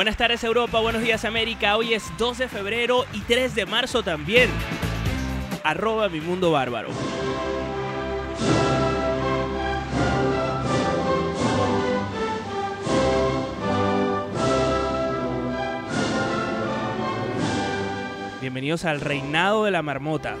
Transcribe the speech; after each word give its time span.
Buenas 0.00 0.16
tardes 0.16 0.42
Europa, 0.44 0.80
buenos 0.80 1.02
días 1.02 1.26
América. 1.26 1.76
Hoy 1.76 1.92
es 1.92 2.10
2 2.16 2.38
de 2.38 2.48
febrero 2.48 3.04
y 3.12 3.20
3 3.20 3.54
de 3.54 3.66
marzo 3.66 4.02
también. 4.02 4.48
Arroba 5.62 6.08
mi 6.08 6.22
mundo 6.22 6.52
bárbaro. 6.52 6.88
Bienvenidos 18.40 18.86
al 18.86 19.02
reinado 19.02 19.66
de 19.66 19.70
la 19.70 19.82
marmota. 19.82 20.36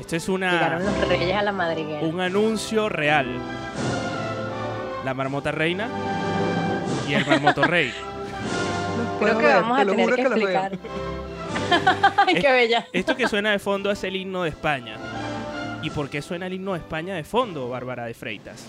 Esto 0.00 0.16
es 0.16 0.26
una 0.30 0.52
Llegaron 0.52 0.86
los 0.86 1.06
reyes 1.06 1.36
a 1.36 1.42
la 1.42 1.52
madriguera. 1.52 2.06
un 2.06 2.18
anuncio 2.18 2.88
real. 2.88 3.61
La 5.04 5.14
marmota 5.14 5.50
reina 5.50 5.88
y 7.08 7.14
el 7.14 7.26
marmoto 7.26 7.64
rey. 7.64 7.92
Creo 9.18 9.38
que 9.38 9.46
vamos 9.46 9.80
a 9.80 9.84
tener 9.84 10.14
que 10.14 10.22
explicar. 10.22 10.72
Ay, 12.26 12.34
qué 12.34 12.52
bella. 12.52 12.86
Esto 12.92 13.16
que 13.16 13.28
suena 13.28 13.50
de 13.50 13.58
fondo 13.58 13.90
es 13.90 14.04
el 14.04 14.16
himno 14.16 14.42
de 14.44 14.50
España. 14.50 14.96
¿Y 15.82 15.90
por 15.90 16.08
qué 16.08 16.22
suena 16.22 16.46
el 16.46 16.52
himno 16.54 16.72
de 16.72 16.78
España 16.78 17.14
de 17.14 17.24
fondo, 17.24 17.68
Bárbara 17.68 18.04
de 18.04 18.14
Freitas? 18.14 18.64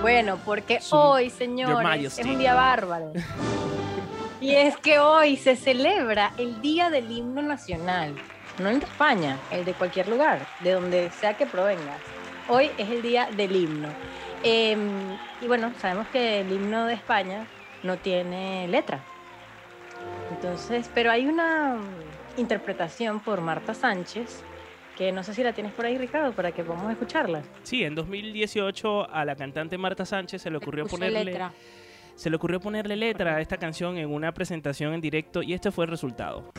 Bueno, 0.00 0.38
porque 0.44 0.80
Su- 0.80 0.96
hoy, 0.96 1.30
señores, 1.30 2.18
es 2.18 2.24
un 2.24 2.38
día 2.38 2.54
bárbaro. 2.54 3.12
Y 4.40 4.54
es 4.54 4.76
que 4.76 5.00
hoy 5.00 5.36
se 5.36 5.56
celebra 5.56 6.30
el 6.38 6.60
Día 6.62 6.90
del 6.90 7.10
Himno 7.10 7.42
Nacional. 7.42 8.14
No 8.60 8.68
el 8.68 8.78
de 8.78 8.86
España, 8.86 9.36
el 9.50 9.64
de 9.64 9.72
cualquier 9.74 10.06
lugar, 10.08 10.46
de 10.60 10.72
donde 10.74 11.10
sea 11.10 11.36
que 11.36 11.44
provengas. 11.44 11.98
Hoy 12.48 12.70
es 12.78 12.88
el 12.88 13.02
Día 13.02 13.28
del 13.36 13.56
Himno. 13.56 13.88
Eh, 14.44 14.76
y 15.40 15.46
bueno, 15.46 15.72
sabemos 15.78 16.06
que 16.08 16.40
el 16.40 16.52
himno 16.52 16.86
de 16.86 16.94
España 16.94 17.46
no 17.82 17.96
tiene 17.96 18.68
letra. 18.68 19.00
Entonces, 20.30 20.90
pero 20.94 21.10
hay 21.10 21.26
una 21.26 21.76
interpretación 22.36 23.20
por 23.20 23.40
Marta 23.40 23.74
Sánchez, 23.74 24.42
que 24.96 25.12
no 25.12 25.22
sé 25.22 25.34
si 25.34 25.42
la 25.42 25.52
tienes 25.52 25.72
por 25.72 25.86
ahí, 25.86 25.98
Ricardo, 25.98 26.32
para 26.32 26.52
que 26.52 26.62
podamos 26.62 26.90
escucharla. 26.90 27.42
Sí, 27.62 27.84
en 27.84 27.94
2018 27.94 29.10
a 29.10 29.24
la 29.24 29.36
cantante 29.36 29.78
Marta 29.78 30.04
Sánchez 30.04 30.42
se 30.42 30.50
le 30.50 30.58
ocurrió 30.58 30.86
ponerle 30.86 31.24
letra. 31.24 31.52
se 32.14 32.30
le 32.30 32.36
ocurrió 32.36 32.60
ponerle 32.60 32.96
letra 32.96 33.36
a 33.36 33.40
esta 33.40 33.56
canción 33.56 33.96
en 33.96 34.12
una 34.12 34.32
presentación 34.32 34.94
en 34.94 35.00
directo 35.00 35.42
y 35.42 35.54
este 35.54 35.70
fue 35.70 35.84
el 35.84 35.90
resultado. 35.90 36.52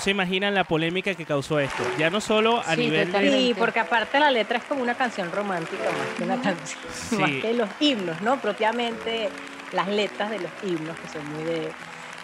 No 0.00 0.04
se 0.04 0.10
imaginan 0.12 0.54
la 0.54 0.64
polémica 0.64 1.14
que 1.14 1.26
causó 1.26 1.60
esto. 1.60 1.82
Ya 1.98 2.08
no 2.08 2.22
solo 2.22 2.60
a 2.60 2.74
Sí, 2.74 2.80
nivel 2.80 3.12
de... 3.12 3.30
Sí, 3.30 3.54
porque 3.58 3.80
aparte 3.80 4.18
la 4.18 4.30
letra 4.30 4.56
es 4.56 4.64
como 4.64 4.80
una 4.82 4.94
canción 4.94 5.30
romántica 5.30 5.84
más 5.84 6.16
que 6.16 6.22
una 6.24 6.40
canción, 6.40 6.80
Sí. 7.10 7.16
más 7.16 7.30
que 7.30 7.52
los 7.52 7.68
himnos, 7.80 8.18
¿no? 8.22 8.40
Propiamente 8.40 9.28
las 9.72 9.88
letras 9.88 10.30
de 10.30 10.38
los 10.38 10.50
himnos 10.62 10.96
que 10.98 11.06
son 11.08 11.30
muy 11.34 11.44
de 11.44 11.70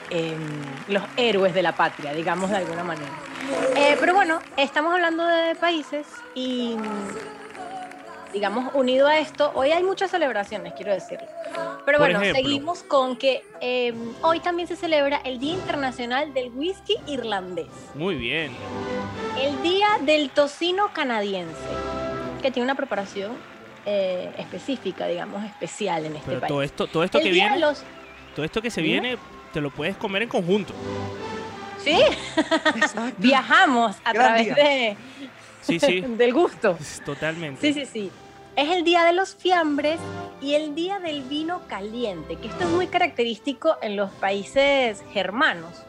em, 0.09 0.39
los 0.89 1.03
héroes 1.19 1.53
de 1.53 1.63
la 1.63 1.73
patria, 1.77 2.15
digamos 2.15 2.49
de 2.49 2.57
alguna 2.57 2.83
manera. 2.83 3.13
Eh, 3.77 3.99
pero 4.01 4.15
bueno, 4.15 4.41
estamos 4.57 4.95
hablando 4.95 5.27
de 5.27 5.55
países 5.57 6.07
y 6.35 6.77
digamos 8.37 8.71
unido 8.75 9.07
a 9.07 9.19
esto, 9.19 9.51
hoy 9.55 9.71
hay 9.73 9.83
muchas 9.83 10.11
celebraciones, 10.11 10.75
quiero 10.75 10.93
decirlo. 10.93 11.27
Pero 11.87 11.99
Por 11.99 12.07
bueno, 12.07 12.21
ejemplo. 12.21 12.43
seguimos 12.43 12.83
con 12.83 13.17
que 13.17 13.43
em, 13.61 14.13
hoy 14.21 14.41
también 14.41 14.69
se 14.69 14.77
celebra 14.77 15.17
el 15.25 15.39
Día 15.39 15.55
Internacional 15.55 16.35
del 16.35 16.51
Whisky 16.51 16.97
Irlandés. 17.07 17.69
Muy 17.95 18.15
bien. 18.17 18.53
El 19.41 19.63
día 19.63 19.89
del 20.03 20.29
tocino 20.31 20.93
canadiense, 20.93 21.57
que 22.43 22.51
tiene 22.51 22.65
una 22.65 22.75
preparación 22.75 23.33
eh, 23.87 24.31
específica, 24.37 25.07
digamos, 25.07 25.43
especial 25.45 26.05
en 26.05 26.17
este 26.17 26.27
Pero 26.29 26.41
país. 26.41 26.49
todo 26.49 26.63
esto, 26.63 26.87
todo 26.89 27.05
esto 27.05 27.19
el 27.19 27.25
que 27.25 27.31
día 27.33 27.45
viene, 27.45 27.55
de 27.57 27.61
los... 27.63 27.83
todo 28.35 28.45
esto 28.45 28.61
que 28.61 28.71
se 28.71 28.83
Dime. 28.83 29.01
viene, 29.01 29.19
te 29.55 29.63
lo 29.63 29.71
puedes 29.71 29.97
comer 29.97 30.23
en 30.23 30.29
conjunto. 30.29 30.75
Sí, 31.83 31.99
viajamos 33.19 33.97
a 34.05 34.13
Gran 34.13 34.27
través 34.35 34.45
día. 34.45 34.55
de, 34.55 34.97
Sí, 35.63 35.81
sí, 35.81 36.01
del 36.07 36.33
gusto. 36.33 36.77
totalmente. 37.05 37.61
Sí, 37.61 37.73
sí, 37.73 37.87
sí. 37.91 38.11
Es 38.57 38.71
el 38.71 38.85
día 38.85 39.05
de 39.05 39.13
los 39.13 39.35
fiambres 39.35 40.01
y 40.41 40.55
el 40.55 40.75
día 40.75 40.99
del 40.99 41.21
vino 41.21 41.61
caliente, 41.69 42.37
que 42.37 42.49
esto 42.49 42.65
es 42.65 42.71
muy 42.71 42.87
característico 42.87 43.77
en 43.83 43.97
los 43.97 44.11
países 44.13 45.05
germanos. 45.13 45.83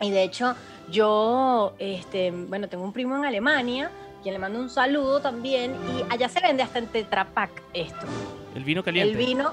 Y 0.00 0.10
de 0.10 0.22
hecho, 0.22 0.54
yo, 0.90 1.74
este, 1.78 2.30
bueno, 2.30 2.68
tengo 2.70 2.84
un 2.84 2.94
primo 2.94 3.16
en 3.16 3.26
Alemania, 3.26 3.90
quien 4.22 4.32
le 4.32 4.38
mando 4.38 4.58
un 4.58 4.70
saludo 4.70 5.20
también, 5.20 5.76
y 5.94 6.10
allá 6.10 6.30
se 6.30 6.40
vende 6.40 6.62
hasta 6.62 6.78
en 6.78 6.86
Tetra 6.86 7.26
Pak 7.26 7.50
esto. 7.74 8.06
El 8.54 8.64
vino 8.64 8.82
caliente. 8.82 9.10
El 9.10 9.18
vino, 9.18 9.50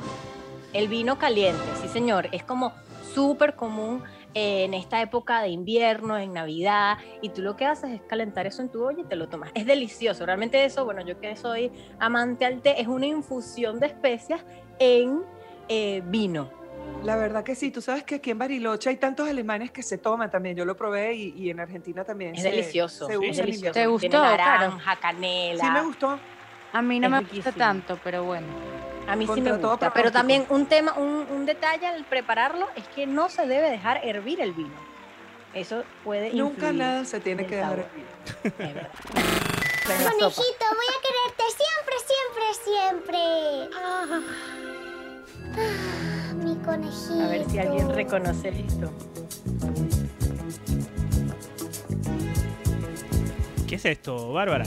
el 0.72 0.88
vino 0.88 1.20
caliente, 1.20 1.62
sí 1.82 1.90
señor, 1.90 2.30
es 2.32 2.44
como 2.44 2.72
súper 3.14 3.56
común 3.56 4.04
en 4.38 4.74
esta 4.74 5.02
época 5.02 5.42
de 5.42 5.50
invierno, 5.50 6.18
en 6.18 6.34
Navidad, 6.34 6.98
y 7.22 7.30
tú 7.30 7.42
lo 7.42 7.56
que 7.56 7.66
haces 7.66 7.92
es 7.92 8.02
calentar 8.04 8.46
eso 8.46 8.62
en 8.62 8.70
tu 8.70 8.84
olla 8.86 9.02
y 9.02 9.06
te 9.06 9.16
lo 9.16 9.28
tomas. 9.28 9.52
Es 9.56 9.66
delicioso, 9.66 10.26
realmente 10.26 10.64
eso, 10.64 10.86
bueno, 10.86 11.02
yo 11.06 11.20
que 11.20 11.36
soy 11.36 11.72
amante 12.00 12.46
al 12.46 12.62
té, 12.62 12.80
es 12.80 12.88
una 12.88 13.08
infusión 13.08 13.80
de 13.80 13.88
especias 13.88 14.46
en 14.80 15.24
eh, 15.70 16.02
vino. 16.06 16.50
La 17.04 17.16
verdad 17.16 17.44
que 17.44 17.56
sí, 17.56 17.72
tú 17.72 17.82
sabes 17.82 18.04
que 18.04 18.16
aquí 18.16 18.32
en 18.32 18.38
Bariloche 18.40 18.90
hay 18.90 18.98
tantos 18.98 19.28
alemanes 19.30 19.72
que 19.72 19.84
se 19.84 19.98
toman 19.98 20.30
también, 20.32 20.56
yo 20.56 20.66
lo 20.66 20.76
probé 20.76 21.14
y, 21.14 21.34
y 21.36 21.50
en 21.50 21.60
Argentina 21.60 22.04
también. 22.04 22.36
Es 22.36 22.42
se- 22.42 22.50
delicioso, 22.50 23.08
se 23.08 23.18
usa 23.18 23.44
delicioso. 23.46 23.74
¿Te 23.74 23.88
gustó, 23.88 24.10
Tiene 24.10 24.18
naranja, 24.20 24.96
canela. 24.98 25.64
Sí 25.64 25.70
me 25.72 25.82
gustó. 25.82 26.20
A 26.74 26.82
mí 26.82 27.00
no 27.00 27.08
Es 27.08 27.12
me 27.12 27.20
riquísimo. 27.20 27.44
gusta 27.46 27.58
tanto, 27.58 28.00
pero 28.04 28.24
bueno. 28.24 28.48
A 29.08 29.16
mí 29.16 29.26
sí 29.34 29.40
me 29.42 29.52
todo 29.52 29.70
gusta, 29.72 29.94
pero 29.94 30.12
también 30.12 30.46
un 30.50 30.66
tema, 30.66 30.94
un, 30.98 31.26
un 31.32 31.46
detalle 31.46 31.88
al 31.88 32.04
prepararlo 32.06 32.68
es 32.76 32.86
que 32.90 33.08
no 33.08 33.30
se 33.30 33.48
debe 33.48 33.70
dejar 33.70 34.02
hervir 34.04 34.42
el 34.42 34.52
vino. 34.54 34.76
Eso 35.54 35.84
puede 36.04 36.34
Nunca 36.34 36.74
nada 36.74 37.06
se 37.06 37.20
tiene 37.22 37.44
en 37.44 37.48
que 37.50 37.56
dejar. 37.56 37.72
sabor. 37.72 37.86
Es 38.44 38.58
verdad. 38.58 38.90
Conejito, 39.88 40.66
voy 40.76 40.88
a 40.92 41.00
quererte 41.02 41.44
siempre, 41.56 41.96
siempre, 42.06 43.14
siempre. 43.16 43.78
Ah, 43.82 44.22
Ah, 45.60 46.34
mi 46.36 46.56
conejito. 46.58 47.24
A 47.24 47.28
ver 47.30 47.50
si 47.50 47.58
alguien 47.58 47.90
reconoce 47.96 48.50
esto. 48.50 48.92
¿Qué 53.68 53.76
es 53.76 53.86
esto, 53.86 54.34
Bárbara? 54.34 54.66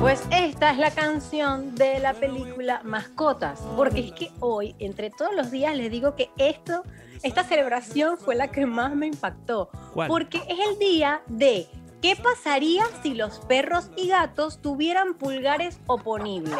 Pues 0.00 0.22
esta 0.30 0.70
es 0.70 0.78
la 0.78 0.90
canción 0.90 1.74
de 1.74 1.98
la 1.98 2.14
película 2.14 2.80
Mascotas, 2.84 3.60
porque 3.76 4.00
es 4.00 4.12
que 4.12 4.30
hoy, 4.40 4.74
entre 4.78 5.10
todos 5.10 5.34
los 5.34 5.50
días, 5.50 5.74
les 5.74 5.90
digo 5.90 6.14
que 6.14 6.30
esto, 6.36 6.82
esta 7.22 7.44
celebración 7.44 8.18
fue 8.18 8.34
la 8.34 8.48
que 8.48 8.66
más 8.66 8.94
me 8.94 9.06
impactó, 9.06 9.70
¿Cuál? 9.94 10.08
porque 10.08 10.38
es 10.48 10.58
el 10.70 10.78
día 10.78 11.22
de 11.26 11.66
¿qué 12.02 12.14
pasaría 12.14 12.84
si 13.02 13.14
los 13.14 13.40
perros 13.40 13.90
y 13.96 14.08
gatos 14.08 14.60
tuvieran 14.60 15.14
pulgares 15.14 15.80
oponibles? 15.86 16.56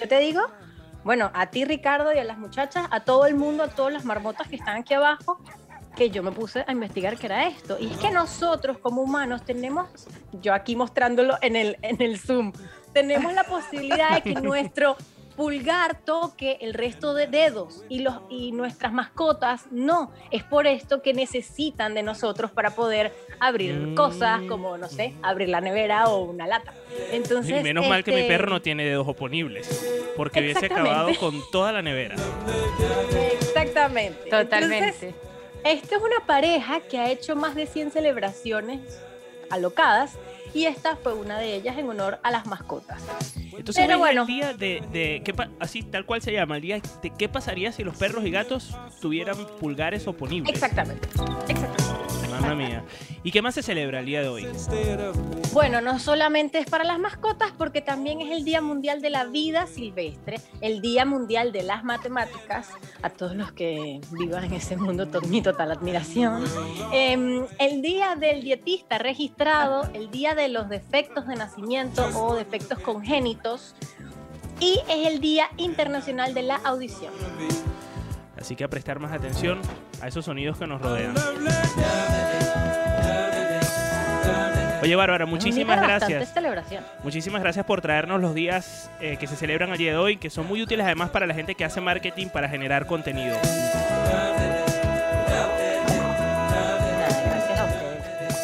Yo 0.00 0.08
te 0.08 0.18
digo, 0.18 0.40
bueno, 1.04 1.30
a 1.34 1.50
ti 1.50 1.64
Ricardo 1.64 2.12
y 2.12 2.18
a 2.18 2.24
las 2.24 2.38
muchachas, 2.38 2.88
a 2.90 3.04
todo 3.04 3.26
el 3.26 3.36
mundo, 3.36 3.64
a 3.64 3.68
todas 3.68 3.92
las 3.92 4.04
marmotas 4.04 4.48
que 4.48 4.56
están 4.56 4.78
aquí 4.78 4.94
abajo, 4.94 5.38
que 5.96 6.10
yo 6.10 6.22
me 6.22 6.30
puse 6.30 6.64
a 6.66 6.72
investigar 6.72 7.16
qué 7.18 7.26
era 7.26 7.48
esto. 7.48 7.76
Y 7.80 7.86
es 7.90 7.96
que 7.98 8.10
nosotros 8.10 8.78
como 8.78 9.02
humanos 9.02 9.44
tenemos, 9.44 9.88
yo 10.40 10.54
aquí 10.54 10.76
mostrándolo 10.76 11.36
en 11.42 11.56
el, 11.56 11.78
en 11.82 12.00
el 12.02 12.18
Zoom, 12.20 12.52
tenemos 12.92 13.32
la 13.32 13.44
posibilidad 13.44 14.14
de 14.14 14.22
que 14.22 14.34
nuestro 14.40 14.96
pulgar 15.36 16.00
toque 16.02 16.56
el 16.62 16.72
resto 16.72 17.12
de 17.12 17.26
dedos 17.26 17.84
y, 17.90 17.98
los, 17.98 18.20
y 18.30 18.52
nuestras 18.52 18.92
mascotas 18.92 19.64
no. 19.70 20.10
Es 20.30 20.42
por 20.44 20.66
esto 20.66 21.02
que 21.02 21.12
necesitan 21.12 21.92
de 21.94 22.02
nosotros 22.02 22.50
para 22.50 22.70
poder 22.70 23.12
abrir 23.38 23.74
Mm. 23.74 23.94
cosas 23.94 24.40
como, 24.48 24.78
no 24.78 24.88
sé, 24.88 25.12
abrir 25.22 25.50
la 25.50 25.60
nevera 25.60 26.08
o 26.08 26.24
una 26.24 26.46
lata. 26.46 26.72
Entonces, 27.10 27.60
Y 27.60 27.62
menos 27.62 27.86
mal 27.86 28.02
que 28.02 28.12
mi 28.12 28.20
este, 28.20 28.28
perro 28.28 28.48
no 28.50 28.62
tiene 28.62 28.84
dedos 28.84 29.06
oponibles, 29.08 29.68
porque 30.16 30.40
hubiese 30.40 30.66
acabado 30.66 31.10
con 31.20 31.42
toda 31.52 31.70
la 31.72 31.82
nevera. 31.82 32.16
Exactamente. 33.40 34.30
Totalmente. 34.30 34.84
Entonces, 34.86 35.14
esta 35.70 35.96
es 35.96 36.02
una 36.02 36.26
pareja 36.26 36.80
que 36.80 36.98
ha 36.98 37.10
hecho 37.10 37.36
más 37.36 37.54
de 37.54 37.66
100 37.66 37.90
celebraciones 37.92 38.80
alocadas 39.50 40.12
y 40.54 40.64
esta 40.64 40.96
fue 40.96 41.12
una 41.14 41.38
de 41.38 41.54
ellas 41.54 41.76
en 41.78 41.88
honor 41.88 42.18
a 42.22 42.30
las 42.30 42.46
mascotas. 42.46 43.02
Entonces, 43.56 43.84
Pero 43.86 43.98
bueno. 43.98 44.22
el 44.22 44.26
día 44.26 44.54
de, 44.54 44.82
de- 44.92 45.22
¿qué 45.24 45.34
pa- 45.34 45.50
así 45.60 45.82
tal 45.82 46.04
cual 46.06 46.22
se 46.22 46.32
llama, 46.32 46.56
el 46.56 46.62
día 46.62 46.80
de 47.02 47.10
qué 47.10 47.28
pasaría 47.28 47.72
si 47.72 47.84
los 47.84 47.96
perros 47.96 48.24
y 48.24 48.30
gatos 48.30 48.74
tuvieran 49.00 49.36
pulgares 49.60 50.06
oponibles. 50.06 50.52
Exactamente. 50.54 51.08
Exactamente. 51.48 52.05
Mamma 52.40 52.54
mía. 52.54 52.84
¿Y 53.22 53.30
qué 53.30 53.42
más 53.42 53.54
se 53.54 53.62
celebra 53.62 54.00
el 54.00 54.06
día 54.06 54.22
de 54.22 54.28
hoy? 54.28 54.46
Bueno, 55.52 55.80
no 55.80 55.98
solamente 55.98 56.58
es 56.58 56.66
para 56.66 56.84
las 56.84 56.98
mascotas, 56.98 57.52
porque 57.56 57.80
también 57.80 58.20
es 58.20 58.30
el 58.30 58.44
Día 58.44 58.60
Mundial 58.60 59.00
de 59.00 59.10
la 59.10 59.24
Vida 59.24 59.66
Silvestre, 59.66 60.40
el 60.60 60.80
Día 60.80 61.04
Mundial 61.04 61.52
de 61.52 61.62
las 61.62 61.82
Matemáticas, 61.84 62.68
a 63.02 63.10
todos 63.10 63.34
los 63.34 63.52
que 63.52 64.00
vivan 64.12 64.44
en 64.44 64.52
ese 64.54 64.76
mundo, 64.76 65.06
to- 65.06 65.22
mi 65.22 65.40
total 65.42 65.72
admiración. 65.72 66.44
Em, 66.92 67.44
el 67.58 67.82
Día 67.82 68.14
del 68.16 68.42
Dietista 68.42 68.98
Registrado, 68.98 69.88
el 69.94 70.10
Día 70.10 70.34
de 70.34 70.48
los 70.48 70.68
Defectos 70.68 71.26
de 71.26 71.36
Nacimiento 71.36 72.06
o 72.18 72.34
Defectos 72.34 72.78
Congénitos, 72.80 73.74
y 74.60 74.80
es 74.88 75.06
el 75.08 75.20
Día 75.20 75.48
Internacional 75.56 76.32
de 76.34 76.42
la 76.42 76.56
Audición. 76.64 77.12
Así 78.38 78.54
que 78.56 78.64
a 78.64 78.68
prestar 78.68 79.00
más 79.00 79.12
atención 79.12 79.60
a 80.02 80.08
esos 80.08 80.24
sonidos 80.26 80.58
que 80.58 80.66
nos 80.66 80.80
rodean. 80.80 81.14
Oye, 84.86 84.94
Bárbara, 84.94 85.26
muchísimas 85.26 85.80
gracias. 85.80 86.28
celebración. 86.32 86.84
Muchísimas 87.02 87.42
gracias 87.42 87.66
por 87.66 87.80
traernos 87.80 88.20
los 88.20 88.34
días 88.36 88.88
eh, 89.00 89.16
que 89.16 89.26
se 89.26 89.34
celebran 89.34 89.70
el 89.70 89.78
día 89.78 89.90
de 89.90 89.96
hoy, 89.96 90.16
que 90.16 90.30
son 90.30 90.46
muy 90.46 90.62
útiles 90.62 90.86
además 90.86 91.10
para 91.10 91.26
la 91.26 91.34
gente 91.34 91.56
que 91.56 91.64
hace 91.64 91.80
marketing 91.80 92.28
para 92.28 92.48
generar 92.48 92.86
contenido. 92.86 93.36
Nada, 93.36 94.32
Gracias 96.98 97.58
a 97.58 97.64
ustedes. 97.64 98.34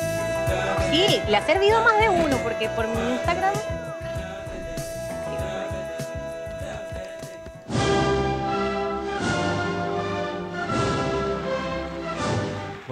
Sí, 0.91 1.21
le 1.31 1.37
ha 1.37 1.43
servido 1.43 1.79
a 1.79 1.85
más 1.85 2.01
de 2.01 2.09
uno, 2.09 2.37
porque 2.39 2.69
por 2.71 2.89
mi 2.89 3.13
Instagram. 3.13 3.53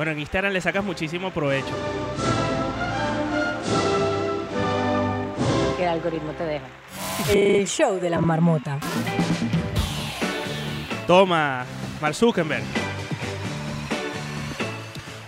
Bueno, 0.01 0.13
en 0.13 0.21
Instagram 0.21 0.55
le 0.55 0.63
sacas 0.63 0.83
muchísimo 0.83 1.31
provecho. 1.31 1.75
Que 5.77 5.83
el 5.83 5.89
algoritmo 5.91 6.33
te 6.33 6.45
deja. 6.45 6.65
El 7.29 7.69
show 7.69 8.01
de 8.01 8.09
la 8.09 8.19
marmota. 8.19 8.79
Toma, 11.07 11.67
Mark 12.01 12.15
Zuckerberg. 12.15 12.80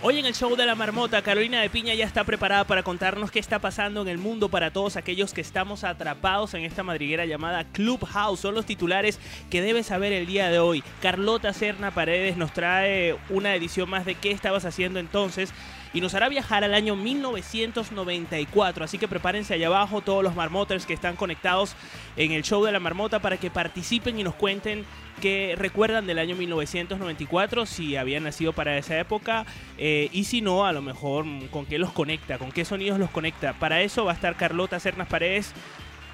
Hoy 0.05 0.19
en 0.19 0.27
el 0.27 0.35
show 0.35 0.57
de 0.57 0.67
la 0.67 0.75
marmota, 0.75 1.23
Carolina 1.23 1.61
de 1.61 1.71
Piña 1.71 1.95
ya 1.95 2.05
está 2.05 2.25
preparada 2.25 2.65
para 2.65 2.83
contarnos 2.83 3.31
qué 3.31 3.39
está 3.39 3.61
pasando 3.61 4.03
en 4.03 4.09
el 4.09 4.19
mundo 4.19 4.49
para 4.49 4.73
todos 4.73 4.97
aquellos 4.97 5.33
que 5.33 5.41
estamos 5.41 5.85
atrapados 5.85 6.55
en 6.55 6.65
esta 6.65 6.83
madriguera 6.83 7.25
llamada 7.25 7.63
Clubhouse. 7.71 8.41
Son 8.41 8.53
los 8.53 8.67
titulares 8.67 9.21
que 9.49 9.63
debes 9.63 9.87
saber 9.87 10.13
el 10.13 10.27
día 10.27 10.51
de 10.51 10.59
hoy. 10.59 10.83
Carlota 11.01 11.53
Serna 11.53 11.93
Paredes 11.93 12.37
nos 12.37 12.53
trae 12.53 13.17
una 13.31 13.55
edición 13.55 13.89
más 13.89 14.05
de 14.05 14.17
qué 14.17 14.33
estabas 14.33 14.65
haciendo 14.65 14.99
entonces 14.99 15.55
y 15.93 16.00
nos 16.00 16.15
hará 16.15 16.29
viajar 16.29 16.65
al 16.65 16.75
año 16.75 16.97
1994. 16.97 18.85
Así 18.85 18.99
que 18.99 19.09
prepárense 19.09 19.55
allá 19.55 19.67
abajo 19.69 20.00
todos 20.00 20.23
los 20.23 20.35
marmoters 20.35 20.87
que 20.87 20.94
están 20.94 21.17
conectados 21.17 21.75
en 22.17 22.33
el 22.33 22.43
show 22.43 22.65
de 22.65 22.73
la 22.73 22.81
marmota 22.81 23.21
para 23.21 23.37
que 23.37 23.50
participen 23.50 24.19
y 24.19 24.25
nos 24.25 24.35
cuenten 24.35 24.85
qué 25.21 25.55
recuerdan 25.56 26.06
del 26.06 26.19
año 26.19 26.35
1994, 26.37 27.67
si 27.67 27.97
habían 27.97 28.25
nacido 28.25 28.53
para 28.53 28.77
esa 28.79 28.99
época 28.99 29.47
eh, 29.79 30.09
y 30.12 30.25
si 30.25 30.41
no, 30.41 30.67
a 30.67 30.73
lo 30.73 30.83
mejor 30.83 31.25
mm, 31.25 31.49
con 31.49 31.67
qué 31.67 31.79
los 31.79 31.93
conecta, 31.93 32.39
con 32.39 32.50
qué 32.50 32.65
sonidos 32.65 32.99
los 32.99 33.11
conecta. 33.11 33.53
Para 33.53 33.83
eso 33.83 34.05
va 34.05 34.12
a 34.12 34.15
estar 34.15 34.37
Carlota 34.37 34.81
Cernas 34.81 35.09
Paredes 35.09 35.53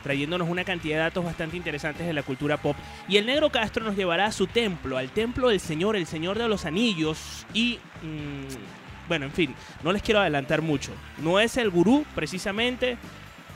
trayéndonos 0.03 0.49
una 0.49 0.65
cantidad 0.65 0.97
de 0.97 1.03
datos 1.03 1.25
bastante 1.25 1.57
interesantes 1.57 2.07
de 2.07 2.13
la 2.13 2.23
cultura 2.23 2.57
pop. 2.57 2.77
Y 3.09 3.17
el 3.17 3.27
negro 3.27 3.51
Castro 3.51 3.85
nos 3.85 3.97
llevará 3.97 4.27
a 4.27 4.33
su 4.33 4.47
templo, 4.47 4.97
al 4.97 5.11
templo 5.11 5.49
del 5.49 5.61
Señor, 5.61 5.97
el 5.97 6.07
Señor 6.07 6.39
de 6.39 6.49
los 6.49 6.65
Anillos. 6.65 7.47
Y, 7.53 7.79
mm, 8.03 8.78
bueno, 9.09 9.27
en 9.27 9.33
fin, 9.33 9.55
no 9.83 9.93
les 9.93 10.03
quiero 10.03 10.21
adelantar 10.21 10.63
mucho. 10.63 10.93
No 11.19 11.41
es 11.41 11.57
el 11.57 11.71
gurú, 11.71 12.05
precisamente, 12.15 12.97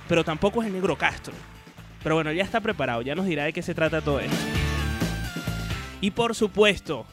pero 0.09 0.25
tampoco 0.25 0.63
es 0.63 0.67
el 0.67 0.73
negro 0.73 0.97
Castro. 0.97 1.35
Pero 2.03 2.17
bueno, 2.17 2.33
ya 2.33 2.43
está 2.43 2.61
preparado, 2.61 3.03
ya 3.03 3.15
nos 3.15 3.27
dirá 3.27 3.45
de 3.45 3.53
qué 3.53 3.63
se 3.63 3.75
trata 3.75 4.01
todo 4.01 4.19
esto. 4.19 4.37
Y 6.01 6.11
por 6.11 6.35
supuesto, 6.35 7.07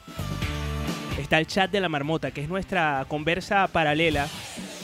está 1.20 1.38
el 1.38 1.46
chat 1.46 1.70
de 1.70 1.80
la 1.80 1.90
marmota, 1.90 2.32
que 2.32 2.42
es 2.42 2.50
nuestra 2.50 3.06
conversa 3.08 3.68
paralela 3.68 4.28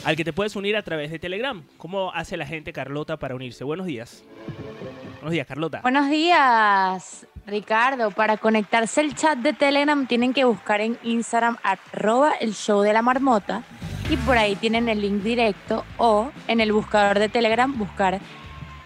al 0.04 0.14
que 0.14 0.24
te 0.24 0.32
puedes 0.32 0.54
unir 0.54 0.76
a 0.76 0.82
través 0.82 1.10
de 1.10 1.18
Telegram. 1.18 1.64
¿Cómo 1.76 2.12
hace 2.14 2.36
la 2.36 2.46
gente, 2.46 2.72
Carlota, 2.72 3.16
para 3.16 3.34
unirse? 3.34 3.64
Buenos 3.64 3.86
días. 3.86 4.22
Buenos 5.16 5.32
días, 5.32 5.46
Carlota. 5.46 5.80
Buenos 5.82 6.08
días, 6.08 7.26
Ricardo. 7.46 8.10
Para 8.10 8.36
conectarse 8.36 9.00
al 9.00 9.14
chat 9.14 9.38
de 9.38 9.52
Telegram 9.52 10.06
tienen 10.06 10.34
que 10.34 10.44
buscar 10.44 10.80
en 10.80 10.98
Instagram 11.02 11.56
arroba 11.62 12.32
el 12.40 12.54
show 12.54 12.82
de 12.82 12.92
la 12.92 13.02
marmota 13.02 13.62
y 14.10 14.16
por 14.18 14.36
ahí 14.38 14.56
tienen 14.56 14.88
el 14.88 15.00
link 15.00 15.22
directo 15.22 15.84
o 15.96 16.30
en 16.48 16.60
el 16.60 16.72
buscador 16.72 17.18
de 17.18 17.28
Telegram 17.28 17.76
buscar 17.76 18.20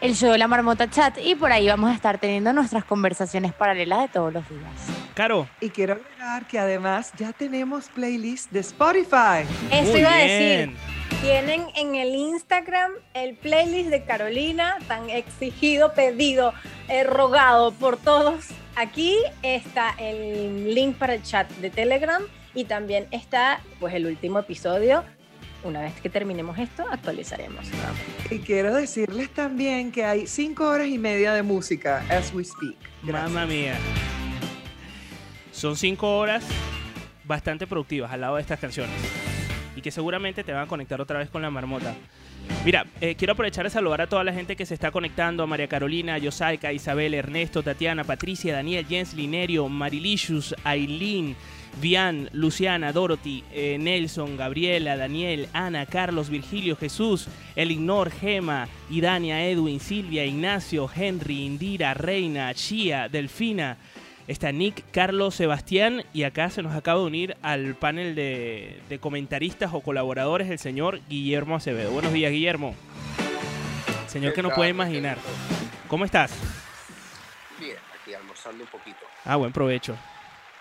el 0.01 0.15
show 0.15 0.33
de 0.33 0.39
la 0.39 0.49
marmota 0.49 0.89
chat 0.89 1.19
y 1.23 1.35
por 1.35 1.53
ahí 1.53 1.67
vamos 1.69 1.91
a 1.91 1.95
estar 1.95 2.19
teniendo 2.19 2.53
nuestras 2.53 2.85
conversaciones 2.85 3.53
paralelas 3.53 4.01
de 4.01 4.09
todos 4.09 4.33
los 4.33 4.49
días. 4.49 4.73
Caro, 5.15 5.49
Y 5.61 5.69
quiero 5.71 5.95
agregar 5.95 6.47
que 6.47 6.59
además 6.59 7.13
ya 7.19 7.33
tenemos 7.33 7.89
playlist 7.89 8.51
de 8.51 8.61
Spotify. 8.61 9.45
Eso 9.71 9.91
muy 9.91 10.01
iba 10.01 10.11
a 10.15 10.17
bien. 10.25 10.71
decir. 10.71 11.00
Tienen 11.21 11.67
en 11.77 11.97
el 11.97 12.15
Instagram 12.15 12.93
el 13.13 13.35
playlist 13.35 13.91
de 13.91 14.05
Carolina, 14.05 14.79
tan 14.89 15.11
exigido, 15.11 15.93
pedido, 15.93 16.55
eh, 16.89 17.05
rogado 17.05 17.73
por 17.73 17.99
todos. 17.99 18.47
Aquí 18.75 19.19
está 19.43 19.95
el 19.99 20.75
link 20.75 20.97
para 20.97 21.13
el 21.13 21.23
chat 21.23 21.51
de 21.57 21.69
Telegram 21.69 22.23
y 22.55 22.65
también 22.65 23.07
está 23.11 23.61
pues 23.79 23.93
el 23.93 24.07
último 24.07 24.39
episodio. 24.39 25.05
Una 25.63 25.83
vez 25.83 25.93
que 26.01 26.09
terminemos 26.09 26.59
esto, 26.59 26.87
actualizaremos. 26.91 27.67
Y 28.31 28.39
quiero 28.39 28.75
decirles 28.75 29.29
también 29.29 29.93
que 29.93 30.07
hay 30.07 30.27
cinco 30.27 30.71
horas 30.71 30.89
y 30.89 30.97
media 30.97 31.35
de 31.35 31.43
música 31.43 32.03
as 32.09 32.33
we 32.33 32.45
speak. 32.45 32.79
Gracias. 33.03 33.31
Mamma 33.31 33.47
mía. 33.47 33.75
Son 35.53 35.77
cinco 35.77 36.17
horas 36.17 36.43
bastante 37.25 37.67
productivas 37.67 38.11
al 38.11 38.23
lado 38.23 38.37
de 38.37 38.41
estas 38.41 38.59
canciones. 38.59 39.20
Y 39.81 39.83
que 39.83 39.91
seguramente 39.91 40.45
te 40.45 40.53
van 40.53 40.65
a 40.65 40.67
conectar 40.67 41.01
otra 41.01 41.21
vez 41.21 41.31
con 41.31 41.41
la 41.41 41.49
marmota. 41.49 41.95
Mira, 42.67 42.85
eh, 43.01 43.15
quiero 43.15 43.33
aprovechar 43.33 43.65
de 43.65 43.71
saludar 43.71 44.03
a 44.03 44.07
toda 44.07 44.23
la 44.25 44.35
gente 44.35 44.55
que 44.55 44.67
se 44.67 44.75
está 44.75 44.91
conectando, 44.91 45.43
a 45.43 45.47
María 45.47 45.69
Carolina, 45.69 46.15
a 46.15 46.19
Yosaika, 46.19 46.71
Isabel, 46.71 47.15
Ernesto, 47.15 47.63
Tatiana, 47.63 48.05
Patricia, 48.05 48.53
Daniel, 48.53 48.85
Jens, 48.87 49.15
Linerio, 49.15 49.71
Marilicious, 49.71 50.55
Aileen, 50.65 51.35
Vian, 51.81 52.29
Luciana, 52.33 52.93
Dorothy, 52.93 53.43
eh, 53.53 53.79
Nelson, 53.81 54.37
Gabriela, 54.37 54.99
Daniel, 54.99 55.49
Ana, 55.55 55.87
Carlos, 55.87 56.29
Virgilio, 56.29 56.77
Jesús, 56.77 57.27
Elignor, 57.57 58.11
Gema, 58.11 58.69
Idania, 58.91 59.43
Edwin, 59.49 59.81
Silvia, 59.81 60.27
Ignacio, 60.27 60.91
Henry, 60.95 61.47
Indira, 61.47 61.95
Reina, 61.95 62.53
Chia, 62.53 63.09
Delfina, 63.09 63.79
está 64.31 64.53
Nick, 64.53 64.85
Carlos, 64.93 65.35
Sebastián 65.35 66.05
y 66.13 66.23
acá 66.23 66.51
se 66.51 66.63
nos 66.63 66.75
acaba 66.75 67.01
de 67.01 67.07
unir 67.07 67.37
al 67.43 67.75
panel 67.75 68.15
de, 68.15 68.81
de 68.89 68.99
comentaristas 69.01 69.71
o 69.75 69.81
colaboradores 69.81 70.49
el 70.51 70.59
señor 70.59 71.01
Guillermo 71.09 71.57
Acevedo. 71.57 71.91
Buenos 71.91 72.13
días, 72.13 72.31
Guillermo. 72.31 72.77
señor 74.07 74.33
¿Qué 74.33 74.37
que 74.37 74.43
no 74.43 74.55
puede 74.55 74.71
imaginar. 74.71 75.19
¿Cómo 75.89 76.05
estás? 76.05 76.33
Bien, 77.59 77.77
aquí 78.01 78.15
almorzando 78.15 78.63
un 78.63 78.71
poquito. 78.71 78.99
Ah, 79.25 79.35
buen 79.35 79.53
provecho. 79.53 79.97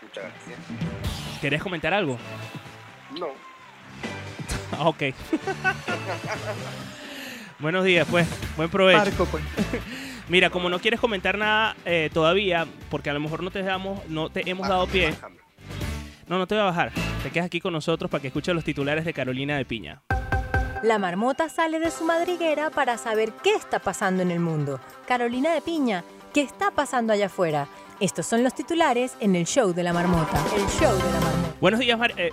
Muchas 0.01 0.23
gracias. 0.23 0.59
¿Querías 1.39 1.61
comentar 1.61 1.93
algo? 1.93 2.17
No, 3.19 3.27
ok. 4.87 5.03
Buenos 7.59 7.85
días, 7.85 8.07
pues. 8.09 8.27
Buen 8.57 8.69
provecho. 8.69 9.05
Marco, 9.05 9.25
pues. 9.25 9.43
Mira, 10.29 10.49
como 10.51 10.69
no 10.69 10.79
quieres 10.79 10.99
comentar 10.99 11.37
nada 11.37 11.75
eh, 11.85 12.09
todavía, 12.13 12.67
porque 12.89 13.09
a 13.09 13.13
lo 13.13 13.19
mejor 13.19 13.41
no 13.43 13.49
te 13.51 13.63
damos, 13.63 13.99
no 14.07 14.29
te 14.29 14.49
hemos 14.49 14.67
dado 14.67 14.85
pie. 14.87 15.11
bájame. 15.11 15.37
No, 16.27 16.37
no 16.37 16.45
te 16.45 16.53
voy 16.53 16.61
a 16.61 16.65
bajar. 16.65 16.91
Te 17.23 17.31
quedas 17.31 17.47
aquí 17.47 17.59
con 17.59 17.73
nosotros 17.73 18.09
para 18.11 18.21
que 18.21 18.27
escuches 18.27 18.53
los 18.53 18.63
titulares 18.63 19.03
de 19.05 19.13
Carolina 19.13 19.57
de 19.57 19.65
Piña. 19.65 20.01
La 20.83 20.99
marmota 20.99 21.49
sale 21.49 21.79
de 21.79 21.89
su 21.91 22.05
madriguera 22.05 22.69
para 22.69 22.97
saber 22.97 23.33
qué 23.43 23.55
está 23.55 23.79
pasando 23.79 24.21
en 24.21 24.29
el 24.31 24.39
mundo. 24.39 24.79
Carolina 25.07 25.51
de 25.53 25.61
Piña, 25.61 26.03
¿qué 26.33 26.41
está 26.41 26.69
pasando 26.71 27.11
allá 27.11 27.25
afuera? 27.25 27.67
Estos 27.99 28.27
son 28.27 28.43
los 28.43 28.53
titulares 28.53 29.17
en 29.19 29.35
el 29.35 29.45
show 29.45 29.73
de 29.73 29.83
la 29.83 29.91
marmota. 29.91 30.37
El 30.55 30.65
show 30.67 30.95
de 30.95 31.11
la 31.11 31.19
marmota. 31.19 31.55
Buenos 31.59 31.79
días, 31.81 31.97
Mar- 31.99 32.13
eh, 32.15 32.31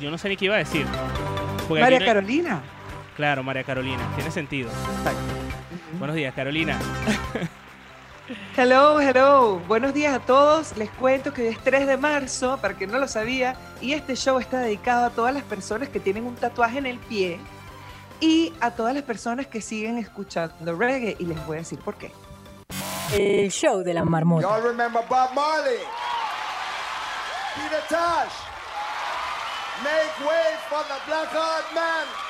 yo 0.00 0.10
no 0.10 0.16
sé 0.16 0.28
ni 0.30 0.36
qué 0.36 0.44
iba 0.46 0.54
a 0.54 0.58
decir. 0.58 0.86
Porque 1.66 1.82
María 1.82 1.98
aquí 1.98 2.04
no 2.06 2.10
hay- 2.10 2.14
Carolina. 2.14 2.62
Claro, 3.18 3.42
María 3.42 3.64
Carolina. 3.64 4.08
Tiene 4.14 4.30
sentido. 4.30 4.70
Buenos 5.98 6.14
días, 6.14 6.32
Carolina. 6.34 6.78
Hello, 8.56 9.00
hello. 9.00 9.58
Buenos 9.66 9.92
días 9.92 10.14
a 10.14 10.20
todos. 10.20 10.76
Les 10.76 10.88
cuento 10.90 11.32
que 11.32 11.42
hoy 11.42 11.48
es 11.48 11.58
3 11.58 11.88
de 11.88 11.96
marzo, 11.96 12.58
para 12.58 12.74
quien 12.74 12.92
no 12.92 12.98
lo 12.98 13.08
sabía, 13.08 13.56
y 13.80 13.94
este 13.94 14.14
show 14.14 14.38
está 14.38 14.60
dedicado 14.60 15.06
a 15.06 15.10
todas 15.10 15.34
las 15.34 15.42
personas 15.42 15.88
que 15.88 15.98
tienen 15.98 16.26
un 16.26 16.36
tatuaje 16.36 16.78
en 16.78 16.86
el 16.86 16.98
pie 16.98 17.40
y 18.20 18.52
a 18.60 18.70
todas 18.70 18.94
las 18.94 19.02
personas 19.02 19.48
que 19.48 19.60
siguen 19.62 19.98
escuchando 19.98 20.76
reggae. 20.76 21.16
Y 21.18 21.24
les 21.24 21.44
voy 21.44 21.56
a 21.56 21.60
decir 21.60 21.80
por 21.80 21.96
qué. 21.96 22.12
El 23.12 23.50
show 23.50 23.82
de 23.82 23.94
la 23.94 24.04
marmota. 24.04 24.46
Y'all 24.46 24.62
remember 24.62 25.02
Bob 25.08 25.34
Marley? 25.34 25.80
Peter 27.56 27.82
Tosh. 27.88 28.32
Make 29.82 30.24
way 30.24 30.54
for 30.68 30.84
the 30.84 31.00
black 31.08 31.32
heart 31.32 31.74
man. 31.74 32.27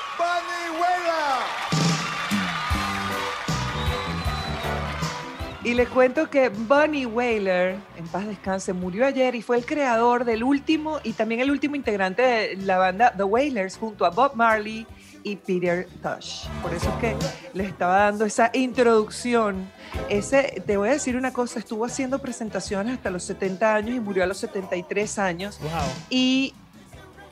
Y 5.69 5.75
les 5.75 5.87
cuento 5.89 6.29
que 6.29 6.49
Bunny 6.49 7.05
Wailer, 7.05 7.75
en 7.95 8.07
paz 8.07 8.25
descanse, 8.25 8.73
murió 8.73 9.05
ayer 9.05 9.35
y 9.35 9.43
fue 9.43 9.57
el 9.57 9.67
creador 9.67 10.25
del 10.25 10.43
último 10.43 10.99
y 11.03 11.13
también 11.13 11.41
el 11.41 11.51
último 11.51 11.75
integrante 11.75 12.21
de 12.23 12.55
la 12.57 12.79
banda 12.79 13.13
The 13.15 13.23
Wailers 13.23 13.77
junto 13.77 14.03
a 14.03 14.09
Bob 14.09 14.35
Marley 14.35 14.87
y 15.21 15.35
Peter 15.35 15.87
Tosh. 16.01 16.47
Por 16.63 16.73
eso 16.73 16.89
es 16.89 16.95
que 16.95 17.15
les 17.53 17.67
estaba 17.67 17.97
dando 17.97 18.25
esa 18.25 18.49
introducción. 18.53 19.69
Ese, 20.09 20.63
te 20.65 20.75
voy 20.75 20.89
a 20.89 20.93
decir 20.93 21.15
una 21.15 21.33
cosa, 21.33 21.59
estuvo 21.59 21.85
haciendo 21.85 22.19
presentaciones 22.19 22.95
hasta 22.95 23.11
los 23.11 23.23
70 23.25 23.75
años 23.75 23.95
y 23.95 23.99
murió 23.99 24.23
a 24.23 24.27
los 24.27 24.37
73 24.39 25.19
años. 25.19 25.59
Wow. 25.59 25.69
Y 26.09 26.55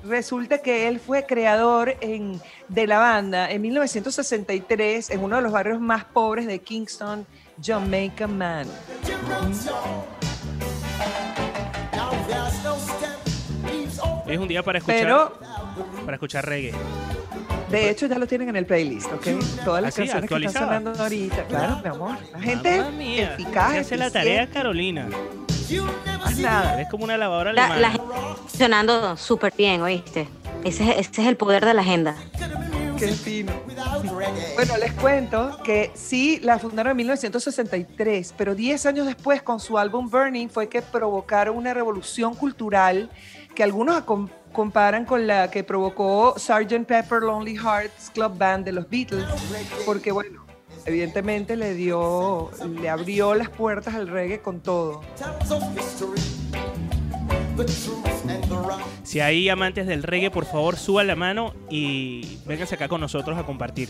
resulta 0.07 0.59
que 0.59 0.87
él 0.87 0.99
fue 0.99 1.25
creador 1.25 1.95
en- 2.01 2.41
de 2.67 2.87
la 2.87 2.99
banda 2.99 3.49
en 3.51 3.61
1963 3.61 5.09
en 5.09 5.23
uno 5.23 5.35
de 5.37 5.41
los 5.41 5.51
barrios 5.51 5.79
más 5.79 6.05
pobres 6.05 6.45
de 6.47 6.59
Kingston, 6.59 7.25
Jamaica 7.61 8.27
Man. 8.27 8.67
Es 14.27 14.37
un 14.37 14.47
día 14.47 14.61
para 14.63 14.79
escuchar, 14.79 14.99
Pero 15.01 15.39
para 16.05 16.15
escuchar 16.15 16.45
reggae. 16.45 16.73
de 17.71 17.89
hecho 17.89 18.07
ya 18.07 18.17
lo 18.19 18.27
tienen 18.27 18.49
en 18.49 18.55
el 18.57 18.65
playlist, 18.65 19.11
¿ok? 19.13 19.27
Todas 19.63 19.81
las 19.81 19.95
canciones 19.95 20.29
que 20.29 20.35
están 20.35 20.53
sonando 20.63 20.93
ahorita. 21.01 21.43
Claro, 21.45 21.79
mi 21.81 21.89
amor. 21.89 22.17
La 22.33 22.39
gente 22.41 22.83
mía, 22.97 23.33
eficaz. 23.33 23.71
se 23.73 23.79
hace 23.79 23.97
la 23.97 24.09
tarea, 24.11 24.47
Carolina. 24.49 25.07
Más 26.19 26.37
nada. 26.37 26.81
Es 26.81 26.89
como 26.89 27.03
una 27.03 27.17
lavadora 27.17 27.53
La, 27.53 27.65
alemana. 27.65 27.81
la 27.81 27.91
gente 27.91 28.13
está 28.15 28.35
funcionando 28.35 29.17
súper 29.17 29.53
bien, 29.57 29.81
¿oíste? 29.81 30.27
Ese, 30.63 30.83
es- 30.91 31.07
ese 31.09 31.21
es 31.21 31.27
el 31.27 31.37
poder 31.37 31.65
de 31.65 31.73
la 31.73 31.81
agenda. 31.81 32.15
Qué 32.97 33.09
fino. 33.09 33.51
Bueno, 34.55 34.77
les 34.77 34.91
cuento 34.93 35.59
que 35.63 35.91
sí, 35.93 36.39
la 36.41 36.57
fundaron 36.57 36.91
en 36.91 36.97
1963, 36.97 38.33
pero 38.35 38.55
10 38.55 38.85
años 38.87 39.05
después, 39.05 39.43
con 39.43 39.59
su 39.59 39.77
álbum 39.77 40.09
Burning, 40.09 40.47
fue 40.49 40.67
que 40.67 40.81
provocaron 40.81 41.55
una 41.57 41.73
revolución 41.75 42.33
cultural 42.33 43.11
que 43.53 43.61
algunos 43.63 44.03
comparan 44.51 45.05
con 45.05 45.27
la 45.27 45.51
que 45.51 45.63
provocó 45.63 46.33
Sgt. 46.39 46.85
Pepper 46.87 47.21
Lonely 47.21 47.55
Hearts 47.57 48.09
Club 48.13 48.35
Band 48.35 48.65
de 48.65 48.71
los 48.71 48.89
Beatles, 48.89 49.25
porque 49.85 50.11
bueno, 50.11 50.45
evidentemente 50.87 51.57
le 51.57 51.73
dio, 51.73 52.49
le 52.81 52.89
abrió 52.89 53.35
las 53.35 53.49
puertas 53.49 53.93
al 53.93 54.07
reggae 54.07 54.39
con 54.39 54.61
todo. 54.61 55.01
Si 59.03 59.19
hay 59.19 59.49
amantes 59.49 59.85
del 59.85 60.03
reggae, 60.03 60.31
por 60.31 60.45
favor, 60.45 60.77
suban 60.77 61.07
la 61.07 61.15
mano 61.15 61.53
y 61.69 62.39
vénganse 62.45 62.75
acá 62.75 62.87
con 62.87 63.01
nosotros 63.01 63.37
a 63.37 63.45
compartir. 63.45 63.89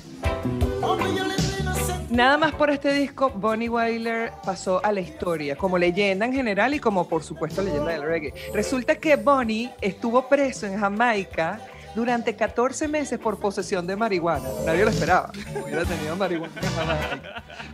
Nada 2.10 2.38
más 2.38 2.56
por 2.56 2.72
este 2.72 2.94
disco, 2.94 3.30
Bonnie 3.30 3.70
Wailer 3.70 4.32
pasó 4.44 4.84
a 4.84 4.92
la 4.92 5.02
historia 5.02 5.56
como 5.56 5.78
leyenda 5.78 6.26
en 6.26 6.34
general 6.34 6.74
y 6.74 6.80
como 6.80 7.08
por 7.08 7.22
supuesto 7.22 7.62
leyenda 7.62 7.92
del 7.92 8.02
reggae. 8.02 8.34
Resulta 8.54 8.96
que 8.96 9.18
Bonnie 9.18 9.70
estuvo 9.82 10.28
preso 10.28 10.66
en 10.66 10.80
Jamaica 10.80 11.60
durante 11.98 12.36
14 12.36 12.88
meses 12.88 13.18
por 13.18 13.40
posesión 13.40 13.88
de 13.88 13.96
marihuana. 13.96 14.48
Nadie 14.64 14.84
lo 14.86 14.92
esperaba. 14.92 15.32
Hubiera 15.64 15.84
tenido 15.84 16.16
marihuana. 16.16 16.54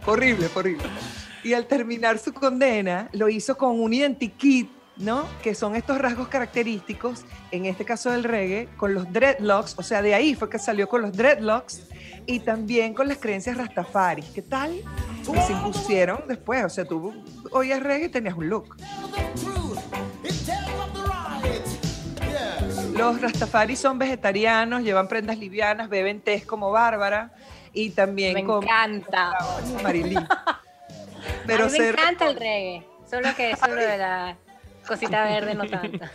Horrible, 0.05 0.49
horrible. 0.55 0.85
Y 1.43 1.53
al 1.53 1.67
terminar 1.67 2.17
su 2.17 2.33
condena, 2.33 3.09
lo 3.11 3.27
hizo 3.27 3.57
con 3.57 3.81
un 3.81 3.91
identikit, 3.91 4.71
¿no? 4.95 5.25
Que 5.43 5.53
son 5.53 5.75
estos 5.75 5.97
rasgos 5.97 6.29
característicos, 6.29 7.25
en 7.51 7.65
este 7.65 7.83
caso 7.83 8.11
del 8.11 8.23
reggae, 8.23 8.69
con 8.77 8.93
los 8.93 9.11
dreadlocks, 9.11 9.75
o 9.77 9.83
sea, 9.83 10.01
de 10.01 10.15
ahí 10.15 10.35
fue 10.35 10.49
que 10.49 10.57
salió 10.57 10.87
con 10.87 11.01
los 11.01 11.11
dreadlocks 11.11 11.89
y 12.25 12.39
también 12.39 12.93
con 12.93 13.09
las 13.09 13.17
creencias 13.17 13.57
rastafari. 13.57 14.21
¿Qué 14.33 14.41
tal? 14.41 14.71
Se 15.45 15.51
impusieron 15.51 16.23
después, 16.29 16.63
o 16.63 16.69
sea, 16.69 16.85
tú 16.85 17.13
oías 17.51 17.83
reggae 17.83 18.05
y 18.05 18.09
tenías 18.09 18.35
un 18.35 18.47
look. 18.47 18.77
Los 22.95 23.21
rastafari 23.21 23.75
son 23.75 23.97
vegetarianos, 23.97 24.83
llevan 24.83 25.07
prendas 25.07 25.38
livianas, 25.38 25.89
beben 25.89 26.21
té 26.21 26.41
como 26.43 26.71
Bárbara 26.71 27.31
y 27.73 27.89
también 27.91 28.33
Me 28.35 28.43
como 28.43 28.62
encanta. 28.62 29.33
Marilyn. 29.81 30.17
a 30.45 30.62
Pero 31.47 31.65
mí 31.65 31.71
me 31.71 31.77
ser- 31.77 31.95
encanta 32.00 32.27
el 32.29 32.35
reggae. 32.35 32.85
Solo 33.09 33.29
que 33.35 33.51
eso 33.51 33.67
de 33.73 33.97
la 33.97 34.35
cosita 34.88 35.23
verde 35.25 35.55
no 35.55 35.65
tanto. 35.67 36.05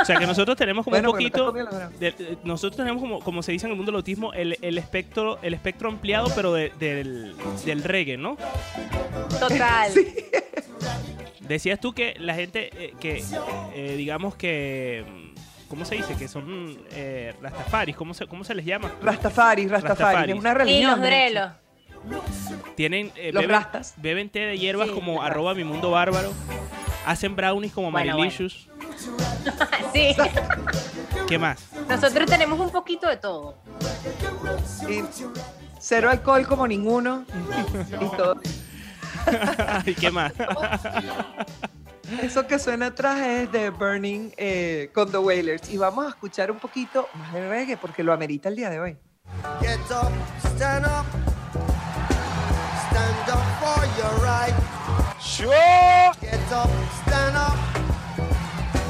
O 0.00 0.04
sea 0.04 0.16
que 0.16 0.26
nosotros 0.26 0.56
tenemos 0.56 0.84
como 0.84 0.94
Bueno, 0.96 1.10
un 1.10 1.16
poquito. 1.16 1.52
de- 1.52 2.10
de- 2.12 2.38
nosotros 2.42 2.76
tenemos 2.76 3.00
como, 3.00 3.20
como 3.20 3.42
se 3.42 3.52
dice 3.52 3.66
en 3.66 3.72
el 3.72 3.76
mundo 3.76 3.92
del 3.92 3.96
autismo, 3.98 4.32
el, 4.32 4.58
el 4.60 4.76
espectro, 4.78 5.38
el 5.42 5.54
espectro 5.54 5.88
ampliado, 5.88 6.32
pero 6.34 6.52
de- 6.52 6.72
del, 6.80 7.36
del 7.64 7.84
reggae, 7.84 8.16
¿no? 8.16 8.36
Total. 9.38 9.92
Decías 11.40 11.78
tú 11.78 11.92
que 11.92 12.14
la 12.18 12.34
gente 12.34 12.70
eh, 12.72 12.94
que 12.98 13.22
eh, 13.74 13.94
digamos 13.96 14.34
que 14.34 15.04
mm, 15.06 15.33
¿cómo 15.68 15.84
se 15.84 15.94
dice? 15.96 16.14
que 16.16 16.28
son 16.28 16.78
eh, 16.92 17.34
rastafaris, 17.42 17.96
¿cómo 17.96 18.14
se, 18.14 18.26
cómo 18.26 18.44
se 18.44 18.54
les 18.54 18.64
llama? 18.64 18.90
Rastafari, 19.02 19.66
Rastafari, 19.68 19.68
Rastafaris. 19.68 20.34
es 20.34 20.40
una 20.40 20.50
Y 20.50 20.54
religión. 20.54 20.90
los 20.90 21.00
de 21.00 21.06
hecho. 21.08 21.16
drelos. 21.32 21.50
Tienen 22.76 23.12
eh, 23.16 23.32
Los 23.32 23.42
beben, 23.42 23.56
rastas. 23.56 23.94
beben 23.96 24.28
té 24.28 24.40
de 24.40 24.58
hierbas 24.58 24.88
Sí, 24.88 24.94
como 24.94 25.14
los 25.14 25.24
arroba 25.24 25.54
mi 25.54 25.64
mundo 25.64 25.90
bárbaro. 25.90 26.32
Hacen 27.06 27.34
brownies 27.36 27.72
como 27.72 27.90
Bueno, 27.90 28.16
Marilicious. 28.16 28.68
Sí. 29.92 30.14
¿Qué 31.28 31.38
más? 31.38 31.68
Nosotros 31.88 32.28
tenemos 32.28 32.58
un 32.60 32.70
poquito 32.70 33.08
de 33.08 33.16
todo. 33.16 33.56
Y 34.88 35.02
cero 35.78 36.10
alcohol 36.10 36.46
como 36.46 36.66
ninguno. 36.66 37.24
y 38.00 38.16
todo. 38.16 38.40
¿Y 39.86 39.94
qué 39.94 40.10
más? 40.10 40.32
Eso 42.22 42.46
que 42.46 42.58
suena 42.58 42.86
atrás 42.86 43.18
es 43.20 43.50
de 43.50 43.70
Burning 43.70 44.30
eh, 44.36 44.90
con 44.94 45.10
The 45.10 45.18
Wailers. 45.18 45.70
Y 45.70 45.78
vamos 45.78 46.06
a 46.06 46.08
escuchar 46.10 46.50
un 46.50 46.58
poquito 46.58 47.08
más 47.14 47.32
de 47.32 47.48
reggae 47.48 47.76
porque 47.76 48.02
lo 48.02 48.12
amerita 48.12 48.48
el 48.48 48.56
día 48.56 48.70
de 48.70 48.80
hoy. 48.80 48.96
Get 49.60 49.78
up, 49.90 50.12
stand 50.54 50.84
up. 50.86 51.06
Stand 52.90 53.30
up 53.30 53.44
for 53.60 53.84
your 53.96 54.12
right. 54.22 54.54
Sure. 55.20 56.12
Get 56.20 56.40
up, 56.52 56.70
stand 57.06 57.36
up. 57.36 57.54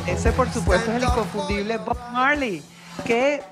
Ese, 0.06 0.32
por 0.32 0.50
supuesto, 0.50 0.90
es 0.90 0.96
el 0.96 1.04
inconfundible 1.04 1.78
Bob 1.78 1.98
Marley, 2.12 2.62
que 3.06 3.42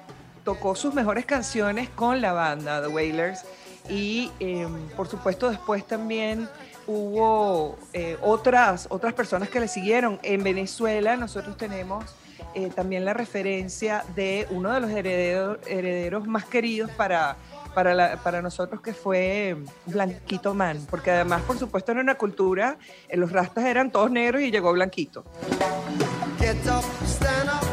tocó 0.44 0.74
sus 0.74 0.92
mejores 0.92 1.24
canciones 1.24 1.88
con 1.90 2.20
la 2.20 2.32
banda 2.32 2.82
The 2.82 2.88
Wailers. 2.88 3.44
Y, 3.88 4.30
eh, 4.38 4.68
por 4.96 5.08
supuesto, 5.08 5.48
después 5.48 5.86
también 5.86 6.48
hubo 6.86 7.76
eh, 7.92 8.16
otras, 8.22 8.86
otras 8.90 9.12
personas 9.14 9.48
que 9.48 9.60
le 9.60 9.68
siguieron. 9.68 10.18
En 10.22 10.42
Venezuela 10.42 11.16
nosotros 11.16 11.56
tenemos 11.56 12.04
eh, 12.54 12.70
también 12.74 13.04
la 13.04 13.14
referencia 13.14 14.04
de 14.14 14.46
uno 14.50 14.72
de 14.72 14.80
los 14.80 14.90
herederos, 14.90 15.58
herederos 15.66 16.26
más 16.26 16.44
queridos 16.44 16.90
para 16.92 17.36
para, 17.74 17.94
la- 17.94 18.18
para 18.22 18.42
nosotros 18.42 18.82
que 18.82 18.92
fue 18.92 19.56
Blanquito 19.86 20.52
Man, 20.52 20.86
porque 20.90 21.10
además, 21.10 21.40
por 21.46 21.56
supuesto, 21.58 21.90
en 21.92 22.00
una 22.00 22.16
cultura, 22.16 22.76
eh, 23.08 23.16
los 23.16 23.32
rastas 23.32 23.64
eran 23.64 23.90
todos 23.90 24.10
negros 24.10 24.42
y 24.42 24.50
llegó 24.50 24.74
Blanquito. 24.74 25.24
Get 26.38 26.56
up, 26.66 26.84
stand 27.06 27.48
up. 27.48 27.66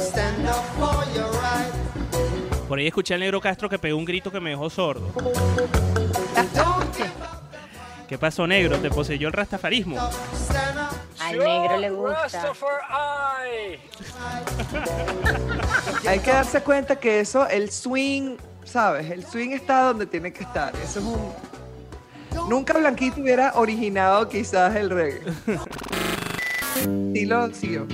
Stand 0.00 0.48
up 0.48 0.64
for 0.80 1.04
your 1.14 1.30
right. 1.32 2.66
Por 2.66 2.78
ahí 2.78 2.86
escuché 2.86 3.12
al 3.12 3.20
negro 3.20 3.42
Castro 3.42 3.68
que 3.68 3.78
pegó 3.78 3.98
un 3.98 4.06
grito 4.06 4.32
que 4.32 4.40
me 4.40 4.48
dejó 4.50 4.70
sordo. 4.70 5.12
¿Qué 8.08 8.18
pasó, 8.18 8.46
negro? 8.46 8.78
¿Te 8.78 8.90
poseyó 8.90 9.28
el 9.28 9.32
rastafarismo? 9.32 9.98
Al 11.20 11.38
negro 11.38 11.78
le 11.78 11.90
gusta. 11.90 12.52
Hay 16.08 16.18
que 16.18 16.30
darse 16.30 16.60
cuenta 16.60 16.96
que 16.96 17.20
eso, 17.20 17.48
el 17.48 17.70
swing, 17.70 18.36
¿sabes? 18.64 19.10
El 19.10 19.24
swing 19.24 19.50
está 19.50 19.84
donde 19.84 20.06
tiene 20.06 20.32
que 20.32 20.44
estar. 20.44 20.74
Eso 20.76 21.00
es 21.00 21.06
un... 21.06 21.32
Nunca 22.48 22.76
Blanquito 22.76 23.20
hubiera 23.20 23.52
originado 23.54 24.28
quizás 24.28 24.74
el 24.76 24.90
reggae. 24.90 25.22
Sí 27.14 27.24
lo 27.24 27.54
siguió. 27.54 27.86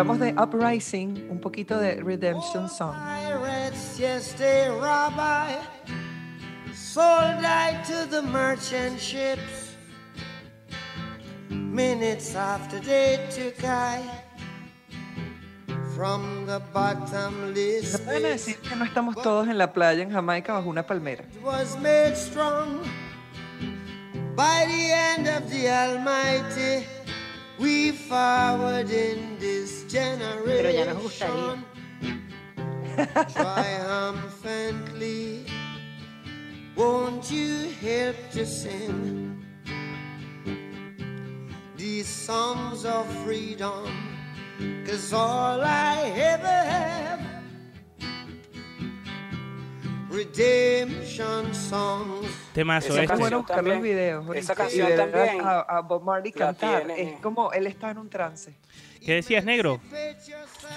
Escuchamos 0.00 0.18
de 0.18 0.34
Uprising, 0.42 1.28
un 1.30 1.40
poquito 1.40 1.78
de 1.78 1.96
Redemption 1.96 2.70
Song. 2.70 2.94
They 4.38 4.70
rabbi. 4.80 5.52
Sold 6.72 7.44
I 7.44 7.82
to 7.86 8.06
the 8.08 8.22
merchant 8.22 8.98
ships. 8.98 9.76
Minutes 11.50 12.34
after 12.34 12.80
they 12.80 13.18
took 13.28 13.62
I 13.62 14.00
from 15.94 16.46
the 16.46 16.60
bottomless 16.72 17.92
No 17.92 18.04
pueden 18.06 18.22
decir 18.22 18.56
que 18.56 18.76
no 18.76 18.86
estamos 18.86 19.16
todos 19.22 19.48
en 19.48 19.58
la 19.58 19.70
playa 19.74 20.02
en 20.02 20.10
Jamaica 20.10 20.54
bajo 20.54 20.70
una 20.70 20.86
palmera. 20.86 21.24
was 21.44 21.76
made 21.78 22.16
strong 22.16 22.80
by 24.34 24.64
the 24.66 24.94
hand 24.94 25.28
of 25.28 25.50
the 25.50 25.68
Almighty. 25.68 26.99
Pero 30.44 30.70
ya 30.70 30.84
nos 30.86 30.96
generation 30.96 31.02
gustaría. 31.02 31.62
triumphantly. 33.34 35.44
Won't 36.76 37.30
you 37.30 37.68
help 37.80 38.16
to 38.32 38.44
sing 38.46 39.44
these 41.76 42.08
songs 42.08 42.84
of 42.86 43.06
freedom? 43.24 43.86
Cause 44.86 45.12
all 45.12 45.60
I 45.62 46.12
ever 46.16 46.46
have 46.46 47.19
redemption 50.10 51.54
songs. 51.54 52.26
Temazo 52.52 52.88
este. 52.88 53.06
canción 53.06 53.18
bueno 53.20 53.38
buscar 53.38 53.64
los 53.64 53.80
videos. 53.82 54.36
esa 54.36 54.54
canción 54.54 54.92
y 54.92 54.96
también 54.96 55.40
a, 55.42 55.60
a 55.60 55.80
Bob 55.82 56.02
Marley 56.04 56.32
cantar. 56.32 56.84
tiene- 56.86 57.14
Es 57.14 57.20
como 57.20 57.52
él 57.52 57.66
está 57.66 57.90
en 57.90 57.98
un 57.98 58.10
trance. 58.10 58.54
¿Qué 59.04 59.14
decías, 59.14 59.44
negro? 59.44 59.80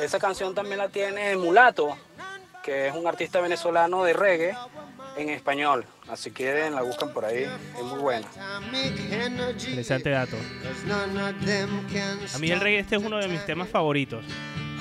Esa 0.02 0.18
canción 0.20 0.56
también 0.56 0.78
la 0.78 0.88
tiene 0.90 1.36
Mulato, 1.36 1.98
que 2.64 2.88
es 2.88 2.96
un 2.96 3.06
artista 3.06 3.42
venezolano 3.42 4.04
de 4.06 4.14
reggae 4.14 4.56
en 5.18 5.30
español. 5.30 5.86
Así 6.10 6.32
que 6.32 6.70
la 6.70 6.82
buscan 6.84 7.12
por 7.12 7.26
ahí, 7.26 7.44
es 7.44 7.84
muy 7.84 8.00
buena. 8.00 8.28
Interesante 9.60 10.10
dato. 10.10 10.38
A 12.34 12.38
mí 12.40 12.50
el 12.50 12.60
reggae 12.62 12.80
este 12.80 12.96
es 12.96 13.04
uno 13.04 13.18
de 13.18 13.28
mis 13.28 13.46
temas 13.46 13.68
favoritos. 13.68 14.24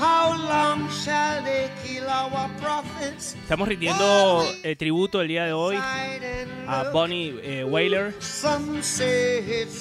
How 0.03 0.33
long 0.35 0.91
shall 0.91 1.45
they 1.45 1.71
kill 1.85 2.09
our 2.09 2.51
prophets? 2.61 3.37
Estamos 3.37 3.69
rindiendo 3.69 4.45
el 4.65 4.77
tributo 4.77 5.21
el 5.21 5.29
día 5.29 5.45
de 5.45 5.53
hoy 5.53 5.77
a. 5.77 6.91
Bonnie 6.93 7.39
eh, 7.41 7.63
Whaler, 7.63 8.13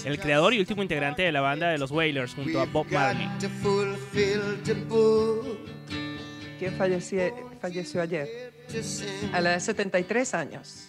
el 0.05 0.19
creador 0.19 0.53
y 0.53 0.59
último 0.59 0.83
integrante 0.83 1.23
de 1.23 1.31
la 1.31 1.41
banda 1.41 1.69
de 1.69 1.79
los 1.79 1.89
Wailers 1.89 2.35
junto 2.35 2.61
a 2.61 2.65
Bob 2.65 2.85
got 2.91 2.93
Marley. 2.93 3.27
to 3.39 3.49
fulfill 3.49 4.61
the 4.63 4.75
book 4.75 5.57
¿Quién 6.59 6.77
falleció, 6.77 7.23
falleció 7.59 8.03
ayer? 8.03 8.53
A 9.33 9.41
la 9.41 9.53
de 9.53 9.59
73 9.59 10.35
años. 10.35 10.87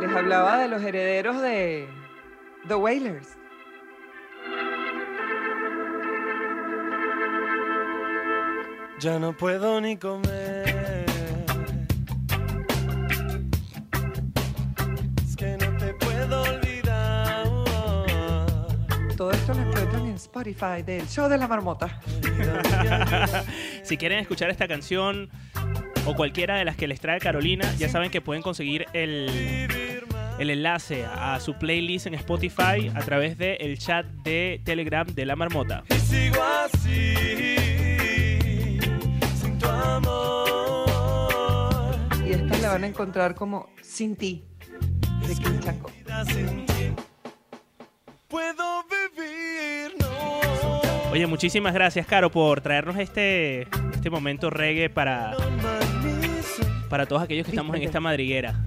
Les 0.00 0.10
hablaba 0.10 0.56
de 0.56 0.68
los 0.68 0.82
herederos 0.82 1.42
de 1.42 1.97
The 2.66 2.74
Wailers. 2.74 3.36
Ya 9.00 9.18
no 9.18 9.32
puedo 9.32 9.80
ni 9.80 9.96
comer. 9.96 11.06
Es 15.24 15.36
que 15.36 15.56
no 15.56 15.76
te 15.76 15.94
puedo 15.94 16.42
olvidar. 16.42 17.44
Todo 19.16 19.30
esto 19.30 19.54
lo 19.54 19.60
encuentran 19.60 20.06
en 20.06 20.14
Spotify 20.14 20.82
del 20.84 21.06
Show 21.08 21.28
de 21.28 21.38
la 21.38 21.46
Marmota. 21.46 22.00
si 23.84 23.96
quieren 23.96 24.18
escuchar 24.18 24.50
esta 24.50 24.66
canción 24.66 25.30
o 26.04 26.14
cualquiera 26.14 26.56
de 26.56 26.64
las 26.64 26.76
que 26.76 26.88
les 26.88 27.00
trae 27.00 27.20
Carolina, 27.20 27.72
ya 27.76 27.88
saben 27.88 28.10
que 28.10 28.20
pueden 28.20 28.42
conseguir 28.42 28.86
el, 28.94 29.87
el 30.38 30.50
enlace 30.50 31.04
a 31.04 31.38
su 31.40 31.54
playlist 31.54 32.06
en 32.06 32.14
Spotify 32.14 32.90
a 32.94 33.00
través 33.00 33.36
del 33.36 33.78
chat 33.78 34.06
de 34.06 34.60
Telegram 34.64 35.06
de 35.06 35.26
la 35.26 35.36
Marmota. 35.36 35.84
Y 35.90 35.94
sigo 35.94 36.42
así, 36.42 37.14
sin 39.40 39.58
tu 39.58 39.66
amor. 39.66 40.94
Y 42.26 42.32
esta 42.32 42.58
la 42.58 42.68
van 42.70 42.84
a 42.84 42.86
encontrar 42.86 43.34
como 43.34 43.68
Sin 43.82 44.16
ti, 44.16 44.44
de 45.26 45.34
Kim 45.34 45.60
Chaco. 45.60 45.90
Puedo 48.28 48.84
vivir, 48.84 49.94
no. 49.98 50.08
Oye, 51.10 51.26
muchísimas 51.26 51.74
gracias, 51.74 52.06
Caro, 52.06 52.30
por 52.30 52.60
traernos 52.60 52.96
este, 52.98 53.62
este 53.94 54.10
momento 54.10 54.50
reggae 54.50 54.90
para, 54.90 55.34
para 56.88 57.06
todos 57.06 57.22
aquellos 57.22 57.46
que 57.46 57.52
estamos 57.52 57.74
en 57.74 57.82
esta 57.82 57.98
madriguera. 58.00 58.64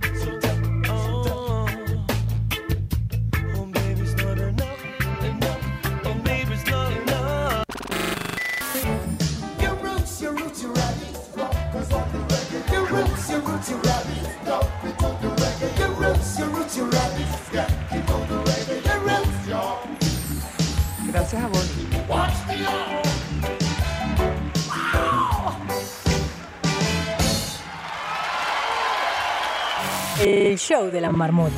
Gracias 21.32 22.50
a 22.50 22.56
y'all. 22.56 23.02
El 30.20 30.58
show 30.60 30.90
de 30.92 31.02
la 31.02 31.12
marmota. 31.12 31.56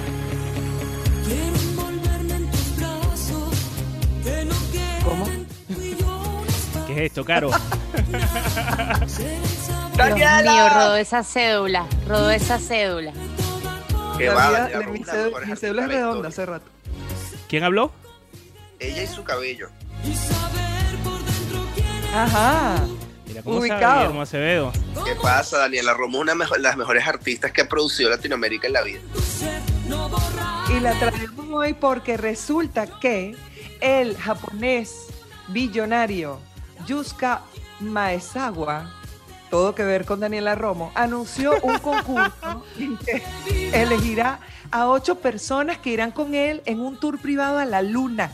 ¿Cómo? 5.03 5.25
¿Qué 6.88 6.93
es 6.93 6.99
esto, 7.12 7.25
Caro? 7.25 7.49
Dios 9.95 10.15
mío, 10.43 10.69
rodó 10.73 10.95
esa 10.95 11.23
cédula, 11.23 11.86
rodó 12.07 12.31
esa 12.31 12.57
cédula. 12.59 13.12
Va, 13.12 14.49
la- 14.51 14.69
mi 14.91 15.03
cédula- 15.03 15.83
es 15.83 15.88
redonda 15.88 16.29
hace 16.29 16.45
rato. 16.45 16.65
¿Quién 17.49 17.63
habló? 17.63 17.91
Ella 18.84 19.04
y 19.04 19.08
su 19.08 19.24
cabello. 19.24 19.69
Ajá. 22.13 22.86
Mira 23.26 23.41
cómo 23.41 23.60
Ubicado. 23.60 24.00
Guillermo 24.02 24.22
Acevedo. 24.22 24.74
¿Qué 25.06 25.15
pasa, 25.22 25.60
Daniela 25.60 25.93
Romo? 25.93 26.19
Una 26.19 26.34
de 26.34 26.60
las 26.60 26.76
mejores 26.76 27.08
artistas 27.08 27.52
que 27.52 27.62
ha 27.62 27.69
producido 27.69 28.10
Latinoamérica 28.10 28.67
en 28.67 28.74
la 28.74 28.82
vida. 28.82 29.00
Y 30.69 30.80
la 30.82 31.00
traemos 31.00 31.46
hoy 31.50 31.74
porque 31.74 32.17
resulta 32.17 32.88
que 33.00 33.36
el 33.80 34.17
japonés 34.17 35.08
billonario 35.48 36.39
Yusuke 36.86 37.39
Maezawa, 37.80 38.91
todo 39.50 39.76
que 39.76 39.84
ver 39.84 40.04
con 40.04 40.19
Daniela 40.19 40.56
Romo, 40.56 40.91
anunció 40.93 41.54
un 41.63 41.80
concurso 41.80 42.65
en 42.78 42.98
que 42.98 43.22
elegirá 43.72 44.39
a 44.72 44.88
ocho 44.89 45.19
personas 45.19 45.78
que 45.78 45.91
irán 45.91 46.12
con 46.12 46.34
él 46.34 46.62
en 46.65 46.82
un 46.82 46.98
tour 46.98 47.17
privado 47.17 47.60
a 47.60 47.65
la 47.65 47.82
luna. 47.82 48.32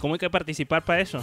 ¿Y 0.00 0.02
cómo 0.02 0.14
hay 0.14 0.18
que 0.18 0.30
participar 0.30 0.82
para 0.82 1.02
eso? 1.02 1.20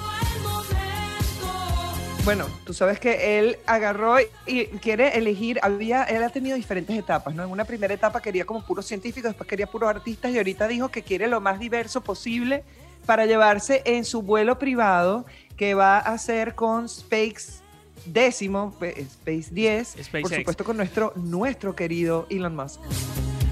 Bueno, 2.23 2.45
tú 2.63 2.75
sabes 2.75 2.99
que 2.99 3.39
él 3.39 3.57
agarró 3.65 4.17
y 4.45 4.65
quiere 4.81 5.17
elegir, 5.17 5.59
había, 5.63 6.03
él 6.03 6.21
ha 6.23 6.29
tenido 6.29 6.55
diferentes 6.55 6.95
etapas, 6.95 7.33
¿no? 7.33 7.43
En 7.43 7.49
una 7.49 7.65
primera 7.65 7.91
etapa 7.91 8.21
quería 8.21 8.45
como 8.45 8.63
puros 8.63 8.85
científicos, 8.85 9.29
después 9.31 9.49
quería 9.49 9.65
puros 9.65 9.89
artistas 9.89 10.31
y 10.31 10.37
ahorita 10.37 10.67
dijo 10.67 10.89
que 10.89 11.01
quiere 11.01 11.27
lo 11.27 11.41
más 11.41 11.57
diverso 11.59 12.01
posible 12.01 12.63
para 13.07 13.25
llevarse 13.25 13.81
en 13.85 14.05
su 14.05 14.21
vuelo 14.21 14.59
privado 14.59 15.25
que 15.55 15.73
va 15.73 15.95
a 15.97 16.01
hacer 16.13 16.53
con 16.53 16.85
Space 16.85 17.63
décimo, 18.05 18.75
pe- 18.79 19.01
Space 19.01 19.47
10, 19.51 19.93
por 19.95 20.03
SpaceX. 20.03 20.35
supuesto 20.35 20.63
con 20.63 20.77
nuestro, 20.77 21.13
nuestro 21.15 21.75
querido 21.75 22.27
Elon 22.29 22.55
Musk. 22.55 22.79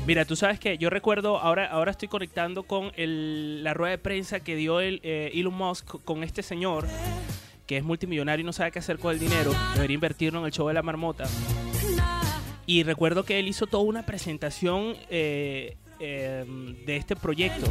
Mira, 0.05 0.23
tú 0.25 0.35
sabes 0.35 0.59
que 0.59 0.77
yo 0.77 0.89
recuerdo, 0.91 1.39
ahora, 1.39 1.65
ahora 1.67 1.91
estoy 1.91 2.07
conectando 2.07 2.63
con 2.63 2.91
el- 2.95 3.63
la 3.63 3.73
rueda 3.73 3.91
de 3.91 3.97
prensa 3.97 4.39
que 4.39 4.55
dio 4.55 4.79
el, 4.79 4.99
eh, 5.03 5.31
Elon 5.33 5.53
Musk 5.55 5.95
con 6.03 6.23
este 6.23 6.43
señor 6.43 6.87
que 7.65 7.77
es 7.77 7.83
multimillonario 7.83 8.43
y 8.43 8.45
no 8.45 8.53
sabe 8.53 8.71
qué 8.71 8.77
hacer 8.77 8.99
con 8.99 9.11
el 9.11 9.17
dinero. 9.19 9.51
Debería 9.73 9.95
invertirlo 9.95 10.39
en 10.39 10.45
el 10.45 10.51
show 10.51 10.67
de 10.67 10.75
la 10.75 10.83
marmota. 10.83 11.25
Y 12.67 12.83
recuerdo 12.83 13.23
que 13.23 13.39
él 13.39 13.47
hizo 13.47 13.65
toda 13.65 13.83
una 13.83 14.05
presentación 14.05 14.95
eh, 15.09 15.75
eh, 15.99 16.45
de 16.85 16.95
este 16.95 17.15
proyecto. 17.15 17.65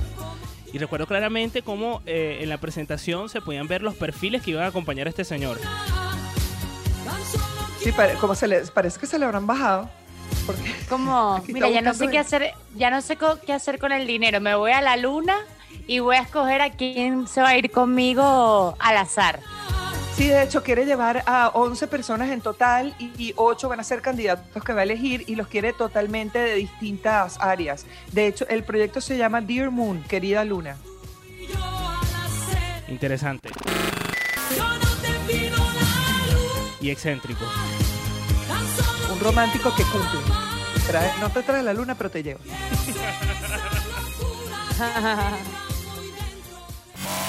Y 0.72 0.78
recuerdo 0.78 1.06
claramente 1.06 1.62
cómo 1.62 2.02
eh, 2.06 2.38
en 2.40 2.48
la 2.48 2.58
presentación 2.58 3.28
se 3.28 3.40
podían 3.40 3.68
ver 3.68 3.82
los 3.82 3.94
perfiles 3.94 4.42
que 4.42 4.50
iban 4.50 4.64
a 4.64 4.68
acompañar 4.68 5.06
a 5.06 5.10
este 5.10 5.22
señor. 5.24 5.60
Sí, 7.80 7.92
como 8.20 8.34
se 8.34 8.48
le, 8.48 8.62
parece 8.66 8.98
que 8.98 9.06
se 9.06 9.16
le 9.20 9.24
habrán 9.26 9.46
bajado. 9.46 9.88
Porque 10.46 10.74
Como, 10.88 11.42
mira, 11.48 11.68
ya 11.68 11.82
no 11.82 11.94
sé 11.94 12.08
qué 12.08 12.18
hacer, 12.18 12.52
ya 12.76 12.90
no 12.90 13.00
sé 13.00 13.18
qué 13.44 13.52
hacer 13.52 13.78
con 13.78 13.92
el 13.92 14.06
dinero. 14.06 14.40
Me 14.40 14.54
voy 14.54 14.72
a 14.72 14.80
la 14.80 14.96
luna 14.96 15.36
y 15.86 15.98
voy 15.98 16.16
a 16.16 16.20
escoger 16.20 16.60
a 16.60 16.70
quién 16.70 17.26
se 17.26 17.40
va 17.40 17.50
a 17.50 17.58
ir 17.58 17.70
conmigo 17.70 18.76
al 18.78 18.96
azar. 18.96 19.40
Sí, 20.16 20.28
de 20.28 20.44
hecho, 20.44 20.62
quiere 20.62 20.86
llevar 20.86 21.24
a 21.26 21.48
11 21.54 21.88
personas 21.88 22.30
en 22.30 22.40
total 22.40 22.94
y, 23.00 23.10
y 23.18 23.32
8 23.34 23.68
van 23.68 23.80
a 23.80 23.84
ser 23.84 24.00
candidatos 24.00 24.62
que 24.62 24.72
va 24.72 24.80
a 24.80 24.84
elegir 24.84 25.24
y 25.26 25.34
los 25.34 25.48
quiere 25.48 25.72
totalmente 25.72 26.38
de 26.38 26.54
distintas 26.54 27.36
áreas. 27.40 27.84
De 28.12 28.28
hecho, 28.28 28.46
el 28.48 28.62
proyecto 28.62 29.00
se 29.00 29.18
llama 29.18 29.40
Dear 29.40 29.72
Moon, 29.72 30.04
querida 30.04 30.44
luna. 30.44 30.76
Interesante. 32.86 33.50
Y 36.80 36.90
excéntrico. 36.90 37.44
Un 39.14 39.20
romántico 39.20 39.72
que 39.76 39.84
cumple. 39.84 40.18
Trae- 40.88 41.12
no 41.20 41.30
te 41.30 41.42
trae 41.44 41.62
la 41.62 41.72
luna, 41.72 41.94
pero 41.94 42.10
te 42.10 42.22
lleva. 42.22 42.40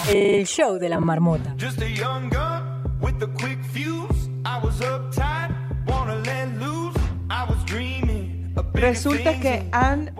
El 0.10 0.46
show 0.48 0.78
de 0.80 0.90
la 0.90 1.00
marmota. 1.00 1.56
Just 1.60 1.80
a 1.82 1.88
young 1.88 2.30
gun 2.30 2.98
with 3.02 3.22
a 3.22 3.28
quick 3.28 3.60
fuse. 3.72 4.30
I 4.46 4.60
was 4.64 4.80
uptight, 4.82 5.52
wanna 5.88 6.16
let 6.24 6.48
loose. 6.60 6.98
I 7.30 7.46
was 7.48 7.64
dreaming. 7.66 8.52
of 8.58 8.66
bigger 8.74 8.90
Resulta 8.90 9.40
que 9.40 9.68
Ann 9.72 10.12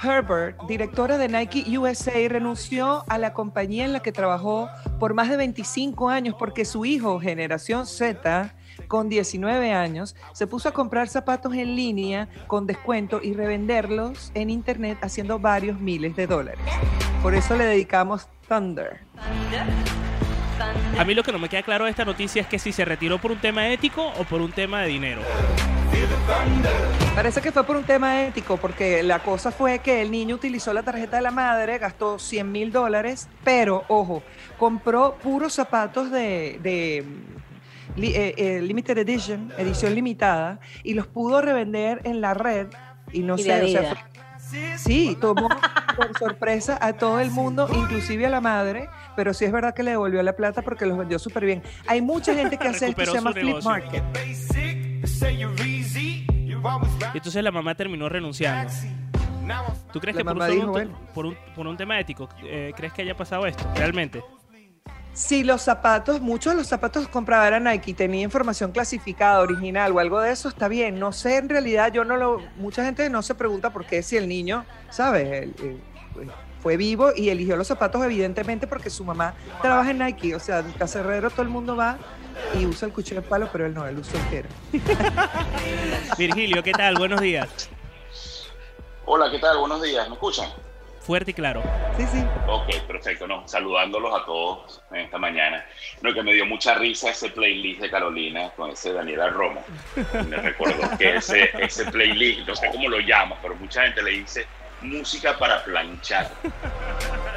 Herbert, 0.00 0.56
directora 0.68 1.18
de 1.18 1.26
Nike 1.28 1.64
USA, 1.76 2.12
renunció 2.28 3.04
a 3.08 3.18
la 3.18 3.32
compañía 3.34 3.84
en 3.84 3.92
la 3.92 3.98
que 4.00 4.12
trabajó 4.12 4.68
por 5.00 5.14
más 5.14 5.28
de 5.28 5.36
25 5.36 6.08
años 6.10 6.36
porque 6.38 6.64
su 6.64 6.84
hijo, 6.84 7.18
generación 7.18 7.86
Z, 7.86 8.54
con 8.88 9.08
19 9.08 9.72
años, 9.72 10.16
se 10.32 10.46
puso 10.46 10.70
a 10.70 10.72
comprar 10.72 11.08
zapatos 11.08 11.54
en 11.54 11.76
línea 11.76 12.28
con 12.46 12.66
descuento 12.66 13.20
y 13.22 13.34
revenderlos 13.34 14.32
en 14.34 14.50
internet 14.50 14.98
haciendo 15.02 15.38
varios 15.38 15.78
miles 15.78 16.16
de 16.16 16.26
dólares. 16.26 16.64
Por 17.22 17.34
eso 17.34 17.56
le 17.56 17.64
dedicamos 17.64 18.28
Thunder. 18.48 19.00
A 20.98 21.04
mí 21.04 21.14
lo 21.14 21.22
que 21.22 21.30
no 21.30 21.38
me 21.38 21.48
queda 21.48 21.62
claro 21.62 21.84
de 21.84 21.90
esta 21.90 22.04
noticia 22.04 22.42
es 22.42 22.48
que 22.48 22.58
si 22.58 22.72
se 22.72 22.84
retiró 22.84 23.18
por 23.18 23.30
un 23.30 23.40
tema 23.40 23.68
ético 23.68 24.12
o 24.18 24.24
por 24.24 24.40
un 24.40 24.50
tema 24.50 24.82
de 24.82 24.88
dinero. 24.88 25.22
Parece 27.14 27.40
que 27.40 27.50
fue 27.50 27.64
por 27.64 27.76
un 27.76 27.84
tema 27.84 28.22
ético, 28.22 28.56
porque 28.56 29.02
la 29.02 29.20
cosa 29.20 29.50
fue 29.50 29.80
que 29.80 30.02
el 30.02 30.10
niño 30.10 30.36
utilizó 30.36 30.72
la 30.72 30.82
tarjeta 30.82 31.16
de 31.16 31.22
la 31.22 31.30
madre, 31.30 31.78
gastó 31.78 32.18
100 32.18 32.52
mil 32.52 32.70
dólares, 32.70 33.28
pero, 33.42 33.84
ojo, 33.88 34.22
compró 34.58 35.16
puros 35.22 35.52
zapatos 35.52 36.10
de, 36.10 36.60
de, 36.62 37.04
eh, 38.06 38.34
eh, 38.36 38.60
Limited 38.62 38.98
Edition, 38.98 39.52
edición 39.58 39.94
limitada, 39.94 40.60
y 40.84 40.94
los 40.94 41.06
pudo 41.06 41.40
revender 41.42 42.00
en 42.04 42.20
la 42.20 42.34
red. 42.34 42.68
Y 43.12 43.20
no 43.20 43.36
Y 43.36 43.42
sé, 43.42 43.62
o 43.62 43.68
sea, 43.68 43.94
fue- 43.94 44.78
Sí, 44.78 45.16
tomó 45.20 45.48
por 45.96 46.16
sorpresa 46.18 46.78
a 46.80 46.94
todo 46.94 47.20
el 47.20 47.30
mundo, 47.30 47.68
inclusive 47.74 48.24
a 48.24 48.30
la 48.30 48.40
madre, 48.40 48.88
pero 49.14 49.34
sí 49.34 49.44
es 49.44 49.52
verdad 49.52 49.74
que 49.74 49.82
le 49.82 49.90
devolvió 49.90 50.22
la 50.22 50.32
plata 50.34 50.62
porque 50.62 50.86
los 50.86 50.96
vendió 50.96 51.18
súper 51.18 51.44
bien. 51.44 51.62
Hay 51.86 52.00
mucha 52.00 52.34
gente 52.34 52.56
que 52.56 52.68
hace 52.68 52.88
esto, 52.88 53.04
se 53.04 53.12
llama 53.12 53.32
flip 53.32 53.62
market. 53.62 54.02
Y 57.12 57.16
entonces 57.16 57.42
la 57.44 57.50
mamá 57.50 57.74
terminó 57.74 58.08
renunciando. 58.08 58.72
¿Tú 59.92 60.00
crees 60.00 60.16
La 60.16 60.22
que 60.22 60.24
por 60.24 60.36
un, 60.42 60.50
dijo, 60.50 60.66
bueno. 60.70 60.98
por, 61.14 61.26
un, 61.26 61.36
por 61.54 61.66
un 61.66 61.76
tema 61.76 61.98
ético, 61.98 62.28
eh, 62.44 62.72
crees 62.76 62.92
que 62.92 63.02
haya 63.02 63.16
pasado 63.16 63.46
esto? 63.46 63.64
Realmente. 63.74 64.22
Si 65.18 65.42
los 65.42 65.62
zapatos, 65.62 66.20
muchos 66.20 66.52
de 66.52 66.58
los 66.58 66.68
zapatos 66.68 67.04
que 67.04 67.10
compraba 67.12 67.48
era 67.48 67.58
Nike, 67.58 67.92
tenía 67.92 68.22
información 68.22 68.70
clasificada, 68.70 69.40
original 69.40 69.90
o 69.90 69.98
algo 69.98 70.20
de 70.20 70.30
eso, 70.30 70.48
está 70.48 70.68
bien. 70.68 71.00
No 71.00 71.10
sé, 71.12 71.38
en 71.38 71.48
realidad 71.48 71.92
yo 71.92 72.04
no 72.04 72.16
lo. 72.16 72.40
Mucha 72.54 72.84
gente 72.84 73.10
no 73.10 73.20
se 73.22 73.34
pregunta 73.34 73.70
por 73.70 73.84
qué 73.84 74.04
si 74.04 74.16
el 74.16 74.28
niño, 74.28 74.64
¿sabes? 74.90 75.26
El- 75.26 75.54
el- 75.58 75.80
pues, 76.14 76.28
fue 76.62 76.76
vivo 76.76 77.10
y 77.16 77.30
eligió 77.30 77.56
los 77.56 77.66
zapatos, 77.66 78.00
evidentemente, 78.04 78.68
porque 78.68 78.90
su 78.90 79.02
mamá 79.04 79.34
trabaja 79.60 79.90
en 79.90 79.98
Nike. 79.98 80.36
O 80.36 80.40
sea, 80.40 80.60
en 80.60 80.70
Cacerrero 80.70 81.30
todo 81.30 81.42
el 81.42 81.48
mundo 81.48 81.74
va 81.74 81.98
y 82.56 82.64
usa 82.64 82.86
el 82.86 82.94
cuchillo 82.94 83.20
de 83.20 83.26
palo, 83.28 83.48
pero 83.50 83.66
él 83.66 83.74
no, 83.74 83.88
él 83.88 83.98
usa 83.98 84.20
el 84.20 84.26
quiero. 84.28 84.48
Virgilio, 86.16 86.62
¿qué 86.62 86.70
tal? 86.70 86.94
Buenos 86.94 87.20
días. 87.20 87.68
Hola, 89.04 89.28
¿qué 89.32 89.40
tal? 89.40 89.58
Buenos 89.58 89.82
días. 89.82 90.06
¿Me 90.08 90.14
escuchan? 90.14 90.48
Fuerte 91.08 91.30
y 91.30 91.34
claro. 91.34 91.62
Sí, 91.96 92.04
sí. 92.12 92.22
Ok, 92.46 92.68
perfecto. 92.86 93.26
No, 93.26 93.48
saludándolos 93.48 94.12
a 94.14 94.26
todos 94.26 94.82
en 94.90 94.98
esta 94.98 95.16
mañana. 95.16 95.64
No, 96.02 96.12
que 96.12 96.22
me 96.22 96.34
dio 96.34 96.44
mucha 96.44 96.74
risa 96.74 97.08
ese 97.08 97.30
playlist 97.30 97.80
de 97.80 97.90
Carolina 97.90 98.50
con 98.54 98.68
ese 98.68 98.92
Daniela 98.92 99.30
Romo. 99.30 99.64
Me 100.28 100.36
recordó 100.36 100.98
que 100.98 101.16
ese, 101.16 101.48
ese 101.60 101.86
playlist, 101.90 102.46
no 102.46 102.54
sé 102.54 102.68
cómo 102.70 102.90
lo 102.90 103.00
llama, 103.00 103.36
pero 103.40 103.54
mucha 103.54 103.84
gente 103.84 104.02
le 104.02 104.10
dice 104.10 104.46
música 104.82 105.38
para 105.38 105.64
planchar. 105.64 106.30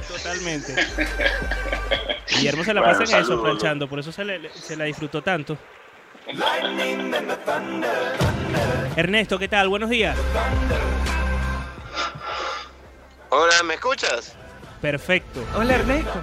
Totalmente. 0.06 0.76
Guillermo 2.30 2.66
se 2.66 2.74
la 2.74 2.82
Bueno, 2.82 3.00
pasa 3.00 3.16
en 3.20 3.24
eso, 3.24 3.42
planchando, 3.42 3.88
por 3.88 4.00
eso 4.00 4.12
se, 4.12 4.26
le- 4.26 4.50
se 4.50 4.76
la 4.76 4.84
disfrutó 4.84 5.22
tanto. 5.22 5.58
Ernesto, 8.98 9.40
¿qué 9.40 9.48
tal? 9.48 9.70
Buenos 9.70 9.90
días. 9.90 10.18
Hola, 13.32 13.64
¿me 13.64 13.76
escuchas? 13.76 14.34
Perfecto. 14.82 15.44
Hola, 15.56 15.76
Ernesto. 15.76 16.22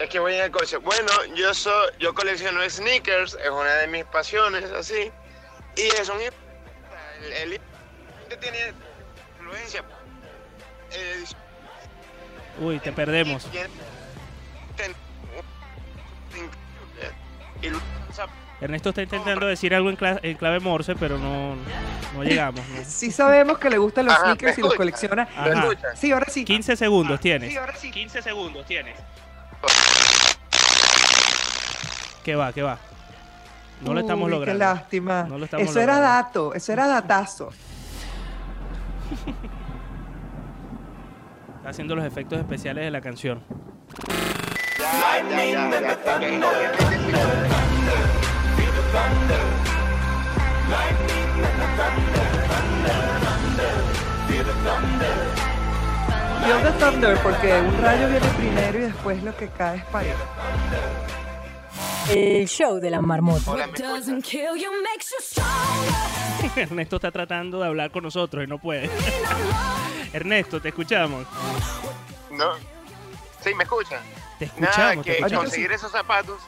Es 0.00 0.08
que 0.08 0.18
voy 0.18 0.34
en 0.34 0.44
el 0.44 0.50
coche. 0.50 0.78
Bueno, 0.78 1.10
yo 1.34 1.54
soy, 1.54 1.92
yo 1.98 2.12
colecciono 2.14 2.60
sneakers, 2.68 3.34
es 3.42 3.50
una 3.50 3.72
de 3.76 3.86
mis 3.86 4.04
pasiones, 4.06 4.64
así. 4.72 5.12
Y 5.76 5.82
es 5.82 6.08
un 6.08 6.20
el, 6.20 7.52
el 7.52 7.60
tiene 8.40 8.72
influencia. 9.38 9.84
Uy, 12.58 12.80
te 12.80 12.90
perdemos. 12.92 13.46
y 17.62 17.68
lo- 17.68 17.80
Ernesto 18.60 18.90
está 18.90 19.02
intentando 19.02 19.46
decir 19.46 19.74
algo 19.74 19.88
en, 19.88 19.96
cla- 19.96 20.20
en 20.22 20.36
clave 20.36 20.60
Morse, 20.60 20.94
pero 20.94 21.16
no, 21.18 21.56
no 22.14 22.22
llegamos. 22.22 22.60
¿no? 22.68 22.84
Sí 22.84 23.10
sabemos 23.10 23.58
que 23.58 23.70
le 23.70 23.78
gustan 23.78 24.04
los 24.06 24.14
Ajá, 24.14 24.24
sneakers 24.24 24.58
y 24.58 24.60
los 24.60 24.74
colecciona. 24.74 25.22
Ajá. 25.36 25.68
Sí, 25.94 26.12
ahora 26.12 26.26
sí. 26.28 26.44
15 26.44 26.76
segundos 26.76 27.18
tienes. 27.20 27.50
Sí, 27.50 27.56
ahora 27.56 27.74
sí. 27.76 27.90
15 27.90 28.20
segundos 28.20 28.66
tienes. 28.66 28.98
¿Qué 32.22 32.34
va? 32.34 32.52
¿Qué 32.52 32.62
va? 32.62 32.78
No 33.80 33.94
lo 33.94 34.00
estamos 34.00 34.26
Uy, 34.26 34.30
logrando. 34.32 34.52
Qué 34.52 34.58
lástima. 34.58 35.22
No 35.26 35.38
lo 35.38 35.46
estamos 35.46 35.66
eso 35.70 35.80
era 35.80 35.98
dato, 36.00 36.52
eso 36.52 36.72
era 36.72 36.86
datazo. 36.86 37.48
Está 41.56 41.70
haciendo 41.70 41.94
los 41.94 42.04
efectos 42.04 42.38
especiales 42.38 42.84
de 42.84 42.90
la 42.90 43.00
canción. 43.00 43.42
Feel 56.44 56.62
the 56.62 56.72
thunder, 56.80 57.16
porque 57.22 57.52
un 57.60 57.80
rayo 57.80 58.08
viene 58.08 58.26
primero 58.36 58.78
y 58.78 58.82
después 58.82 59.22
lo 59.22 59.36
que 59.36 59.46
cae 59.48 59.76
es 59.78 59.84
para 59.84 60.06
El 62.08 62.48
show 62.48 62.80
de 62.80 62.90
la 62.90 63.00
marmota. 63.00 63.52
Ernesto 66.56 66.96
está 66.96 67.12
tratando 67.12 67.60
de 67.60 67.66
hablar 67.66 67.92
con 67.92 68.02
nosotros 68.02 68.42
y 68.42 68.48
no 68.48 68.58
puede. 68.58 68.90
Ernesto, 70.12 70.60
te 70.60 70.70
escuchamos. 70.70 71.24
No. 72.32 72.54
Sí, 73.44 73.54
me 73.54 73.62
escuchan. 73.62 74.00
Te 74.38 74.46
escuchamos, 74.46 74.78
Nada, 74.78 74.96
te 74.96 75.02
que 75.02 75.12
escuchamos. 75.18 75.44
conseguir 75.44 75.70
esos 75.70 75.92
zapatos 75.92 76.40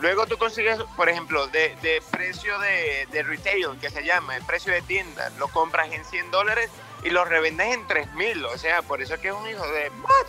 Luego 0.00 0.26
tú 0.26 0.38
consigues, 0.38 0.78
por 0.96 1.08
ejemplo, 1.08 1.46
de, 1.48 1.76
de 1.82 2.02
precio 2.10 2.58
de, 2.58 3.06
de 3.12 3.22
retail, 3.22 3.78
que 3.80 3.90
se 3.90 4.02
llama, 4.02 4.36
el 4.36 4.44
precio 4.44 4.72
de 4.72 4.80
tienda, 4.82 5.30
lo 5.38 5.48
compras 5.48 5.92
en 5.92 6.04
100 6.04 6.30
dólares 6.30 6.70
y 7.04 7.10
lo 7.10 7.24
revendes 7.24 7.74
en 7.74 7.86
3 7.86 8.14
mil. 8.14 8.44
O 8.46 8.56
sea, 8.56 8.80
por 8.82 9.02
eso 9.02 9.14
es 9.14 9.20
que 9.20 9.28
es 9.28 9.34
un 9.34 9.46
hijo 9.48 9.66
de... 9.66 9.90
¿What? 9.90 10.26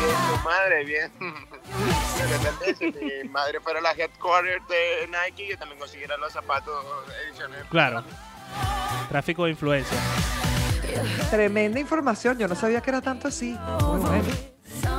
Que 0.00 0.06
tu 0.06 0.44
madre, 0.44 0.84
bien. 0.84 1.12
De 1.20 2.26
repente, 2.26 2.74
si 2.74 3.22
mi 3.22 3.28
madre 3.28 3.60
fuera 3.60 3.80
la 3.80 3.92
headquarter 3.92 4.60
de 4.62 5.08
Nike, 5.08 5.48
yo 5.48 5.58
también 5.58 5.78
consiguiera 5.78 6.16
los 6.16 6.32
zapatos 6.32 6.84
ediciones. 7.26 7.64
Claro. 7.70 8.04
Tráfico 9.08 9.44
de 9.44 9.50
influencia. 9.50 9.98
Tremenda 11.30 11.78
información, 11.78 12.38
yo 12.38 12.48
no 12.48 12.54
sabía 12.54 12.80
que 12.80 12.90
era 12.90 13.00
tanto 13.00 13.28
así. 13.28 13.56
Muy 13.80 14.00
bueno. 14.00 14.51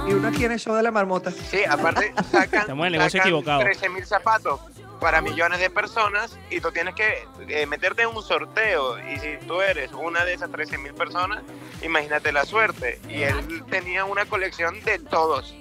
Y 0.07 0.13
uno 0.13 0.27
aquí 0.27 0.45
en 0.45 0.51
el 0.51 0.59
show 0.59 0.75
de 0.75 0.83
la 0.83 0.91
marmota. 0.91 1.31
Sí, 1.31 1.63
aparte 1.67 2.13
sacan, 2.31 2.61
Estamos 2.61 2.87
en 2.87 2.93
el 2.93 2.99
negocio 2.99 3.19
sacan 3.19 3.27
equivocado. 3.27 3.59
13 3.61 3.89
mil 3.89 4.05
zapatos 4.05 4.59
para 4.99 5.21
millones 5.21 5.59
de 5.59 5.69
personas 5.69 6.37
y 6.49 6.61
tú 6.61 6.71
tienes 6.71 6.95
que 6.95 7.27
eh, 7.49 7.65
meterte 7.65 8.03
en 8.03 8.09
un 8.09 8.23
sorteo. 8.23 8.97
Y 8.99 9.19
si 9.19 9.45
tú 9.47 9.61
eres 9.61 9.91
una 9.91 10.23
de 10.23 10.33
esas 10.33 10.51
13 10.51 10.77
mil 10.77 10.93
personas, 10.93 11.43
imagínate 11.81 12.31
la 12.31 12.45
suerte. 12.45 12.99
Y 13.09 13.23
él 13.23 13.63
tenía 13.69 14.05
una 14.05 14.25
colección 14.25 14.81
de 14.83 14.99
todos. 14.99 15.53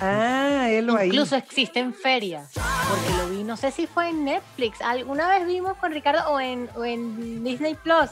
Ah, 0.00 0.68
él 0.68 0.86
lo 0.86 0.96
ahí. 0.96 1.08
Incluso 1.08 1.36
existen 1.36 1.94
ferias, 1.94 2.52
porque 2.52 3.18
lo 3.18 3.30
vi, 3.30 3.44
no 3.44 3.56
sé 3.56 3.70
si 3.70 3.86
fue 3.86 4.10
en 4.10 4.24
Netflix, 4.24 4.80
alguna 4.82 5.28
vez 5.28 5.46
vimos 5.46 5.76
con 5.78 5.92
Ricardo 5.92 6.30
o 6.30 6.38
en, 6.38 6.68
o 6.76 6.84
en 6.84 7.42
Disney 7.42 7.74
Plus, 7.74 8.10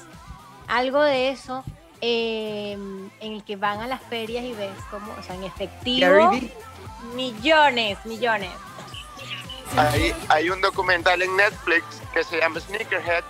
algo 0.66 1.02
de 1.02 1.28
eso, 1.28 1.62
eh, 2.06 2.72
en 2.72 3.32
el 3.32 3.42
que 3.44 3.56
van 3.56 3.80
a 3.80 3.86
las 3.86 4.02
ferias 4.02 4.44
y 4.44 4.52
ves 4.52 4.70
como, 4.90 5.12
o 5.18 5.22
sea, 5.22 5.34
en 5.36 5.44
efectivo, 5.44 6.30
millones, 7.14 7.96
millones. 8.04 8.50
Hay, 9.76 10.14
hay 10.28 10.50
un 10.50 10.60
documental 10.60 11.22
en 11.22 11.34
Netflix 11.34 11.82
que 12.12 12.22
se 12.22 12.38
llama 12.38 12.60
Sneakerheads 12.60 13.24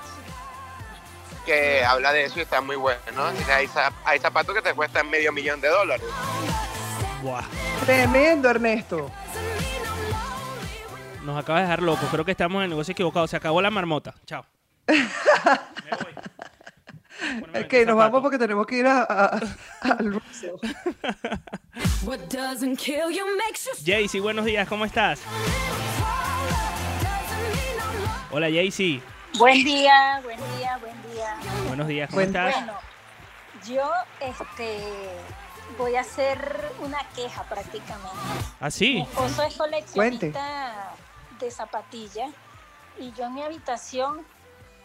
que 1.47 1.85
habla 1.85 2.13
de 2.13 2.25
eso 2.25 2.39
y 2.39 2.43
está 2.43 2.61
muy 2.61 2.75
bueno. 2.77 2.97
hay, 3.53 3.67
zap- 3.69 3.93
hay 4.05 4.19
zapatos 4.19 4.55
que 4.55 4.63
te 4.63 4.75
cuestan 4.75 5.09
medio 5.09 5.31
millón 5.31 5.61
de 5.61 5.69
dólares. 5.69 6.07
Buah. 7.23 7.45
Tremendo, 7.85 8.51
Ernesto. 8.51 9.11
Nos 11.23 11.39
acaba 11.39 11.59
de 11.61 11.65
dejar 11.67 11.83
loco. 11.83 12.07
Creo 12.11 12.25
que 12.25 12.33
estamos 12.33 12.57
en 12.59 12.65
el 12.65 12.71
negocio 12.71 12.93
equivocado. 12.93 13.27
Se 13.29 13.37
acabó 13.37 13.63
la 13.63 13.71
marmota. 13.71 14.15
Chao. 14.27 14.45
Es 17.53 17.67
que 17.67 17.87
nos 17.87 17.97
vamos 17.97 18.21
porque 18.23 18.39
tenemos 18.39 18.67
que 18.67 18.77
ir 18.79 18.87
a, 18.87 19.03
a- 19.03 19.41
al 19.83 20.13
ruso. 20.15 20.59
Jaycee, 23.85 24.21
buenos 24.21 24.45
días. 24.45 24.69
¿Cómo 24.69 24.85
estás? 24.85 25.21
Hola, 28.31 28.49
Jaycee. 28.51 29.03
Buen 29.39 29.65
día, 29.65 30.21
buen 30.23 30.39
día, 30.59 30.79
buen 30.79 31.13
día. 31.13 31.37
Buenos 31.69 31.87
días. 31.89 32.09
¿Cómo 32.11 32.21
estás? 32.23 32.55
Bueno, 32.55 32.75
yo 33.67 33.91
este 34.21 34.79
voy 35.79 35.97
a 35.97 36.01
hacer 36.03 36.71
una 36.81 36.99
queja 37.17 37.43
prácticamente. 37.45 38.09
¿Ah, 38.61 38.67
Mi 38.67 38.71
sí? 38.71 38.99
esposo 39.01 39.43
es 39.43 39.55
Cuente. 39.57 40.31
coleccionista 40.33 40.93
de 41.41 41.51
zapatillas 41.51 42.31
y 42.99 43.13
yo 43.13 43.25
en 43.25 43.35
mi 43.35 43.43
habitación 43.43 44.25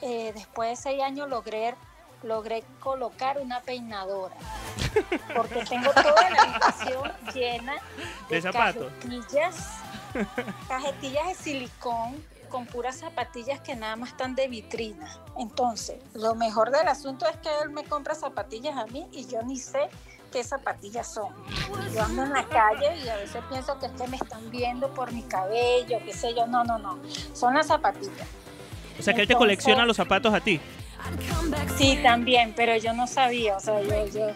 eh, 0.01 0.31
después 0.33 0.69
de 0.69 0.75
seis 0.77 1.03
años 1.03 1.29
logré 1.29 1.75
logré 2.23 2.63
colocar 2.79 3.39
una 3.39 3.61
peinadora 3.61 4.35
porque 5.35 5.63
tengo 5.65 5.91
toda 5.93 6.29
la 6.29 6.41
habitación 6.41 7.11
llena 7.33 7.75
de, 8.29 8.35
¿De 8.35 8.41
zapatos? 8.41 8.91
cajetillas 9.01 9.67
cajetillas 10.67 11.27
de 11.27 11.35
silicón 11.35 12.23
con 12.49 12.65
puras 12.65 12.97
zapatillas 12.97 13.61
que 13.61 13.75
nada 13.75 13.95
más 13.95 14.09
están 14.09 14.33
de 14.33 14.47
vitrina. 14.47 15.07
Entonces, 15.37 15.97
lo 16.15 16.33
mejor 16.35 16.71
del 16.71 16.87
asunto 16.87 17.27
es 17.27 17.37
que 17.37 17.49
él 17.63 17.69
me 17.69 17.83
compra 17.83 18.15
zapatillas 18.15 18.75
a 18.75 18.87
mí 18.87 19.07
y 19.11 19.27
yo 19.27 19.43
ni 19.43 19.57
sé 19.57 19.87
qué 20.31 20.43
zapatillas 20.43 21.13
son. 21.13 21.33
Yo 21.93 22.03
ando 22.03 22.23
en 22.23 22.33
la 22.33 22.45
calle 22.47 22.97
y 23.03 23.07
a 23.07 23.15
veces 23.17 23.41
pienso 23.49 23.79
que 23.79 23.85
es 23.87 23.91
que 23.93 24.07
me 24.07 24.17
están 24.17 24.49
viendo 24.49 24.93
por 24.93 25.11
mi 25.11 25.23
cabello, 25.23 25.99
qué 26.05 26.13
sé 26.13 26.33
yo. 26.35 26.47
No, 26.47 26.63
no, 26.63 26.77
no. 26.77 26.99
Son 27.33 27.53
las 27.53 27.67
zapatillas. 27.67 28.27
O 28.99 29.01
sea, 29.01 29.13
que 29.13 29.21
él 29.21 29.27
te 29.27 29.35
colecciona 29.35 29.85
los 29.85 29.95
zapatos 29.95 30.33
a 30.33 30.41
ti. 30.41 30.59
Sí, 31.77 31.99
también, 32.03 32.53
pero 32.55 32.75
yo 32.77 32.93
no 32.93 33.07
sabía, 33.07 33.57
o 33.57 33.59
sea, 33.59 33.81
yo, 33.81 34.07
yo, 34.07 34.27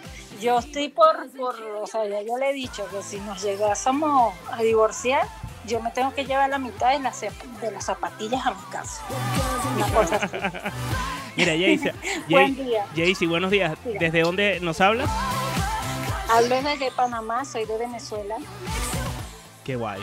yo 0.41 0.60
estoy 0.60 0.89
por, 0.89 1.30
por, 1.32 1.56
o 1.82 1.88
sea, 1.88 2.08
ya 2.08 2.21
yo 2.21 2.38
le 2.38 2.49
he 2.49 2.54
dicho 2.54 2.88
que 2.89 3.04
si 3.04 3.19
nos 3.19 3.41
llegásemos 3.43 4.34
a 4.52 4.62
divorciar, 4.62 5.28
yo 5.65 5.80
me 5.82 5.91
tengo 5.91 6.13
que 6.13 6.26
llevar 6.26 6.49
la 6.49 6.58
mitad 6.58 6.91
de 6.91 6.99
las, 6.99 7.21
de 7.21 7.71
las 7.71 7.86
zapatillas 7.86 8.45
a 8.45 8.52
mi 8.52 8.63
casa. 8.71 9.02
Una 9.76 9.88
cosa 9.88 10.15
así. 10.17 10.38
Mira, 11.36 11.54
Jaycee. 11.54 11.93
Buen 12.30 12.56
día. 12.56 12.86
Jaycee, 12.95 13.28
buenos 13.28 13.52
días. 13.52 13.73
Mira. 13.86 13.99
¿Desde 13.99 14.21
dónde 14.21 14.60
nos 14.62 14.82
hablas? 14.82 15.10
Hablo 16.30 16.62
desde 16.62 16.91
Panamá, 16.91 17.45
soy 17.45 17.65
de 17.65 17.78
Venezuela. 17.78 18.38
Qué 19.63 19.76
guay. 19.76 20.02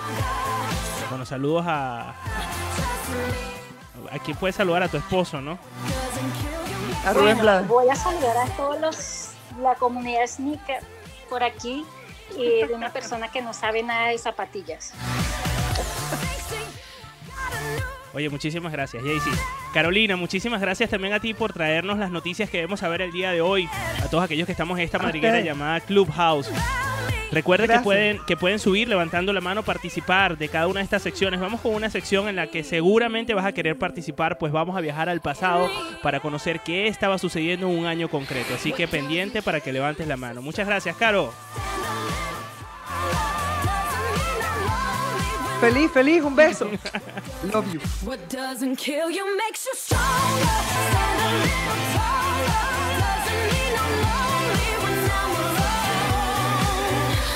Bueno, 1.09 1.27
saludos 1.27 1.65
a. 1.67 2.15
¿A 4.11 4.19
quién 4.19 4.37
puedes 4.37 4.57
saludar? 4.57 4.83
A 4.83 4.89
tu 4.89 4.97
esposo, 4.97 5.41
¿no? 5.41 5.59
A 7.05 7.13
Rubén 7.13 7.37
Bueno, 7.37 7.43
Blades. 7.43 7.69
voy 7.69 7.89
a 7.89 7.97
saludar 7.97 8.37
a 8.37 8.47
todos 8.57 8.81
los, 8.81 9.31
la 9.61 9.75
comunidad 9.77 10.27
sneaker 10.27 10.83
por 11.29 11.43
aquí 11.43 11.85
y 12.37 12.67
de 12.67 12.75
una 12.75 12.93
persona 12.93 13.29
que 13.29 13.43
no 13.43 13.53
sabe 13.53 13.83
nada 13.83 14.09
de 14.09 14.19
zapatillas. 14.19 14.93
Oye, 18.13 18.29
muchísimas 18.29 18.73
gracias, 18.73 19.03
Jaycee. 19.03 19.33
Carolina, 19.73 20.17
muchísimas 20.17 20.61
gracias 20.61 20.91
también 20.91 21.15
a 21.15 21.21
ti 21.21 21.35
por 21.35 21.53
traernos 21.53 21.99
las 21.99 22.11
noticias 22.11 22.51
que 22.51 22.59
debemos 22.59 22.81
saber 22.81 23.03
el 23.03 23.13
día 23.13 23.31
de 23.31 23.41
hoy. 23.41 23.69
A 24.03 24.09
todos 24.09 24.25
aquellos 24.25 24.47
que 24.47 24.53
estamos 24.53 24.79
en 24.79 24.85
esta 24.85 24.99
madriguera 24.99 25.41
llamada 25.41 25.81
Clubhouse. 25.81 26.51
Recuerden 27.33 27.71
que 27.71 27.79
pueden, 27.79 28.19
que 28.27 28.37
pueden 28.37 28.59
subir 28.59 28.89
levantando 28.89 29.33
la 29.33 29.41
mano, 29.41 29.63
participar 29.63 30.37
de 30.37 30.49
cada 30.49 30.67
una 30.67 30.81
de 30.81 30.85
estas 30.85 31.03
secciones. 31.03 31.39
Vamos 31.39 31.61
con 31.61 31.75
una 31.75 31.89
sección 31.89 32.29
en 32.29 32.35
la 32.35 32.49
que 32.49 32.65
seguramente 32.65 33.35
vas 33.35 33.47
a 33.47 33.53
querer 33.53 33.79
participar, 33.79 34.39
pues 34.39 34.53
vamos 34.53 34.77
a 34.77 34.81
viajar 34.81 35.09
al 35.09 35.21
pasado 35.21 35.71
para 36.03 36.19
conocer 36.19 36.61
qué 36.61 36.89
estaba 36.89 37.19
sucediendo 37.19 37.69
en 37.69 37.79
un 37.79 37.87
año 37.87 38.09
concreto. 38.09 38.55
Así 38.55 38.73
que 38.73 38.89
pendiente 38.89 39.43
para 39.43 39.61
que 39.61 39.73
levantes 39.73 40.09
la 40.09 40.17
mano. 40.17 40.43
Muchas 40.43 40.67
gracias, 40.67 40.97
Caro. 40.97 41.33
Feliz, 45.61 45.91
feliz, 45.93 46.25
un 46.25 46.35
beso. 46.35 46.71
Love 47.53 47.71
you. 47.71 47.81
What 48.03 48.19
doesn't 48.31 48.77
kill 48.77 49.11
you 49.11 49.27
makes 49.37 49.67
you 49.67 49.75
stronger. 49.75 50.01
Stand 50.01 51.21
a 51.21 51.33
little 51.37 51.77
taller. 51.93 52.65
Doesn't 53.05 53.45
mean 53.53 53.75
I'm 53.77 53.93
lonely 54.09 54.73
when 54.83 54.97
I'm 55.21 55.33
alone. 55.37 56.01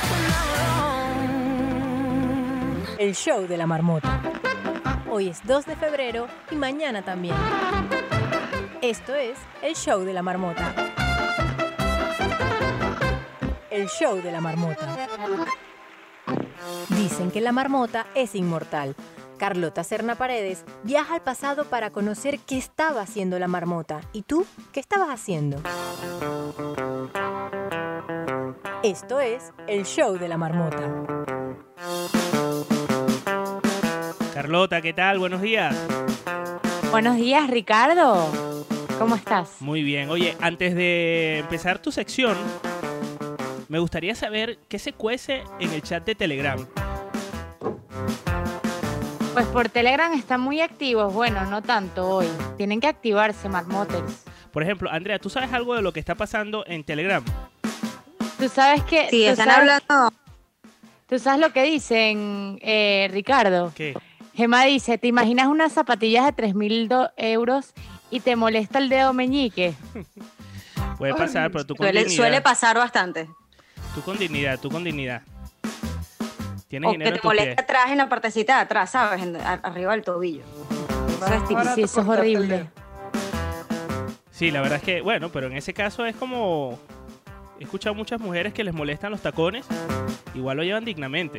When 0.08 0.24
I'm 0.72 1.20
alone. 2.16 2.96
El 2.98 3.14
show 3.14 3.46
de 3.46 3.56
la 3.58 3.66
marmota. 3.66 4.20
Hoy 5.10 5.28
es 5.28 5.42
2 5.46 5.66
de 5.66 5.76
febrero 5.76 6.26
y 6.50 6.56
mañana 6.56 7.02
también. 7.02 7.36
Esto 8.80 9.14
es 9.14 9.36
el 9.60 9.74
show 9.76 10.02
de 10.02 10.14
la 10.14 10.22
marmota. 10.22 10.72
El 13.70 13.86
show 13.88 14.16
de 14.22 14.32
la 14.32 14.40
marmota. 14.40 14.96
Dicen 16.90 17.30
que 17.30 17.40
la 17.40 17.52
marmota 17.52 18.06
es 18.14 18.34
inmortal. 18.34 18.94
Carlota 19.38 19.84
Serna 19.84 20.14
Paredes 20.14 20.64
viaja 20.84 21.14
al 21.14 21.22
pasado 21.22 21.64
para 21.64 21.90
conocer 21.90 22.38
qué 22.38 22.56
estaba 22.56 23.02
haciendo 23.02 23.38
la 23.38 23.48
marmota. 23.48 24.00
¿Y 24.12 24.22
tú 24.22 24.46
qué 24.72 24.80
estabas 24.80 25.08
haciendo? 25.08 25.60
Esto 28.82 29.20
es 29.20 29.52
el 29.66 29.84
show 29.84 30.18
de 30.18 30.28
la 30.28 30.36
marmota. 30.36 31.04
Carlota, 34.32 34.82
¿qué 34.82 34.92
tal? 34.92 35.18
Buenos 35.18 35.40
días. 35.40 35.74
Buenos 36.90 37.16
días, 37.16 37.48
Ricardo. 37.50 38.28
¿Cómo 38.98 39.16
estás? 39.16 39.56
Muy 39.60 39.82
bien. 39.82 40.10
Oye, 40.10 40.36
antes 40.40 40.74
de 40.74 41.38
empezar 41.38 41.80
tu 41.80 41.90
sección, 41.90 42.36
me 43.74 43.80
gustaría 43.80 44.14
saber 44.14 44.60
qué 44.68 44.78
se 44.78 44.92
cuece 44.92 45.42
en 45.58 45.72
el 45.72 45.82
chat 45.82 46.04
de 46.06 46.14
Telegram. 46.14 46.64
Pues 49.32 49.46
por 49.46 49.68
Telegram 49.68 50.12
están 50.12 50.42
muy 50.42 50.60
activos. 50.60 51.12
Bueno, 51.12 51.44
no 51.46 51.60
tanto 51.60 52.08
hoy. 52.08 52.28
Tienen 52.56 52.78
que 52.78 52.86
activarse, 52.86 53.48
marmotes. 53.48 54.00
Por 54.52 54.62
ejemplo, 54.62 54.88
Andrea, 54.92 55.18
¿tú 55.18 55.28
sabes 55.28 55.52
algo 55.52 55.74
de 55.74 55.82
lo 55.82 55.92
que 55.92 55.98
está 55.98 56.14
pasando 56.14 56.64
en 56.68 56.84
Telegram? 56.84 57.24
Tú 58.38 58.48
sabes 58.48 58.84
que. 58.84 59.08
Sí, 59.10 59.24
están 59.24 59.48
sabes- 59.48 59.58
hablando. 59.82 60.16
¿Tú 61.08 61.18
sabes 61.18 61.40
lo 61.40 61.52
que 61.52 61.64
dicen, 61.64 62.60
eh, 62.62 63.08
Ricardo? 63.10 63.72
¿Qué? 63.74 63.98
Gemma 64.34 64.62
dice, 64.66 64.98
¿te 64.98 65.08
imaginas 65.08 65.48
unas 65.48 65.72
zapatillas 65.72 66.26
de 66.26 66.32
3 66.32 66.54
mil 66.54 66.88
euros 67.16 67.74
y 68.12 68.20
te 68.20 68.36
molesta 68.36 68.78
el 68.78 68.88
dedo 68.88 69.12
meñique? 69.12 69.74
Puede 70.96 71.14
pasar, 71.14 71.50
pero 71.50 71.66
tú 71.66 71.74
Suele, 71.74 72.08
suele 72.08 72.40
pasar 72.40 72.76
bastante. 72.78 73.28
Tú 73.94 74.02
con 74.02 74.18
dignidad, 74.18 74.58
tú 74.60 74.70
con 74.70 74.82
dignidad. 74.84 75.22
Tienes 76.68 76.88
O 76.88 76.92
que 76.92 76.98
dinero 76.98 77.16
te 77.20 77.26
moleste 77.26 77.60
atrás 77.60 77.90
en 77.90 77.98
la 77.98 78.08
partecita 78.08 78.56
de 78.56 78.60
atrás, 78.62 78.90
¿sabes? 78.90 79.22
En- 79.22 79.36
a- 79.36 79.52
arriba 79.62 79.92
del 79.92 80.02
tobillo. 80.02 80.42
Eso 81.08 81.34
es 81.34 81.42
típico. 81.48 81.74
Sí, 81.74 81.82
eso 81.82 82.00
es 82.00 82.08
horrible. 82.08 82.70
Sí, 84.32 84.50
la 84.50 84.60
verdad 84.60 84.78
es 84.78 84.82
que, 84.84 85.00
bueno, 85.00 85.28
pero 85.30 85.46
en 85.46 85.56
ese 85.56 85.72
caso 85.72 86.04
es 86.06 86.16
como... 86.16 86.78
He 87.60 87.64
escuchado 87.64 87.94
muchas 87.94 88.20
mujeres 88.20 88.52
que 88.52 88.64
les 88.64 88.74
molestan 88.74 89.12
los 89.12 89.20
tacones, 89.20 89.64
igual 90.34 90.56
lo 90.56 90.64
llevan 90.64 90.84
dignamente. 90.84 91.38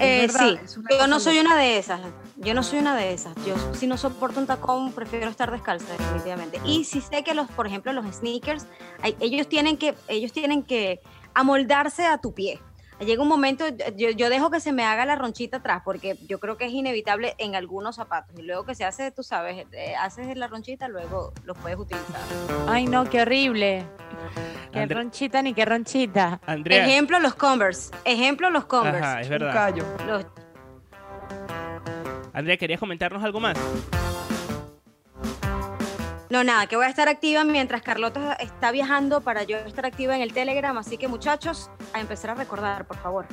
Eh, 0.00 0.26
verdad, 0.26 0.58
sí, 0.66 0.80
yo 0.98 1.06
no 1.06 1.20
soy 1.20 1.38
una 1.38 1.56
de 1.56 1.78
esas. 1.78 2.00
Yo 2.42 2.54
no 2.54 2.62
soy 2.62 2.78
una 2.78 2.96
de 2.96 3.12
esas. 3.12 3.34
Yo 3.46 3.54
si 3.74 3.86
no 3.86 3.96
soporto 3.98 4.40
un 4.40 4.46
tacón, 4.46 4.92
prefiero 4.92 5.28
estar 5.28 5.50
descalza 5.50 5.92
definitivamente. 5.92 6.58
Y 6.64 6.84
si 6.84 7.00
sé 7.02 7.22
que 7.22 7.34
los, 7.34 7.48
por 7.50 7.66
ejemplo, 7.66 7.92
los 7.92 8.06
sneakers, 8.14 8.66
hay- 9.02 9.14
ellos 9.20 9.46
tienen 9.48 9.76
que, 9.76 9.94
ellos 10.08 10.32
tienen 10.32 10.62
que 10.62 11.00
amoldarse 11.34 12.06
a 12.06 12.18
tu 12.18 12.32
pie. 12.34 12.58
Llega 12.98 13.22
un 13.22 13.28
momento, 13.28 13.64
yo, 13.96 14.10
yo 14.10 14.28
dejo 14.28 14.50
que 14.50 14.60
se 14.60 14.72
me 14.72 14.84
haga 14.84 15.06
la 15.06 15.16
ronchita 15.16 15.58
atrás, 15.58 15.80
porque 15.84 16.18
yo 16.28 16.38
creo 16.38 16.58
que 16.58 16.66
es 16.66 16.72
inevitable 16.72 17.34
en 17.38 17.54
algunos 17.54 17.96
zapatos. 17.96 18.38
Y 18.38 18.42
luego 18.42 18.64
que 18.64 18.74
se 18.74 18.84
hace, 18.84 19.10
tú 19.10 19.22
sabes, 19.22 19.66
eh, 19.72 19.94
haces 19.96 20.36
la 20.36 20.48
ronchita, 20.48 20.86
luego 20.88 21.32
los 21.44 21.56
puedes 21.58 21.78
utilizar. 21.78 22.20
Ay, 22.68 22.86
no, 22.86 23.04
qué 23.08 23.22
horrible. 23.22 23.86
Qué 24.72 24.80
Andre- 24.80 24.96
ronchita 24.96 25.40
ni 25.40 25.54
qué 25.54 25.64
ronchita. 25.64 26.40
Andrea, 26.46 26.86
Ejemplo, 26.86 27.18
los 27.20 27.34
Converse. 27.34 27.90
Ejemplo, 28.04 28.50
los 28.50 28.66
Converse. 28.66 28.98
Ajá, 28.98 29.20
es 29.22 29.28
verdad. 29.30 29.48
Un 29.48 29.54
callo. 29.54 29.84
Los- 30.06 30.26
Andrea, 32.32 32.56
¿querías 32.56 32.80
comentarnos 32.80 33.22
algo 33.22 33.40
más? 33.40 33.58
No, 36.30 36.44
nada, 36.44 36.66
que 36.68 36.76
voy 36.76 36.86
a 36.86 36.88
estar 36.88 37.08
activa 37.08 37.42
mientras 37.42 37.82
Carlota 37.82 38.34
está 38.34 38.70
viajando 38.70 39.20
para 39.20 39.42
yo 39.42 39.56
estar 39.58 39.84
activa 39.84 40.14
en 40.14 40.22
el 40.22 40.32
Telegram. 40.32 40.78
Así 40.78 40.96
que, 40.96 41.08
muchachos, 41.08 41.70
a 41.92 42.00
empezar 42.00 42.30
a 42.30 42.34
recordar, 42.34 42.86
por 42.86 42.98
favor. 42.98 43.26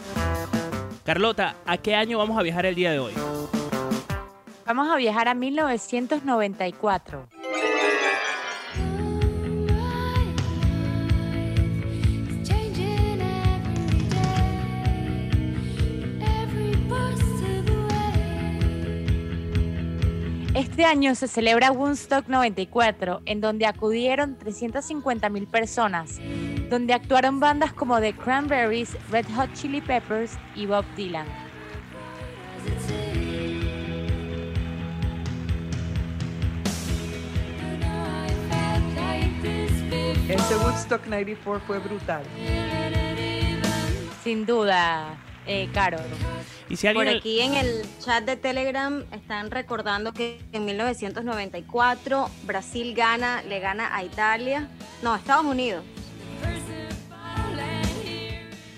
Carlota, 1.05 1.55
¿a 1.65 1.77
qué 1.77 1.95
año 1.95 2.17
vamos 2.17 2.39
a 2.39 2.41
viajar 2.41 2.65
el 2.65 2.73
día 2.73 2.91
de 2.91 2.99
hoy? 2.99 3.13
Vamos 4.65 4.89
a 4.89 4.95
viajar 4.97 5.27
a 5.27 5.35
1994. 5.35 7.27
Este 20.57 20.85
año 20.85 21.13
se 21.13 21.27
celebra 21.27 21.71
Woodstock 21.71 22.27
94, 22.29 23.21
en 23.25 23.41
donde 23.41 23.67
acudieron 23.67 24.39
350.000 24.39 25.45
personas, 25.45 26.19
donde 26.71 26.95
actuaron 26.95 27.39
bandas 27.39 27.73
como 27.73 27.99
The 28.01 28.13
Cranberries, 28.13 28.97
Red 29.11 29.27
Hot 29.35 29.53
Chili 29.53 29.81
Peppers 29.81 30.35
y 30.55 30.65
Bob 30.65 30.83
Dylan. 30.95 31.27
Ese 40.27 40.55
Woodstock 40.55 41.05
94 41.05 41.61
fue 41.67 41.77
brutal. 41.77 42.23
Sin 44.23 44.43
duda, 44.47 45.15
eh, 45.47 45.69
Caro. 45.73 45.97
Y 46.69 46.75
si 46.75 46.87
Por 46.89 47.07
aquí 47.07 47.39
en 47.39 47.53
el 47.53 47.85
chat 48.03 48.25
de 48.25 48.35
Telegram 48.35 49.03
están 49.11 49.49
recordando 49.51 50.13
que 50.13 50.41
en 50.51 50.65
1994 50.65 52.29
Brasil 52.43 52.93
gana, 52.93 53.41
le 53.43 53.59
gana 53.59 53.95
a 53.95 54.03
Italia. 54.03 54.67
No, 55.01 55.13
a 55.13 55.17
Estados 55.17 55.45
Unidos. 55.45 55.83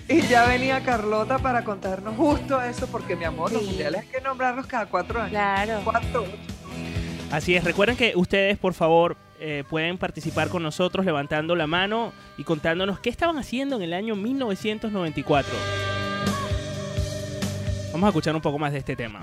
Y 0.08 0.22
ya 0.22 0.44
venía 0.46 0.82
Carlota 0.82 1.38
para 1.38 1.62
contarnos 1.64 2.16
justo 2.16 2.60
eso, 2.60 2.88
porque 2.88 3.14
mi 3.14 3.24
amor, 3.24 3.52
los 3.52 3.62
Sí. 3.62 3.68
mundiales 3.68 4.00
hay 4.02 4.08
que 4.08 4.20
nombrarlos 4.20 4.66
cada 4.66 4.86
cuatro 4.86 5.20
años. 5.20 5.30
Claro. 5.30 5.80
Cuatro. 5.84 6.24
Así 7.30 7.54
es, 7.54 7.62
recuerden 7.62 7.96
que 7.96 8.12
ustedes, 8.16 8.58
por 8.58 8.74
favor, 8.74 9.16
eh, 9.38 9.62
pueden 9.70 9.98
participar 9.98 10.48
con 10.48 10.64
nosotros 10.64 11.06
levantando 11.06 11.54
la 11.54 11.68
mano 11.68 12.12
y 12.36 12.42
contándonos 12.42 12.98
qué 12.98 13.08
estaban 13.08 13.38
haciendo 13.38 13.76
en 13.76 13.82
el 13.82 13.92
año 13.94 14.16
1994. 14.16 15.54
Vamos 17.92 18.06
a 18.06 18.08
escuchar 18.10 18.34
un 18.36 18.40
poco 18.40 18.58
más 18.58 18.72
de 18.72 18.78
este 18.78 18.94
tema. 18.96 19.20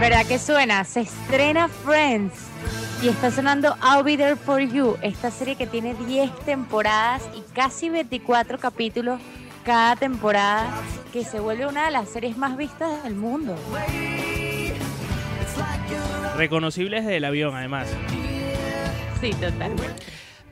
¿Verdad 0.00 0.24
que 0.26 0.38
suena? 0.38 0.82
Se 0.84 1.00
estrena 1.02 1.68
Friends 1.68 2.49
y 3.02 3.08
está 3.08 3.30
sonando 3.30 3.76
I'll 3.82 4.02
Be 4.02 4.16
There 4.16 4.36
For 4.36 4.60
You, 4.60 4.98
esta 5.00 5.30
serie 5.30 5.54
que 5.56 5.66
tiene 5.66 5.94
10 5.94 6.40
temporadas 6.40 7.22
y 7.34 7.40
casi 7.54 7.88
24 7.88 8.58
capítulos 8.58 9.20
cada 9.64 9.96
temporada, 9.96 10.70
que 11.12 11.24
se 11.24 11.40
vuelve 11.40 11.66
una 11.66 11.86
de 11.86 11.92
las 11.92 12.10
series 12.10 12.36
más 12.36 12.56
vistas 12.56 13.02
del 13.04 13.14
mundo. 13.14 13.56
Reconocibles 16.36 17.06
del 17.06 17.24
avión, 17.24 17.54
además. 17.54 17.88
Sí, 19.20 19.30
total. 19.30 19.72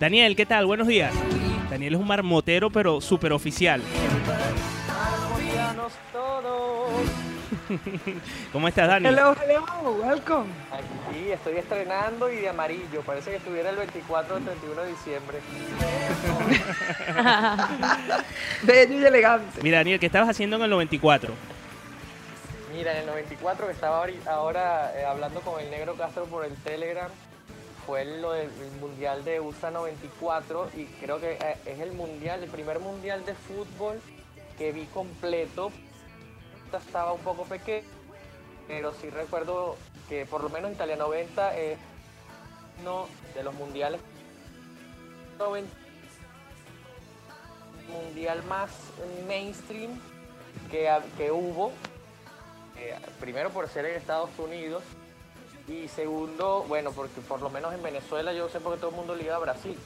Daniel, 0.00 0.34
¿qué 0.36 0.46
tal? 0.46 0.66
Buenos 0.66 0.86
días. 0.86 1.12
Daniel 1.70 1.94
es 1.94 2.00
un 2.00 2.06
marmotero, 2.06 2.70
pero 2.70 3.00
súper 3.00 3.32
oficial. 3.32 3.82
¿Cómo 8.52 8.68
estás, 8.68 8.88
Dani? 8.88 9.08
Hello, 9.08 9.34
hello, 9.42 9.92
welcome. 10.02 10.46
Aquí 10.72 11.30
estoy 11.30 11.56
estrenando 11.56 12.30
y 12.30 12.36
de 12.36 12.48
amarillo. 12.48 13.02
Parece 13.04 13.30
que 13.30 13.36
estuviera 13.36 13.70
el 13.70 13.76
24 13.76 14.34
o 14.34 14.38
el 14.38 14.44
31 14.44 14.82
de 14.82 14.88
diciembre. 14.90 15.38
Bello 18.62 19.00
y 19.00 19.04
elegante. 19.04 19.62
Mira, 19.62 19.78
Daniel, 19.78 20.00
¿qué 20.00 20.06
estabas 20.06 20.30
haciendo 20.30 20.56
en 20.56 20.62
el 20.62 20.70
94? 20.70 21.34
Mira, 22.74 22.92
en 22.92 22.98
el 22.98 23.06
94 23.06 23.66
que 23.66 23.72
estaba 23.72 24.06
ahora 24.26 24.92
eh, 24.96 25.04
hablando 25.04 25.40
con 25.40 25.60
el 25.60 25.70
negro 25.70 25.94
Castro 25.94 26.24
por 26.26 26.44
el 26.44 26.54
Telegram, 26.56 27.10
fue 27.86 28.04
lo 28.04 28.32
del 28.32 28.48
el 28.48 28.80
mundial 28.80 29.24
de 29.24 29.40
USA 29.40 29.70
94 29.70 30.70
y 30.76 30.84
creo 30.84 31.20
que 31.20 31.32
eh, 31.32 31.56
es 31.66 31.80
el 31.80 31.92
mundial, 31.92 32.42
el 32.42 32.50
primer 32.50 32.78
mundial 32.78 33.24
de 33.24 33.34
fútbol 33.34 34.00
que 34.56 34.72
vi 34.72 34.84
completo. 34.86 35.72
Estaba 36.76 37.12
un 37.12 37.20
poco 37.20 37.44
pequeño, 37.44 37.86
pero 38.66 38.92
sí 38.92 39.08
recuerdo 39.10 39.76
que 40.08 40.26
por 40.26 40.42
lo 40.42 40.50
menos 40.50 40.72
Italia 40.72 40.96
90 40.96 41.56
es 41.56 41.78
uno 42.80 43.06
de 43.34 43.42
los 43.42 43.54
mundiales 43.54 44.00
90 45.38 45.70
mundial 47.88 48.42
más 48.44 48.70
mainstream 49.26 49.98
que, 50.70 50.90
que 51.16 51.30
hubo 51.30 51.72
eh, 52.76 52.94
primero 53.18 53.50
por 53.50 53.68
ser 53.68 53.86
en 53.86 53.96
Estados 53.96 54.30
Unidos 54.38 54.82
y 55.66 55.88
segundo, 55.88 56.64
bueno, 56.68 56.92
porque 56.92 57.20
por 57.20 57.42
lo 57.42 57.50
menos 57.50 57.74
en 57.74 57.82
Venezuela 57.82 58.32
yo 58.32 58.48
sé 58.48 58.60
porque 58.60 58.78
todo 58.78 58.90
el 58.90 58.96
mundo 58.96 59.14
liga 59.14 59.36
a 59.36 59.38
Brasil, 59.38 59.76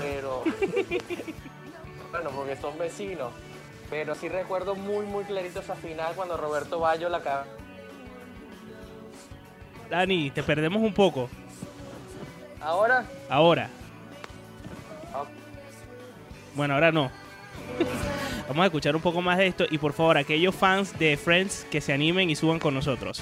pero 0.00 0.44
bueno, 2.12 2.30
porque 2.30 2.56
son 2.56 2.78
vecinos, 2.78 3.32
pero 3.90 4.14
sí 4.14 4.28
recuerdo 4.28 4.74
muy 4.76 5.04
muy 5.04 5.24
clarito 5.24 5.60
esa 5.60 5.74
final 5.74 6.14
cuando 6.14 6.36
Roberto 6.36 6.78
Bayo 6.80 7.08
la 7.08 7.20
ca- 7.20 7.44
Dani, 9.90 10.30
te 10.30 10.42
perdemos 10.44 10.80
un 10.82 10.94
poco. 10.94 11.28
Ahora, 12.62 13.04
Ahora. 13.28 13.68
Bueno, 16.54 16.74
ahora 16.74 16.92
no. 16.92 17.10
Vamos 18.48 18.62
a 18.62 18.66
escuchar 18.66 18.94
un 18.96 19.02
poco 19.02 19.20
más 19.22 19.38
de 19.38 19.46
esto 19.46 19.64
y 19.70 19.78
por 19.78 19.92
favor, 19.92 20.16
aquellos 20.18 20.54
fans 20.54 20.96
de 20.98 21.16
Friends 21.16 21.66
que 21.70 21.80
se 21.80 21.92
animen 21.92 22.30
y 22.30 22.36
suban 22.36 22.58
con 22.58 22.74
nosotros. 22.74 23.20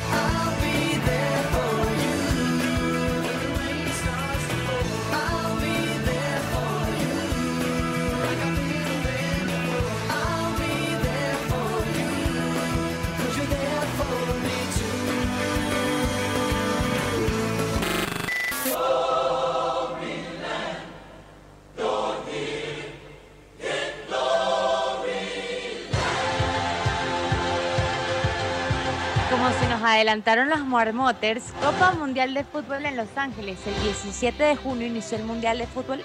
Adelantaron 29.98 30.48
los 30.48 30.64
Marmoters, 30.64 31.52
Copa 31.60 31.92
Mundial 31.92 32.32
de 32.32 32.44
Fútbol 32.44 32.86
en 32.86 32.96
Los 32.96 33.08
Ángeles. 33.16 33.58
El 33.66 33.82
17 33.82 34.44
de 34.44 34.54
junio 34.54 34.86
inició 34.86 35.18
el 35.18 35.24
Mundial 35.24 35.58
de 35.58 35.66
Fútbol 35.66 36.04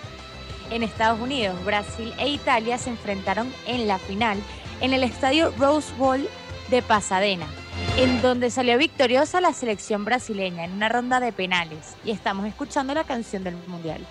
en 0.72 0.82
Estados 0.82 1.20
Unidos. 1.20 1.64
Brasil 1.64 2.12
e 2.18 2.28
Italia 2.28 2.80
se 2.80 2.90
enfrentaron 2.90 3.54
en 3.68 3.88
la 3.88 4.00
final 4.00 4.40
en 4.82 4.94
el 4.94 5.04
estadio 5.04 5.54
Rose 5.60 5.94
Bowl 5.96 6.28
de 6.72 6.82
Pasadena, 6.82 7.46
en 7.98 8.20
donde 8.24 8.50
salió 8.50 8.80
victoriosa 8.80 9.42
la 9.42 9.54
selección 9.54 10.06
brasileña 10.06 10.66
en 10.66 10.72
una 10.72 10.90
ronda 10.90 11.20
de 11.20 11.32
penales. 11.32 11.96
Y 12.04 12.10
estamos 12.10 12.48
escuchando 12.48 12.96
la 12.96 13.04
canción 13.04 13.44
del 13.44 13.58
Mundial. 13.68 14.02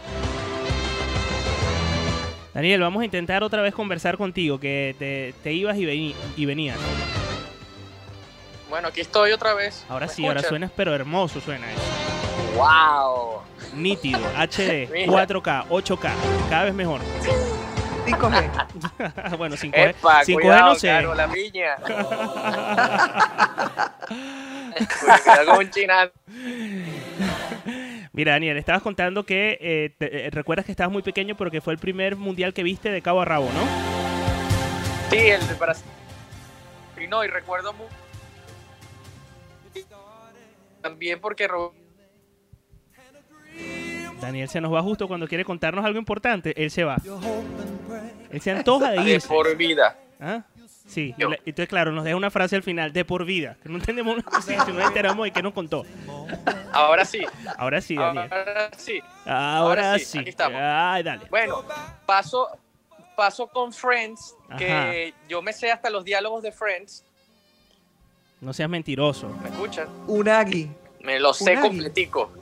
Daniel, 2.55 2.81
vamos 2.83 3.03
a 3.03 3.05
intentar 3.05 3.43
otra 3.43 3.63
vez 3.63 3.75
conversar 3.75 4.17
contigo, 4.17 4.61
que 4.61 5.35
te, 5.43 5.53
ibas 5.53 5.77
y 5.77 6.47
venías. 6.47 6.79
Bueno, 8.73 8.89
aquí 8.89 9.03
estoy 9.03 9.33
otra 9.33 9.53
vez. 9.53 9.85
Ahora 9.91 10.07
¿Me 10.07 10.13
sí, 10.15 10.27
ahora 10.27 10.43
suenas, 10.43 10.71
pero 10.75 10.95
hermoso 10.95 11.43
suena 11.43 11.71
eso. 11.71 11.83
¡Wow! 12.57 13.43
Nítido, 13.75 14.19
HD, 14.35 14.89
Mira. 14.91 15.27
4K, 15.29 15.67
8K, 15.69 16.11
cada 16.49 16.65
vez 16.65 16.73
mejor. 16.73 17.03
5G. 18.07 19.37
bueno, 19.37 19.57
5G, 19.57 19.73
Epa, 19.91 20.23
5G 20.23 20.33
cuidado, 20.41 20.69
no 20.73 20.75
sé. 20.77 20.89
Caro, 20.89 21.15
la 21.15 21.29
piña. 21.29 21.77
Cuidado 25.25 25.55
con 25.55 25.71
china. 25.71 26.11
Mira, 28.15 28.33
Daniel, 28.33 28.57
estabas 28.57 28.81
contando 28.81 29.25
que 29.27 29.59
eh, 29.61 29.95
te- 29.99 30.29
eh, 30.29 30.31
recuerdas 30.31 30.65
que 30.65 30.73
estabas 30.73 30.91
muy 30.95 31.03
pequeño, 31.03 31.37
pero 31.37 31.51
que 31.51 31.61
fue 31.61 31.75
el 31.75 31.79
primer 31.79 32.17
mundial 32.17 32.55
que 32.55 32.63
viste 32.63 32.91
de 32.91 33.03
cabo 33.03 33.21
a 33.21 33.27
rabo, 33.27 33.51
¿no? 33.53 35.11
Sí, 35.11 35.19
el 35.29 35.47
de 35.47 35.55
Brasil. 35.57 35.85
Y 36.99 37.07
no, 37.07 37.23
y 37.23 37.29
recuerdo 37.29 37.75
mu- 37.75 37.85
también 40.83 41.21
porque 41.21 41.49
Ro- 41.49 41.75
Daniel 44.21 44.49
se 44.49 44.61
nos 44.61 44.73
va 44.73 44.83
justo 44.83 45.09
cuando 45.09 45.27
quiere 45.27 45.45
contarnos 45.45 45.85
algo 45.85 45.99
importante. 45.99 46.53
Él 46.63 46.71
se 46.71 46.85
va. 46.85 46.97
Él 48.31 48.41
se 48.41 48.51
antoja 48.53 48.91
de 48.93 49.03
de 49.03 49.11
irse. 49.15 49.29
por 49.29 49.57
vida. 49.57 49.99
¿Ah? 50.21 50.43
Sí, 50.87 51.15
y 51.17 51.23
la- 51.25 51.37
entonces 51.45 51.69
claro, 51.69 51.91
nos 51.93 52.05
deja 52.05 52.17
una 52.17 52.31
frase 52.31 52.55
al 52.57 52.63
final, 52.63 52.93
de 52.93 53.05
por 53.05 53.25
vida. 53.25 53.57
Que 53.63 53.69
no 53.69 53.77
entendemos, 53.79 54.17
sí, 54.47 54.55
si 54.65 54.73
no 54.73 54.81
enteramos 54.81 55.25
de 55.25 55.31
qué 55.33 55.43
nos 55.43 55.53
contó. 55.53 55.85
Ahora 56.73 57.05
sí. 57.05 57.25
Ahora 57.57 57.81
sí, 57.81 57.97
Daniel. 57.97 58.29
Ahora 58.33 58.71
sí. 58.77 59.01
Ahora, 59.27 59.99
sí, 59.99 60.05
sí. 60.05 60.19
aquí 60.19 60.29
estamos. 60.31 60.61
Ay, 60.63 61.03
dale. 61.03 61.27
Bueno, 61.31 61.65
paso, 62.07 62.49
paso 63.17 63.47
con 63.49 63.73
Friends, 63.73 64.37
que 64.59 65.15
yo 65.29 65.43
me 65.43 65.53
sé 65.53 65.71
hasta 65.73 65.91
los 65.91 66.05
diálogos 66.05 66.43
de 66.43 66.53
Friends. 66.53 67.05
No 68.43 68.53
seas 68.53 68.69
mentiroso. 68.69 69.29
¿Me 69.41 69.49
escuchan? 69.51 69.87
Unagi. 70.09 70.69
Me 71.01 71.21
lo 71.21 71.33
sé 71.33 71.53
Unagi. 71.53 71.69
completico. 71.69 72.33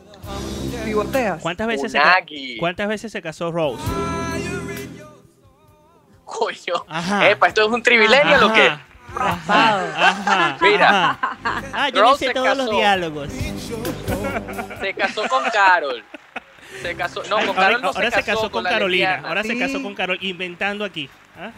¿Pivoteas? 0.85 1.43
¿Cuántas 1.43 1.67
veces, 1.67 1.93
se 1.93 1.99
Unagi. 1.99 2.57
¿Cuántas 2.59 2.89
veces 2.89 3.13
se 3.13 3.21
casó 3.21 3.53
Rose? 3.53 3.83
Coño. 6.25 6.85
Ajá. 6.89 7.29
Epa, 7.31 7.49
¿esto 7.49 7.63
es 7.67 7.69
un 7.69 7.83
trivilegio 7.83 8.47
o 8.47 8.53
qué? 8.55 8.71
Ajá. 9.15 10.57
Mira. 10.63 11.11
ajá. 11.11 11.37
Ah, 11.75 11.89
yo 11.91 12.01
Rose 12.01 12.15
hice 12.25 12.27
se 12.29 12.33
todos 12.35 12.57
los 12.57 12.67
casó. 12.69 12.79
diálogos. 12.79 13.29
Se 14.81 14.95
casó 14.95 15.23
con 15.29 15.45
Carol. 15.53 16.03
Se 16.81 16.95
casó. 16.95 17.23
No, 17.25 17.37
con 17.37 17.49
ahora 17.49 17.55
Carol 17.55 17.83
no 17.83 17.89
ahora 17.89 18.11
se 18.11 18.23
casó, 18.23 18.51
con 18.51 18.65
la 18.65 18.71
Carolina. 18.71 19.23
Ahora 19.27 19.43
se 19.43 19.59
casó 19.59 19.83
con 19.83 19.95
Carol, 19.95 20.17
inventando 20.23 20.83
aquí. 20.83 21.11
¿Ah? 21.43 21.53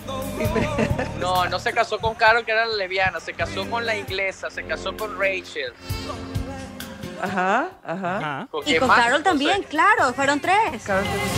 No, 1.18 1.46
no 1.46 1.58
se 1.58 1.72
casó 1.72 1.98
con 1.98 2.14
Carol, 2.14 2.44
que 2.44 2.52
era 2.52 2.66
la 2.66 2.76
lesbiana. 2.76 3.18
Se 3.18 3.32
casó 3.34 3.68
con 3.68 3.84
la 3.84 3.96
inglesa. 3.96 4.48
Se 4.48 4.64
casó 4.64 4.96
con 4.96 5.18
Rachel. 5.18 5.72
Ajá, 7.20 7.70
ajá. 7.84 8.48
Y 8.66 8.76
con 8.78 8.88
Carol 8.88 9.22
también, 9.22 9.62
claro, 9.64 10.12
fueron 10.12 10.38
tres. 10.40 10.82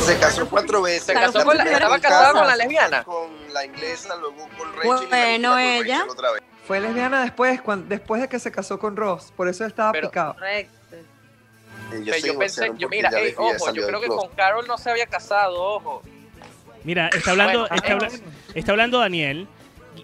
Se 0.04 0.18
casó 0.18 0.48
cuatro 0.48 0.82
veces. 0.82 1.04
Se 1.04 1.14
casó 1.14 1.44
con 1.44 1.56
la- 1.56 1.64
estaba 1.64 1.98
casada 1.98 2.32
con 2.32 2.46
la 2.46 2.56
lesbiana. 2.56 3.04
Con 3.04 3.30
la 3.52 3.64
inglesa, 3.64 4.14
luego 4.16 4.46
con 4.58 4.72
Rachel. 4.76 5.04
y 5.04 5.08
Bueno, 5.08 5.50
con 5.50 5.58
ella. 5.60 5.94
Rachel 5.98 6.10
otra 6.10 6.30
vez. 6.32 6.42
Fue 6.66 6.80
lesbiana 6.80 7.22
después, 7.22 7.60
después 7.86 8.22
de 8.22 8.28
que 8.28 8.38
se 8.38 8.50
casó 8.50 8.78
con 8.78 8.96
Ross. 8.96 9.32
Por 9.36 9.48
eso 9.48 9.64
estaba 9.66 9.92
Pero- 9.92 10.08
picado. 10.10 10.34
Correcto. 10.34 10.72
Yo 12.24 12.38
pensé, 12.38 12.66
yo, 12.66 12.72
porque 12.72 12.88
mira, 12.88 13.10
ey, 13.10 13.28
ella 13.28 13.36
ojo, 13.38 13.72
yo 13.72 13.86
creo 13.86 14.00
que 14.00 14.08
con 14.08 14.28
Carol 14.30 14.66
no 14.66 14.76
se 14.78 14.90
había 14.90 15.06
casado, 15.06 15.62
ojo. 15.62 16.02
Mira, 16.84 17.08
está 17.08 17.30
hablando, 17.32 17.60
Bueno, 17.60 17.74
está, 17.76 17.92
habla- 17.92 18.10
está 18.54 18.72
hablando 18.72 18.98
Daniel. 18.98 19.46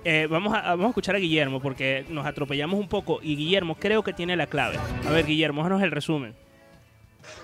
Eh, 0.05 0.27
vamos, 0.31 0.55
a, 0.55 0.61
vamos 0.63 0.87
a 0.87 0.89
escuchar 0.91 1.15
a 1.17 1.19
Guillermo 1.19 1.61
porque 1.61 2.05
nos 2.09 2.25
atropellamos 2.27 2.79
un 2.81 2.89
poco 2.89 3.21
y 3.23 3.37
Guillermo 3.37 3.77
creo 3.79 4.03
que 4.03 4.13
tiene 4.13 4.35
la 4.37 4.47
clave. 4.47 4.79
A 5.07 5.11
ver, 5.11 5.27
Guillermo, 5.27 5.63
haznos 5.63 5.83
el 5.83 5.91
resumen. 5.91 6.35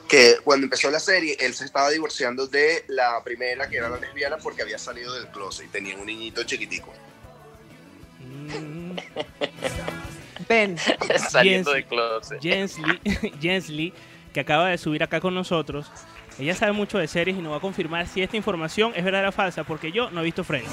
que 0.09 0.37
cuando 0.45 0.65
empezó 0.65 0.91
la 0.91 1.01
serie, 1.01 1.37
él 1.41 1.53
se 1.55 1.65
estaba 1.65 1.91
divorciando 1.91 2.47
de 2.47 2.85
la 2.89 3.23
primera, 3.25 3.69
que 3.69 3.77
era 3.77 3.89
la 3.91 3.99
lesbiana, 3.99 4.39
porque 4.39 4.63
había 4.63 4.79
salido 4.79 5.13
del 5.15 5.27
closet 5.29 5.67
y 5.67 5.69
tenía 5.69 5.97
un 5.97 6.07
niñito 6.07 6.45
chiquitico. 6.45 6.93
Ben. 10.49 10.77
Saliendo 11.29 11.71
Jens- 11.73 11.75
del 11.75 11.85
closet. 11.87 12.41
Jens 12.41 12.79
Lee, 12.79 13.01
Jens 13.41 13.69
Lee, 13.69 13.93
que 14.33 14.41
acaba 14.41 14.69
de 14.69 14.79
subir 14.79 15.03
acá 15.03 15.21
con 15.21 15.35
nosotros. 15.35 15.91
Ella 16.39 16.55
sabe 16.55 16.73
mucho 16.73 16.99
de 16.99 17.09
series 17.09 17.37
y 17.39 17.41
nos 17.41 17.53
va 17.53 17.57
a 17.57 17.61
confirmar 17.61 18.07
si 18.07 18.23
esta 18.23 18.37
información 18.37 18.93
es 18.95 19.03
verdadera 19.05 19.31
o 19.31 19.33
falsa, 19.33 19.65
porque 19.65 19.91
yo 19.91 20.11
no 20.11 20.21
he 20.21 20.25
visto 20.25 20.45
Friends. 20.45 20.71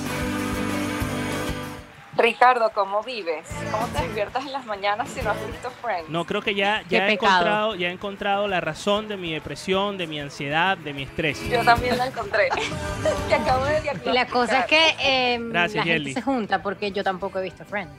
Ricardo, 2.16 2.70
¿cómo 2.76 3.02
vives? 3.02 3.48
¿Cómo 3.72 3.88
te 3.88 4.08
diviertas 4.08 4.46
en 4.46 4.52
las 4.52 4.66
mañanas 4.66 5.10
si 5.10 5.22
no 5.24 5.32
has 5.32 5.48
visto 5.48 5.72
Friends? 5.82 6.10
No, 6.10 6.26
creo 6.26 6.42
que 6.42 6.54
ya, 6.54 6.84
ya, 6.88 7.08
he, 7.08 7.14
encontrado, 7.14 7.76
ya 7.76 7.88
he 7.90 7.92
encontrado 7.92 8.48
la 8.48 8.62
razón 8.62 9.08
de 9.08 9.18
mi 9.18 9.34
depresión, 9.34 9.98
de 9.98 10.06
mi 10.06 10.20
ansiedad, 10.20 10.78
de 10.78 10.94
mi 10.94 11.04
estrés. 11.04 11.42
Yo 11.50 11.64
también 11.64 11.98
la 11.98 12.08
encontré. 12.08 12.50
Te 13.30 13.34
acabo 13.34 13.66
de 13.66 13.80
Y 13.80 13.82
diagnosticar. 13.82 14.14
la 14.14 14.28
cosa 14.28 14.60
es 14.60 14.66
que 14.68 14.96
eh, 15.02 15.40
Gracias, 15.42 15.86
la 15.86 15.94
gente 15.94 16.14
se 16.14 16.22
junta 16.22 16.62
porque 16.62 16.92
yo 16.92 17.04
tampoco 17.04 17.40
he 17.40 17.44
visto 17.44 17.66
Friends. 17.66 17.94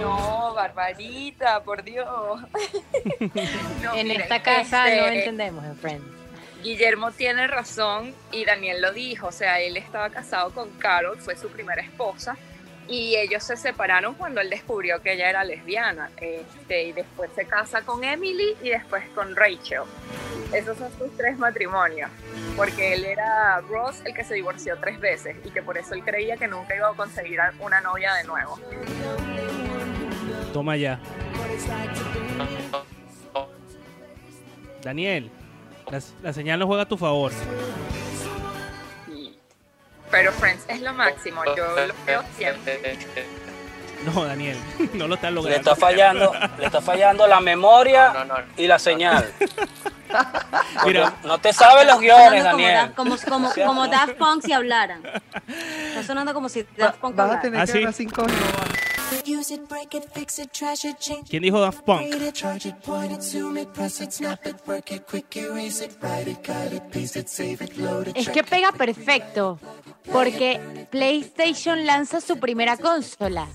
No, 0.00 0.52
Barbarita, 0.54 1.62
por 1.62 1.82
Dios. 1.82 2.06
No, 3.82 3.94
en 3.94 4.06
miren, 4.08 4.22
esta 4.22 4.42
casa 4.42 4.88
este, 4.88 5.00
no 5.00 5.06
entendemos 5.06 5.64
en 5.64 5.76
Friends. 5.76 6.21
Guillermo 6.62 7.10
tiene 7.10 7.46
razón 7.48 8.14
y 8.30 8.44
Daniel 8.44 8.80
lo 8.80 8.92
dijo, 8.92 9.28
o 9.28 9.32
sea, 9.32 9.60
él 9.60 9.76
estaba 9.76 10.10
casado 10.10 10.50
con 10.50 10.70
Carol, 10.78 11.18
fue 11.18 11.36
su 11.36 11.48
primera 11.48 11.82
esposa 11.82 12.36
y 12.88 13.16
ellos 13.16 13.42
se 13.42 13.56
separaron 13.56 14.14
cuando 14.14 14.40
él 14.40 14.50
descubrió 14.50 15.00
que 15.02 15.12
ella 15.14 15.28
era 15.28 15.44
lesbiana 15.44 16.10
este, 16.20 16.84
y 16.84 16.92
después 16.92 17.30
se 17.34 17.46
casa 17.46 17.82
con 17.82 18.04
Emily 18.04 18.56
y 18.62 18.70
después 18.70 19.02
con 19.14 19.34
Rachel. 19.34 19.82
Esos 20.52 20.76
son 20.78 20.90
sus 20.98 21.16
tres 21.16 21.38
matrimonios, 21.38 22.10
porque 22.56 22.94
él 22.94 23.04
era 23.04 23.60
Ross 23.62 24.02
el 24.04 24.14
que 24.14 24.22
se 24.22 24.34
divorció 24.34 24.76
tres 24.78 25.00
veces 25.00 25.36
y 25.44 25.50
que 25.50 25.62
por 25.62 25.78
eso 25.78 25.94
él 25.94 26.04
creía 26.04 26.36
que 26.36 26.46
nunca 26.46 26.76
iba 26.76 26.88
a 26.88 26.94
conseguir 26.94 27.40
una 27.60 27.80
novia 27.80 28.14
de 28.14 28.24
nuevo. 28.24 28.58
Toma 30.52 30.76
ya. 30.76 31.00
Daniel, 34.82 35.30
la, 35.90 36.00
la 36.22 36.32
señal 36.32 36.58
no 36.58 36.66
juega 36.66 36.82
a 36.82 36.88
tu 36.88 36.96
favor. 36.96 37.32
Pero 40.10 40.30
Friends 40.32 40.64
es 40.68 40.80
lo 40.82 40.92
máximo, 40.92 41.42
yo 41.56 41.64
lo 41.86 41.94
veo 42.06 42.22
siempre. 42.36 42.98
No, 44.02 44.24
Daniel, 44.24 44.56
no 44.94 45.06
lo 45.06 45.14
estás 45.14 45.30
Le 45.30 45.36
logrando. 45.36 45.58
está 45.70 45.76
fallando, 45.76 46.32
le 46.58 46.66
está 46.66 46.80
fallando 46.82 47.24
la 47.28 47.38
memoria 47.40 48.12
y 48.56 48.66
la 48.66 48.76
señal. 48.80 49.32
Mira. 50.84 51.14
no 51.22 51.38
te 51.38 51.52
sabes 51.52 51.86
los 51.86 52.00
guiones, 52.00 52.42
como 52.42 52.56
Daniel. 52.64 52.92
Como, 52.96 53.16
como, 53.16 53.50
¿Cierto? 53.52 53.68
como 53.70 53.86
Daft 53.86 54.14
Punk 54.14 54.42
si 54.44 54.52
hablaran. 54.52 55.02
Está 55.46 56.02
sonando 56.02 56.34
como 56.34 56.48
si 56.48 56.66
Daft 56.76 56.98
Punk 56.98 57.14
Vas 57.14 57.20
a 57.20 57.22
hablara. 57.34 57.42
tener 57.42 57.60
¿Ah, 57.60 57.64
que 57.64 57.70
sí? 57.70 57.78
hablar 57.78 57.92
sin 57.92 58.10
coño. 58.10 58.34
Use 59.24 59.52
it, 59.52 59.68
break 59.68 59.94
it, 59.94 60.04
fix 60.12 60.38
it, 60.38 60.52
trash 60.52 60.84
it, 60.84 60.98
change 60.98 61.28
¿Quién 61.28 61.42
dijo 61.42 61.60
Daft 61.60 61.84
Punk? 61.84 62.02
it, 62.02 62.34
charge 62.34 62.68
it, 62.68 62.74
point 62.84 63.12
it, 63.12 63.22
zoom 63.22 63.56
it, 63.56 63.68
press 63.72 64.00
it, 64.00 64.10
snap 64.12 64.44
it, 64.46 64.56
work 64.66 64.90
it, 64.90 65.04
quick 65.08 65.36
erase 65.36 65.84
it, 65.84 65.92
write 66.02 66.28
it, 66.28 66.42
cut 66.42 66.72
it, 66.72 66.82
paste 66.90 67.16
it, 67.16 67.28
save 67.28 67.62
it, 67.62 67.76
load 67.76 68.08
it, 68.08 68.16
Es 68.16 68.28
que 68.28 68.42
pega 68.42 68.72
perfecto, 68.72 69.58
porque 70.12 70.86
PlayStation 70.90 71.86
lanza 71.86 72.20
su 72.20 72.38
primera 72.38 72.76
consola. 72.76 73.48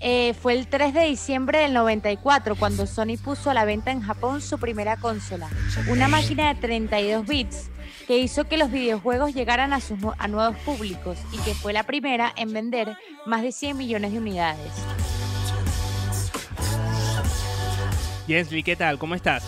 Eh, 0.00 0.34
fue 0.40 0.52
el 0.52 0.68
3 0.68 0.94
de 0.94 1.06
diciembre 1.06 1.58
del 1.58 1.74
94 1.74 2.54
cuando 2.54 2.86
Sony 2.86 3.16
puso 3.22 3.50
a 3.50 3.54
la 3.54 3.64
venta 3.64 3.90
en 3.90 4.00
Japón 4.00 4.40
su 4.40 4.58
primera 4.58 4.96
consola, 4.96 5.48
una 5.90 6.06
máquina 6.06 6.54
de 6.54 6.60
32 6.60 7.26
bits 7.26 7.70
que 8.08 8.16
hizo 8.18 8.44
que 8.44 8.56
los 8.56 8.70
videojuegos 8.72 9.34
llegaran 9.34 9.74
a, 9.74 9.80
sus 9.80 9.98
a 10.16 10.28
nuevos 10.28 10.56
públicos 10.64 11.18
y 11.30 11.36
que 11.40 11.52
fue 11.52 11.74
la 11.74 11.82
primera 11.82 12.32
en 12.36 12.54
vender 12.54 12.96
más 13.26 13.42
de 13.42 13.52
100 13.52 13.76
millones 13.76 14.12
de 14.12 14.18
unidades. 14.18 14.72
Jensly, 18.26 18.62
¿qué 18.62 18.76
tal? 18.76 18.98
¿Cómo 18.98 19.14
estás? 19.14 19.44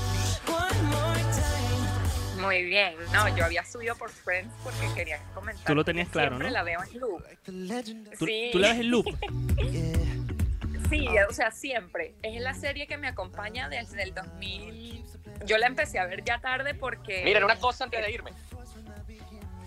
Muy 2.39 2.65
bien, 2.65 2.95
no, 3.15 3.35
yo 3.35 3.47
había 3.47 3.65
subido 3.65 3.95
por 3.97 4.11
Friends 4.11 4.53
porque 4.63 4.87
quería 4.95 5.23
comentar. 5.35 5.65
Tú 5.65 5.75
lo 5.75 5.83
tenías 5.85 6.09
claro, 6.11 6.31
siempre 6.31 6.49
¿no? 6.49 6.53
la 6.53 6.63
veo 6.63 6.81
en 6.83 7.01
loop. 7.01 7.23
¿Tú, 7.43 8.27
Sí. 8.27 8.51
tú 8.53 8.59
la 8.59 8.69
ves 8.69 8.81
en 8.81 8.91
loop? 8.91 9.07
Sí, 10.91 11.09
o 11.29 11.33
sea, 11.33 11.51
siempre. 11.51 12.15
Es 12.23 12.41
la 12.41 12.53
serie 12.53 12.87
que 12.87 12.97
me 12.99 13.09
acompaña 13.09 13.69
desde 13.69 14.03
el 14.03 14.13
2000. 14.13 15.05
Yo 15.47 15.57
la 15.57 15.67
empecé 15.67 15.99
a 15.99 16.07
ver 16.07 16.25
ya 16.25 16.41
tarde 16.41 16.75
porque. 16.75 17.23
Miren, 17.25 17.45
una 17.45 17.57
cosa 17.57 17.85
antes 17.85 18.05
de 18.05 18.11
irme. 18.13 18.33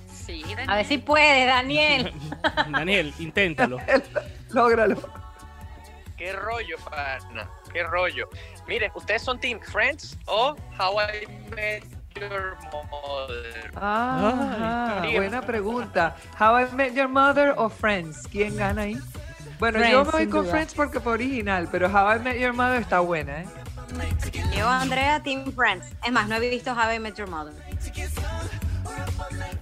Sí, 0.08 0.44
A 0.68 0.76
ver 0.76 0.86
si 0.86 1.00
puede, 1.00 1.46
Daniel. 1.46 2.14
Daniel, 2.72 3.14
inténtalo. 3.20 3.78
Lógralo. 4.52 4.98
¿Qué 6.18 6.32
rollo, 6.32 6.78
pana? 6.90 7.50
¿Qué 7.74 7.84
rollo? 7.84 8.30
Miren, 8.68 8.92
¿ustedes 8.96 9.22
son 9.22 9.40
Team 9.40 9.60
Friends 9.60 10.18
o 10.26 10.56
How 10.80 11.00
I 11.02 11.28
Met 11.56 11.84
Your 12.16 12.56
Mother? 12.72 13.72
Ah, 13.76 15.02
Ay. 15.02 15.16
buena 15.18 15.42
pregunta. 15.42 16.16
How 16.40 16.60
I 16.60 16.72
Met 16.74 16.94
Your 16.94 17.10
Mother 17.10 17.54
o 17.58 17.68
Friends? 17.70 18.28
¿Quién 18.32 18.56
gana 18.56 18.84
ahí? 18.84 18.98
Bueno, 19.72 19.80
yo 19.90 20.04
me 20.04 20.12
voy 20.12 20.28
con 20.28 20.42
duda. 20.44 20.52
Friends 20.52 20.74
porque 20.74 21.00
fue 21.00 21.14
original, 21.14 21.70
pero 21.72 21.88
How 21.88 22.18
I 22.18 22.20
Met 22.20 22.38
Your 22.38 22.52
Mother 22.54 22.82
está 22.82 23.00
buena, 23.00 23.44
¿eh? 23.44 23.46
Yo, 24.58 24.68
Andrea, 24.68 25.22
Team 25.24 25.54
Friends. 25.54 25.86
Es 26.06 26.12
más, 26.12 26.28
no 26.28 26.36
he 26.36 26.50
visto 26.50 26.74
How 26.74 26.92
I 26.96 27.00
Met 27.00 27.16
Your 27.16 27.30
Mother. 27.30 27.54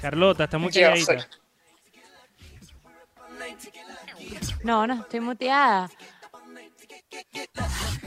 Carlota, 0.02 0.45
está 0.45 0.58
muy 0.58 0.72
calladita. 0.72 1.28
No, 4.64 4.88
no, 4.88 4.93
estoy 5.02 5.20
muteada. 5.20 5.88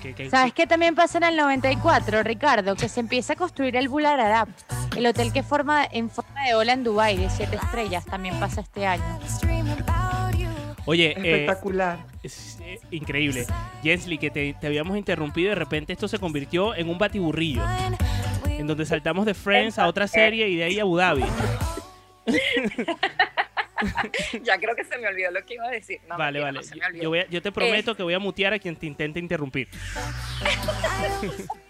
¿Qué- 0.02 0.14
qué- 0.14 0.30
¿Sabes 0.30 0.52
qué 0.52 0.66
también 0.66 0.94
pasa 0.96 1.18
en 1.18 1.24
el 1.24 1.36
94, 1.36 2.22
Ricardo? 2.24 2.74
Que 2.74 2.88
se 2.88 2.98
empieza 3.00 3.34
a 3.34 3.36
construir 3.36 3.76
el 3.76 3.88
Bular 3.88 4.18
Arab, 4.18 4.48
el 4.96 5.06
hotel 5.06 5.32
que 5.32 5.42
forma 5.44 5.84
en 5.88 6.10
forma 6.10 6.42
de 6.44 6.54
ola 6.54 6.72
en 6.72 6.82
Dubái 6.82 7.16
de 7.16 7.30
siete 7.30 7.56
estrellas, 7.56 8.04
también 8.04 8.38
pasa 8.40 8.62
este 8.62 8.84
año. 8.86 9.20
Oye, 10.86 11.12
eh, 11.12 11.14
Espectacular. 11.16 11.98
es, 12.22 12.58
eh, 12.62 12.78
increíble. 12.90 13.46
Jensly, 13.82 14.18
que 14.18 14.30
te, 14.30 14.54
te 14.60 14.66
habíamos 14.66 14.96
interrumpido 14.98 15.46
y 15.46 15.48
de 15.50 15.54
repente 15.54 15.92
esto 15.92 16.08
se 16.08 16.18
convirtió 16.18 16.74
en 16.74 16.88
un 16.88 16.98
batiburrillo. 16.98 17.62
En 18.48 18.66
donde 18.66 18.84
saltamos 18.86 19.26
de 19.26 19.34
Friends 19.34 19.78
a 19.78 19.86
otra 19.86 20.06
serie 20.06 20.48
y 20.48 20.56
de 20.56 20.64
ahí 20.64 20.78
a 20.78 20.82
Abu 20.82 20.96
Dhabi. 20.96 21.24
ya 24.42 24.58
creo 24.58 24.74
que 24.76 24.84
se 24.84 24.96
me 24.98 25.08
olvidó 25.08 25.30
lo 25.30 25.44
que 25.44 25.54
iba 25.54 25.66
a 25.66 25.70
decir. 25.70 26.00
No, 26.08 26.16
vale, 26.16 26.38
mentira, 26.40 26.44
vale. 26.44 26.58
no 26.58 26.62
se 26.62 26.76
me 26.76 26.86
olvidó. 26.86 27.02
Yo, 27.02 27.08
voy 27.10 27.18
a- 27.20 27.28
yo 27.28 27.42
te 27.42 27.52
prometo 27.52 27.94
que 27.94 28.02
voy 28.02 28.14
a 28.14 28.18
mutear 28.18 28.52
a 28.54 28.58
quien 28.58 28.76
te 28.76 28.86
intente 28.86 29.18
interrumpir. 29.18 29.68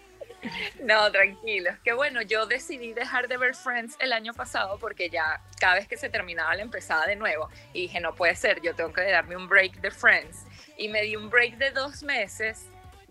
No, 0.83 1.11
tranquilos. 1.11 1.75
Que 1.83 1.93
bueno, 1.93 2.21
yo 2.21 2.45
decidí 2.45 2.93
dejar 2.93 3.27
de 3.27 3.37
ver 3.37 3.55
Friends 3.55 3.95
el 3.99 4.13
año 4.13 4.33
pasado 4.33 4.77
porque 4.79 5.09
ya 5.09 5.41
cada 5.59 5.75
vez 5.75 5.87
que 5.87 5.97
se 5.97 6.09
terminaba 6.09 6.55
la 6.55 6.61
empezaba 6.61 7.05
de 7.05 7.15
nuevo. 7.15 7.49
Y 7.73 7.83
dije, 7.83 7.99
no 7.99 8.15
puede 8.15 8.35
ser, 8.35 8.61
yo 8.61 8.75
tengo 8.75 8.93
que 8.93 9.09
darme 9.09 9.35
un 9.35 9.47
break 9.47 9.81
de 9.81 9.91
Friends. 9.91 10.45
Y 10.77 10.89
me 10.89 11.01
di 11.01 11.15
un 11.15 11.29
break 11.29 11.57
de 11.57 11.71
dos 11.71 12.03
meses 12.03 12.67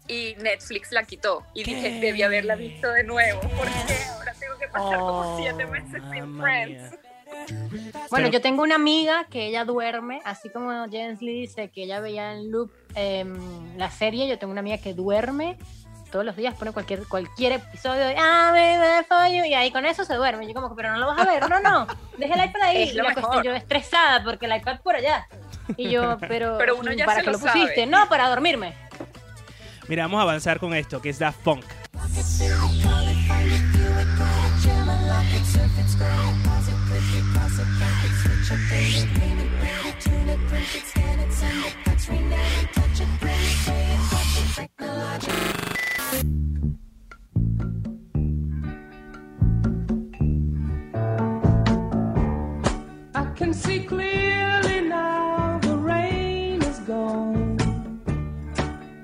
y 0.06 0.34
Netflix 0.38 0.92
la 0.92 1.04
quitó. 1.04 1.44
Y 1.54 1.64
dije, 1.64 2.00
debí 2.00 2.22
haberla 2.22 2.56
visto 2.56 2.90
de 2.90 3.04
nuevo. 3.04 3.40
porque 3.40 3.72
ahora 4.10 4.34
tengo 4.34 4.58
que 4.58 4.68
pasar 4.68 4.98
como 4.98 5.38
siete 5.38 5.66
meses 5.66 6.02
sin 6.12 6.40
Friends? 6.40 6.98
Bueno, 8.10 8.28
yo 8.28 8.40
tengo 8.40 8.62
una 8.62 8.76
amiga 8.76 9.26
que 9.30 9.46
ella 9.46 9.64
duerme, 9.64 10.20
así 10.24 10.48
como 10.50 10.70
James 10.70 11.20
Lee 11.20 11.40
dice 11.40 11.68
que 11.68 11.82
ella 11.84 12.00
veía 12.00 12.32
en 12.32 12.50
loop 12.50 12.70
em, 12.94 13.76
la 13.76 13.90
serie, 13.90 14.28
yo 14.28 14.38
tengo 14.38 14.52
una 14.52 14.60
amiga 14.60 14.78
que 14.78 14.94
duerme 14.94 15.58
todos 16.14 16.24
los 16.24 16.36
días, 16.36 16.54
pone 16.54 16.70
cualquier, 16.70 17.08
cualquier 17.08 17.54
episodio 17.54 18.06
de 18.06 18.14
Ah, 18.16 18.52
you", 19.28 19.44
y 19.44 19.52
ahí 19.52 19.72
con 19.72 19.84
eso 19.84 20.04
se 20.04 20.14
duerme. 20.14 20.46
Yo 20.46 20.54
como 20.54 20.68
que, 20.68 20.76
pero 20.76 20.92
no 20.92 20.98
lo 20.98 21.08
vas 21.08 21.18
a 21.18 21.24
ver, 21.24 21.50
no, 21.50 21.58
no, 21.58 21.88
deja 22.16 22.34
el 22.40 22.48
iPad 22.50 22.62
ahí. 22.62 22.82
Es 22.84 22.92
y 22.92 22.94
lo 22.94 23.02
la 23.02 23.08
mejor. 23.08 23.24
cuestión, 23.24 23.42
yo 23.42 23.52
estresada 23.52 24.22
porque 24.22 24.46
el 24.46 24.54
iPad 24.54 24.78
por 24.80 24.94
allá. 24.94 25.26
Y 25.76 25.90
yo, 25.90 26.16
pero, 26.28 26.56
Pero 26.56 26.76
uno 26.76 26.92
ya 26.92 27.04
¿para 27.04 27.18
se 27.18 27.24
qué 27.24 27.32
lo 27.32 27.38
lo 27.38 27.44
pusiste? 27.44 27.74
sabe. 27.74 27.86
No, 27.86 28.08
para 28.08 28.28
dormirme. 28.28 28.74
Mira, 29.88 30.04
vamos 30.04 30.20
a 30.20 30.22
avanzar 30.22 30.60
con 30.60 30.72
esto, 30.72 31.02
que 31.02 31.08
es 31.10 31.18
Daft 31.18 31.40
Punk. 31.40 31.64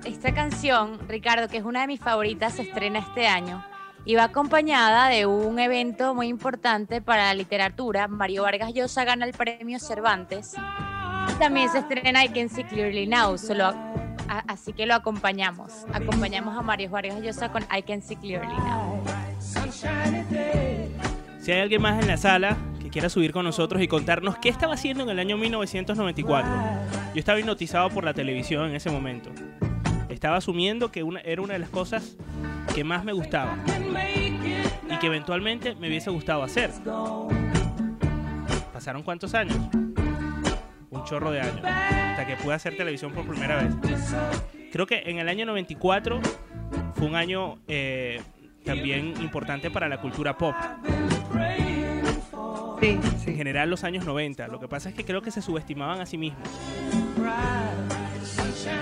Esta 0.04 0.34
canción, 0.34 0.98
Ricardo, 1.08 1.48
que 1.48 1.56
es 1.56 1.64
una 1.64 1.80
de 1.80 1.86
mis 1.86 2.00
favoritas, 2.00 2.54
se 2.54 2.62
estrena 2.62 2.98
este 3.00 3.26
año 3.26 3.64
y 4.04 4.14
va 4.14 4.24
acompañada 4.24 5.08
de 5.08 5.26
un 5.26 5.58
evento 5.58 6.14
muy 6.14 6.28
importante 6.28 7.00
para 7.00 7.24
la 7.24 7.34
literatura. 7.34 8.08
Mario 8.08 8.42
Vargas 8.44 8.72
Llosa 8.72 9.04
gana 9.04 9.26
el 9.26 9.32
premio 9.32 9.78
Cervantes. 9.78 10.54
También 11.38 11.68
se 11.70 11.78
estrena 11.78 12.24
I 12.24 12.28
Can 12.28 12.48
See 12.48 12.64
Clearly 12.64 13.06
Now, 13.06 13.36
solo 13.38 13.74
así 14.28 14.72
que 14.72 14.86
lo 14.86 14.94
acompañamos. 14.94 15.86
Acompañamos 15.92 16.56
a 16.56 16.62
Mario 16.62 16.90
Vargas 16.90 17.20
Llosa 17.20 17.50
con 17.52 17.62
I 17.76 17.82
Can 17.82 18.02
See 18.02 18.16
Clearly 18.16 18.46
Now. 18.46 19.02
Si 21.40 21.52
hay 21.52 21.60
alguien 21.60 21.82
más 21.82 22.00
en 22.00 22.08
la 22.08 22.16
sala 22.16 22.56
que 22.80 22.90
quiera 22.90 23.08
subir 23.08 23.32
con 23.32 23.44
nosotros 23.44 23.80
y 23.82 23.88
contarnos 23.88 24.36
qué 24.38 24.48
estaba 24.48 24.74
haciendo 24.74 25.04
en 25.04 25.10
el 25.10 25.18
año 25.18 25.36
1994. 25.36 26.50
Yo 27.14 27.18
estaba 27.18 27.38
hipnotizado 27.40 27.88
por 27.90 28.04
la 28.04 28.14
televisión 28.14 28.68
en 28.68 28.76
ese 28.76 28.90
momento. 28.90 29.30
Estaba 30.08 30.36
asumiendo 30.36 30.90
que 30.90 31.02
una, 31.02 31.20
era 31.20 31.40
una 31.40 31.54
de 31.54 31.60
las 31.60 31.70
cosas 31.70 32.16
que 32.74 32.84
más 32.84 33.04
me 33.04 33.12
gustaba 33.12 33.56
y 34.90 34.98
que 34.98 35.06
eventualmente 35.06 35.74
me 35.76 35.88
hubiese 35.88 36.10
gustado 36.10 36.42
hacer. 36.42 36.70
¿Pasaron 38.72 39.02
cuántos 39.02 39.34
años? 39.34 39.56
Un 41.00 41.06
chorro 41.06 41.30
de 41.30 41.40
años. 41.40 41.60
Hasta 41.64 42.26
que 42.26 42.36
pude 42.36 42.54
hacer 42.54 42.76
televisión 42.76 43.12
por 43.12 43.26
primera 43.26 43.56
vez. 43.62 43.74
Creo 44.72 44.86
que 44.86 45.02
en 45.06 45.18
el 45.18 45.28
año 45.28 45.46
94 45.46 46.20
fue 46.94 47.06
un 47.06 47.16
año 47.16 47.58
eh, 47.68 48.20
también 48.64 49.14
importante 49.20 49.70
para 49.70 49.88
la 49.88 49.98
cultura 50.00 50.36
pop. 50.36 50.54
En 52.82 53.36
general 53.36 53.70
los 53.70 53.84
años 53.84 54.04
90. 54.04 54.46
Lo 54.48 54.60
que 54.60 54.68
pasa 54.68 54.90
es 54.90 54.94
que 54.94 55.04
creo 55.04 55.22
que 55.22 55.30
se 55.30 55.40
subestimaban 55.42 56.00
a 56.00 56.06
sí 56.06 56.18
mismos. 56.18 56.46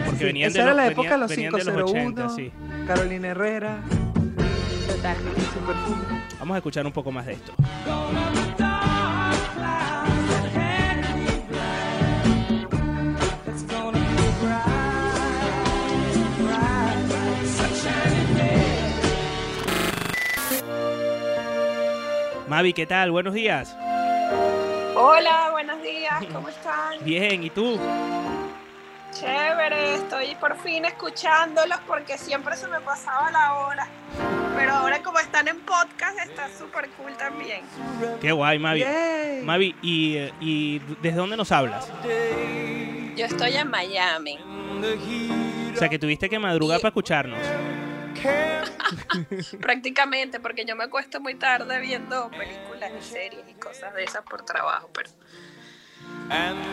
Porque 0.05 0.19
Sí, 0.19 0.25
venían 0.25 0.51
esa 0.51 0.59
de 0.59 0.63
era 0.65 0.71
los, 0.71 0.77
la 0.77 0.83
venían- 0.85 0.93
época 0.93 1.11
de 1.11 1.19
los 1.19 1.31
venían 1.31 1.53
de 1.53 1.65
los 1.65 1.93
501, 1.93 2.27
80, 2.27 2.29
sí. 2.31 2.53
Carolina 2.87 3.29
Herrera. 3.29 3.79
Total. 4.89 5.17
Vamos 6.41 6.55
a 6.55 6.59
escuchar 6.59 6.85
un 6.87 6.93
poco 6.93 7.13
más 7.13 7.27
de 7.27 7.33
esto. 7.35 7.53
Mavi, 22.49 22.73
¿qué 22.73 22.87
tal? 22.87 23.11
Buenos 23.11 23.35
días. 23.35 23.77
Hola, 24.97 25.51
buenos 25.53 25.83
días, 25.83 26.25
¿cómo 26.33 26.49
están? 26.49 26.95
Bien, 27.05 27.43
¿y 27.45 27.51
tú? 27.51 27.79
Chévere, 29.13 29.95
estoy 29.97 30.35
por 30.37 30.57
fin 30.59 30.85
escuchándolos 30.85 31.79
porque 31.87 32.17
siempre 32.19 32.57
se 32.57 32.69
me 32.69 32.81
pasaba 32.81 33.31
la 33.31 33.55
hora. 33.55 33.87
Pero 34.57 34.73
ahora 34.73 35.03
como 35.03 35.19
están 35.19 35.49
en 35.49 35.61
podcast 35.61 36.19
está 36.21 36.49
súper 36.57 36.89
cool 36.91 37.13
también. 37.17 37.61
Qué 38.21 38.33
guay, 38.33 38.59
Mavi. 38.59 38.81
Yay. 38.81 39.43
Mavi, 39.43 39.75
¿y, 39.83 40.17
¿y 40.41 40.79
desde 41.01 41.17
dónde 41.19 41.37
nos 41.37 41.53
hablas? 41.53 41.91
Yo 43.17 43.25
estoy 43.25 43.57
en 43.57 43.71
Miami. 43.71 44.39
O 45.75 45.77
sea, 45.77 45.89
que 45.89 45.99
tuviste 45.99 46.29
que 46.29 46.39
madrugar 46.39 46.81
para 46.81 46.89
escucharnos. 46.89 47.39
Prácticamente, 49.61 50.41
porque 50.41 50.65
yo 50.65 50.77
me 50.77 50.85
acuesto 50.85 51.21
muy 51.21 51.35
tarde 51.35 51.81
viendo 51.81 52.31
películas 52.31 52.93
y 52.99 53.03
series 53.03 53.49
y 53.49 53.55
cosas 53.55 53.95
de 53.95 54.05
esas 54.05 54.23
por 54.25 54.45
trabajo, 54.45 54.91
pero 54.93 55.11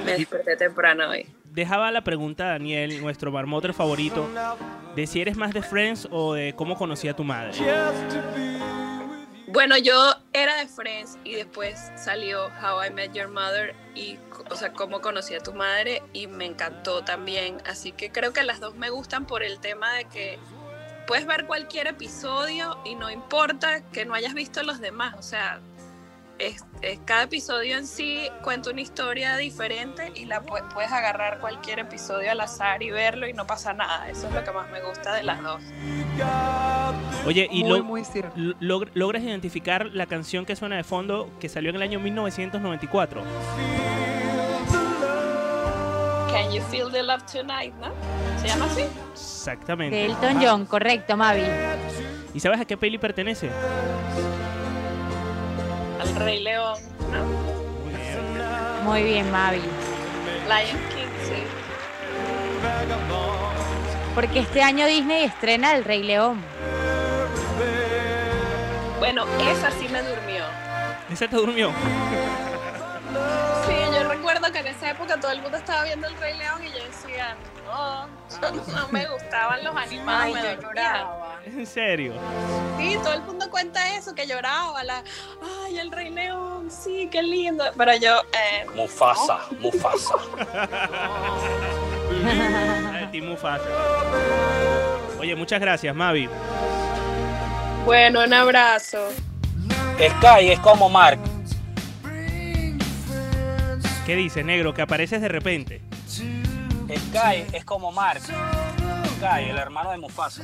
me 0.05 0.17
desperté 0.17 0.55
temprano 0.55 1.09
hoy. 1.09 1.27
Dejaba 1.45 1.89
la 1.91 2.03
pregunta 2.03 2.47
a 2.47 2.49
Daniel, 2.49 3.01
nuestro 3.01 3.31
marmoter 3.31 3.73
favorito, 3.73 4.29
de 4.95 5.07
si 5.07 5.21
eres 5.21 5.37
más 5.37 5.53
de 5.53 5.61
Friends 5.61 6.07
o 6.11 6.33
de 6.33 6.53
cómo 6.53 6.75
conocí 6.75 7.07
a 7.07 7.15
tu 7.15 7.23
madre. 7.23 7.53
Bueno, 9.47 9.77
yo 9.77 10.15
era 10.33 10.57
de 10.57 10.67
Friends 10.67 11.17
y 11.23 11.35
después 11.35 11.79
salió 11.95 12.47
How 12.47 12.87
I 12.87 12.89
Met 12.89 13.13
Your 13.13 13.29
Mother 13.29 13.73
y, 13.95 14.19
o 14.51 14.55
sea, 14.57 14.73
cómo 14.73 14.99
conocí 14.99 15.33
a 15.33 15.39
tu 15.39 15.53
madre 15.53 16.03
y 16.11 16.27
me 16.27 16.43
encantó 16.43 17.05
también. 17.05 17.59
Así 17.65 17.93
que 17.93 18.11
creo 18.11 18.33
que 18.33 18.43
las 18.43 18.59
dos 18.59 18.75
me 18.75 18.89
gustan 18.89 19.25
por 19.25 19.43
el 19.43 19.61
tema 19.61 19.93
de 19.93 20.03
que 20.05 20.39
puedes 21.07 21.25
ver 21.25 21.45
cualquier 21.45 21.87
episodio 21.87 22.77
y 22.85 22.95
no 22.95 23.09
importa 23.09 23.81
que 23.91 24.05
no 24.05 24.13
hayas 24.13 24.33
visto 24.33 24.63
los 24.63 24.79
demás. 24.79 25.15
O 25.17 25.21
sea, 25.23 25.59
es, 26.39 26.63
es- 26.81 26.99
cada 27.05 27.23
episodio 27.23 27.77
en 27.77 27.87
sí 27.87 28.27
cuenta 28.43 28.69
una 28.71 28.81
historia 28.81 29.37
diferente 29.37 30.11
y 30.15 30.25
la 30.25 30.41
pu- 30.43 30.67
puedes 30.73 30.91
agarrar 30.91 31.39
cualquier 31.39 31.79
episodio 31.79 32.31
al 32.31 32.41
azar 32.41 32.83
y 32.83 32.91
verlo 32.91 33.27
y 33.27 33.33
no 33.33 33.47
pasa 33.47 33.73
nada. 33.73 34.09
Eso 34.09 34.27
es 34.27 34.33
lo 34.33 34.43
que 34.43 34.51
más 34.51 34.69
me 34.71 34.81
gusta 34.81 35.13
de 35.13 35.23
las 35.23 35.41
dos. 35.41 35.61
Oye, 37.25 37.47
y 37.51 37.63
Muy, 37.63 37.77
lo- 37.79 37.83
muy 37.85 38.01
log- 38.01 38.89
logras 38.93 39.23
identificar 39.23 39.85
la 39.87 40.05
canción 40.07 40.45
que 40.45 40.55
suena 40.55 40.75
de 40.75 40.83
fondo 40.83 41.29
que 41.39 41.49
salió 41.49 41.69
en 41.69 41.77
el 41.77 41.81
año 41.81 41.99
1994. 41.99 43.21
Can 46.31 46.51
you 46.51 46.61
feel 46.69 46.91
the 46.91 47.01
love 47.01 47.23
tonight, 47.31 47.73
no? 47.75 47.91
¿Se 48.45 48.51
llama 48.51 48.65
así? 48.65 48.83
Exactamente. 49.13 49.95
De 49.95 50.05
Elton 50.05 50.39
John, 50.39 50.65
correcto, 50.67 51.17
Mavi. 51.17 51.41
¿Y 52.33 52.39
sabes 52.39 52.61
a 52.61 52.65
qué 52.65 52.77
peli 52.77 52.99
pertenece? 52.99 53.49
Al 55.99 56.15
Rey 56.15 56.43
León, 56.43 56.77
¿no? 57.11 58.83
Muy 58.83 59.03
bien, 59.03 59.31
Mavi. 59.31 59.57
Lion 59.57 60.79
King, 60.93 61.07
sí. 61.23 61.43
Porque 64.13 64.39
este 64.39 64.61
año 64.61 64.85
Disney 64.85 65.23
estrena 65.23 65.75
El 65.75 65.83
Rey 65.83 66.03
León. 66.03 66.39
Bueno, 68.99 69.25
esa 69.51 69.71
sí 69.71 69.89
me 69.89 70.03
durmió. 70.03 70.43
¿Ese 71.11 71.27
te 71.27 71.35
durmió? 71.35 71.71
Esa 74.85 74.91
época 74.91 75.19
todo 75.19 75.31
el 75.31 75.41
mundo 75.41 75.57
estaba 75.57 75.83
viendo 75.83 76.07
el 76.07 76.15
Rey 76.17 76.37
León 76.37 76.63
y 76.63 76.67
yo 76.67 76.85
decía, 76.85 77.35
no, 77.65 78.07
no 78.71 78.87
me 78.89 79.07
gustaban 79.07 79.63
los 79.63 79.75
animales, 79.75 80.35
Ay, 80.37 80.43
me 80.43 80.55
yo 80.55 80.61
lloraba. 80.61 81.39
¿En 81.43 81.65
serio? 81.65 82.13
Sí, 82.77 82.95
todo 83.01 83.13
el 83.13 83.21
mundo 83.23 83.49
cuenta 83.49 83.95
eso, 83.95 84.13
que 84.13 84.27
lloraba, 84.27 84.83
la, 84.83 85.03
ay, 85.65 85.79
el 85.79 85.91
Rey 85.91 86.11
León, 86.11 86.69
sí, 86.69 87.09
qué 87.11 87.23
lindo. 87.23 87.63
Pero 87.75 87.95
yo, 87.95 88.21
eh, 88.33 88.67
Mufasa, 88.75 89.39
Mufasa. 89.59 90.15
Team 93.11 93.25
Mufasa. 93.25 93.65
Oye, 95.19 95.35
muchas 95.35 95.59
gracias, 95.59 95.95
Mavi. 95.95 96.29
bueno, 97.85 98.23
un 98.23 98.33
abrazo. 98.33 99.09
Sky 99.97 100.51
es 100.51 100.59
como 100.59 100.89
Mark. 100.89 101.19
¿Qué 104.05 104.15
dices, 104.15 104.45
negro? 104.45 104.73
Que 104.73 104.83
apareces 104.83 105.19
de 105.19 105.27
repente. 105.27 105.81
Sky 106.07 107.45
es 107.53 107.65
como 107.65 107.91
Mark. 107.91 108.21
Sky, 108.21 109.49
el 109.49 109.57
hermano 109.57 109.89
de 109.89 109.97
Mufasa. 109.97 110.43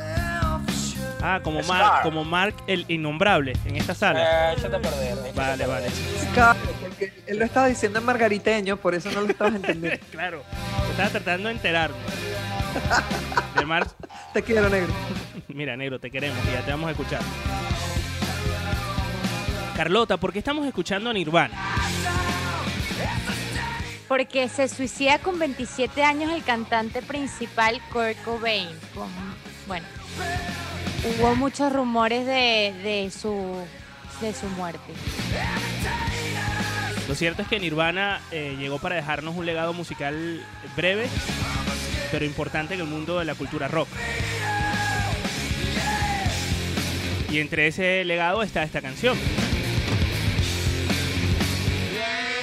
Ah, 1.21 1.39
como 1.43 1.61
Scar. 1.61 1.77
Mark, 1.77 2.01
como 2.01 2.25
Mark 2.25 2.55
el 2.65 2.85
innombrable 2.87 3.53
en 3.65 3.75
esta 3.75 3.93
sala. 3.93 4.51
Eh, 4.51 4.55
échate 4.57 4.75
a 4.77 5.31
Vale, 5.35 5.67
vale. 5.67 5.87
Claro, 6.33 6.59
porque 6.81 7.13
él 7.27 7.37
lo 7.37 7.45
estaba 7.45 7.67
diciendo 7.67 7.99
en 7.99 8.05
margariteño, 8.05 8.77
por 8.77 8.95
eso 8.95 9.11
no 9.11 9.21
lo 9.21 9.27
estabas 9.27 9.53
entendiendo. 9.53 10.03
Claro, 10.11 10.41
estaba 10.89 11.09
tratando 11.09 11.49
de 11.49 11.53
enterarme. 11.55 11.97
De 13.55 13.65
Mark. 13.65 13.91
Te 14.33 14.41
quiero, 14.41 14.69
negro. 14.69 14.91
Mira, 15.49 15.77
negro, 15.77 15.99
te 15.99 16.09
queremos 16.09 16.39
y 16.49 16.53
ya 16.53 16.61
te 16.61 16.71
vamos 16.71 16.87
a 16.87 16.91
escuchar. 16.91 17.21
Carlota, 19.75 20.17
¿por 20.17 20.33
qué 20.33 20.39
estamos 20.39 20.65
escuchando 20.65 21.11
a 21.11 21.13
Nirvana? 21.13 21.53
Porque 24.11 24.49
se 24.49 24.67
suicida 24.67 25.19
con 25.19 25.39
27 25.39 26.03
años 26.03 26.33
el 26.33 26.43
cantante 26.43 27.01
principal 27.01 27.79
Kurt 27.93 28.21
Cobain. 28.25 28.67
Bueno, 29.69 29.85
hubo 31.05 31.33
muchos 31.37 31.71
rumores 31.71 32.25
de, 32.25 32.73
de 32.83 33.09
su, 33.09 33.55
de 34.19 34.33
su 34.33 34.47
muerte. 34.47 34.91
Lo 37.07 37.15
cierto 37.15 37.41
es 37.41 37.47
que 37.47 37.61
Nirvana 37.61 38.19
eh, 38.31 38.57
llegó 38.59 38.79
para 38.79 38.97
dejarnos 38.97 39.33
un 39.37 39.45
legado 39.45 39.71
musical 39.71 40.45
breve, 40.75 41.07
pero 42.11 42.25
importante 42.25 42.73
en 42.73 42.81
el 42.81 42.87
mundo 42.87 43.17
de 43.17 43.23
la 43.23 43.35
cultura 43.35 43.69
rock. 43.69 43.87
Y 47.29 47.39
entre 47.39 47.67
ese 47.67 48.03
legado 48.03 48.43
está 48.43 48.63
esta 48.63 48.81
canción. 48.81 49.17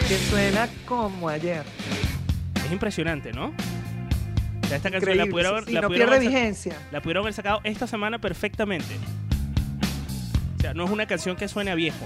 Que 0.09 0.17
suena 0.31 0.69
como 0.87 1.29
ayer. 1.29 1.65
Es 2.65 2.73
impresionante, 2.73 3.33
¿no? 3.33 3.49
O 4.63 4.67
sea, 4.67 4.77
esta 4.79 4.91
canción 4.91 5.17
la 5.17 5.27
pudieron, 5.27 5.61
sí, 5.61 5.67
sí, 5.69 5.73
la 5.73 5.81
no 5.83 5.89
pudieron 5.89 6.09
pierde 6.11 6.17
haber 6.27 6.33
sa- 6.33 6.39
vigencia. 6.39 6.77
La 6.91 7.01
pudieron 7.03 7.23
haber 7.23 7.35
sacado 7.35 7.61
esta 7.65 7.87
semana 7.87 8.19
perfectamente. 8.19 8.97
O 10.57 10.61
sea, 10.61 10.75
no 10.75 10.85
es 10.85 10.91
una 10.91 11.07
canción 11.07 11.37
que 11.37 11.47
suene 11.49 11.71
a 11.71 11.75
viejo. 11.75 11.99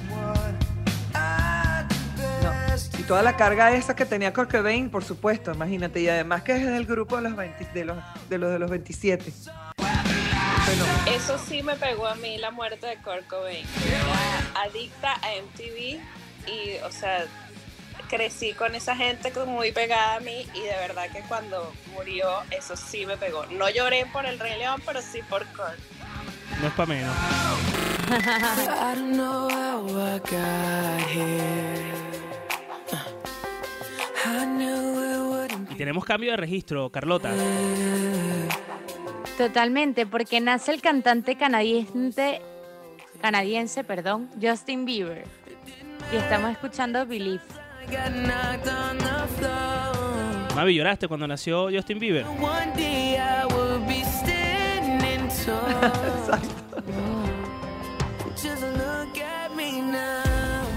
Y 2.99 3.03
toda 3.05 3.23
la 3.23 3.37
carga 3.37 3.73
esa 3.75 3.95
que 3.97 4.05
tenía 4.05 4.33
Kurt 4.33 4.51
Cobain, 4.51 4.91
por 4.91 5.05
supuesto, 5.05 5.53
imagínate. 5.53 6.01
Y 6.01 6.09
además 6.09 6.43
que 6.43 6.57
es 6.57 6.65
del 6.67 6.87
grupo 6.87 7.17
de 7.17 7.23
los, 7.23 7.37
20 7.37 7.67
de 7.73 7.85
los, 7.85 7.97
de 8.29 8.39
los, 8.39 8.53
de 8.53 8.59
los 8.59 8.71
27. 8.71 9.33
Eso 11.07 11.39
sí 11.39 11.63
me 11.63 11.75
pegó 11.77 12.07
a 12.07 12.15
mí 12.17 12.39
la 12.39 12.51
muerte 12.51 12.87
de 12.87 12.97
Kurt 12.97 13.27
Cobain. 13.29 13.65
Adicta 14.65 15.15
a 15.15 15.29
MTV 15.43 16.01
y, 16.49 16.77
o 16.85 16.91
sea, 16.93 17.25
crecí 18.13 18.53
con 18.53 18.75
esa 18.75 18.95
gente 18.95 19.33
como 19.33 19.53
muy 19.53 19.73
pegada 19.73 20.17
a 20.17 20.21
mí 20.21 20.47
y 20.55 20.61
de 20.61 20.75
verdad 20.87 21.11
que 21.11 21.23
cuando 21.23 21.73
murió 21.95 22.29
eso 22.51 22.77
sí 22.77 23.07
me 23.07 23.17
pegó. 23.17 23.47
No 23.47 23.71
lloré 23.71 24.05
por 24.13 24.27
el 24.27 24.39
Rey 24.39 24.59
León, 24.59 24.83
pero 24.85 25.01
sí 25.01 25.21
por 25.31 25.47
Kurt. 25.47 25.79
No 26.61 26.69
es 26.69 26.75
para 26.75 26.87
menos. 26.89 27.17
I 28.11 28.95
don't 28.95 29.13
know 29.17 29.49
how 29.49 29.87
I 29.89 30.19
got 30.19 31.09
here. 31.09 31.93
I 34.27 34.45
knew 34.45 35.01
it 35.01 35.51
wouldn't 35.51 35.73
Y 35.73 35.77
tenemos 35.77 36.05
cambio 36.05 36.33
de 36.33 36.37
registro, 36.37 36.91
Carlota. 36.91 37.31
Totalmente, 39.39 40.05
porque 40.05 40.39
nace 40.43 40.73
el 40.73 40.83
cantante 40.83 41.37
canadiense, 41.37 42.43
canadiense, 43.23 43.85
perdón, 43.85 44.29
Justin 44.41 44.85
Bieber. 44.85 45.25
Y 46.13 46.17
estamos 46.17 46.51
escuchando 46.51 47.07
Believe. 47.07 47.62
Get 47.91 48.11
knocked 48.15 48.69
on 48.69 48.99
the 48.99 49.27
floor. 49.39 50.55
Mavi, 50.55 50.75
¿lloraste 50.75 51.09
cuando 51.09 51.27
nació 51.27 51.71
Justin 51.71 51.99
Bieber? 51.99 52.27
One 52.27 52.73
day 52.77 53.17
I 53.19 53.47
will 53.47 53.79
be 53.87 54.05
standing 54.05 55.29
tall. 55.45 56.41
Just 58.37 58.63
look 58.63 59.19
at 59.19 59.55
me 59.57 59.81
now. 59.81 60.23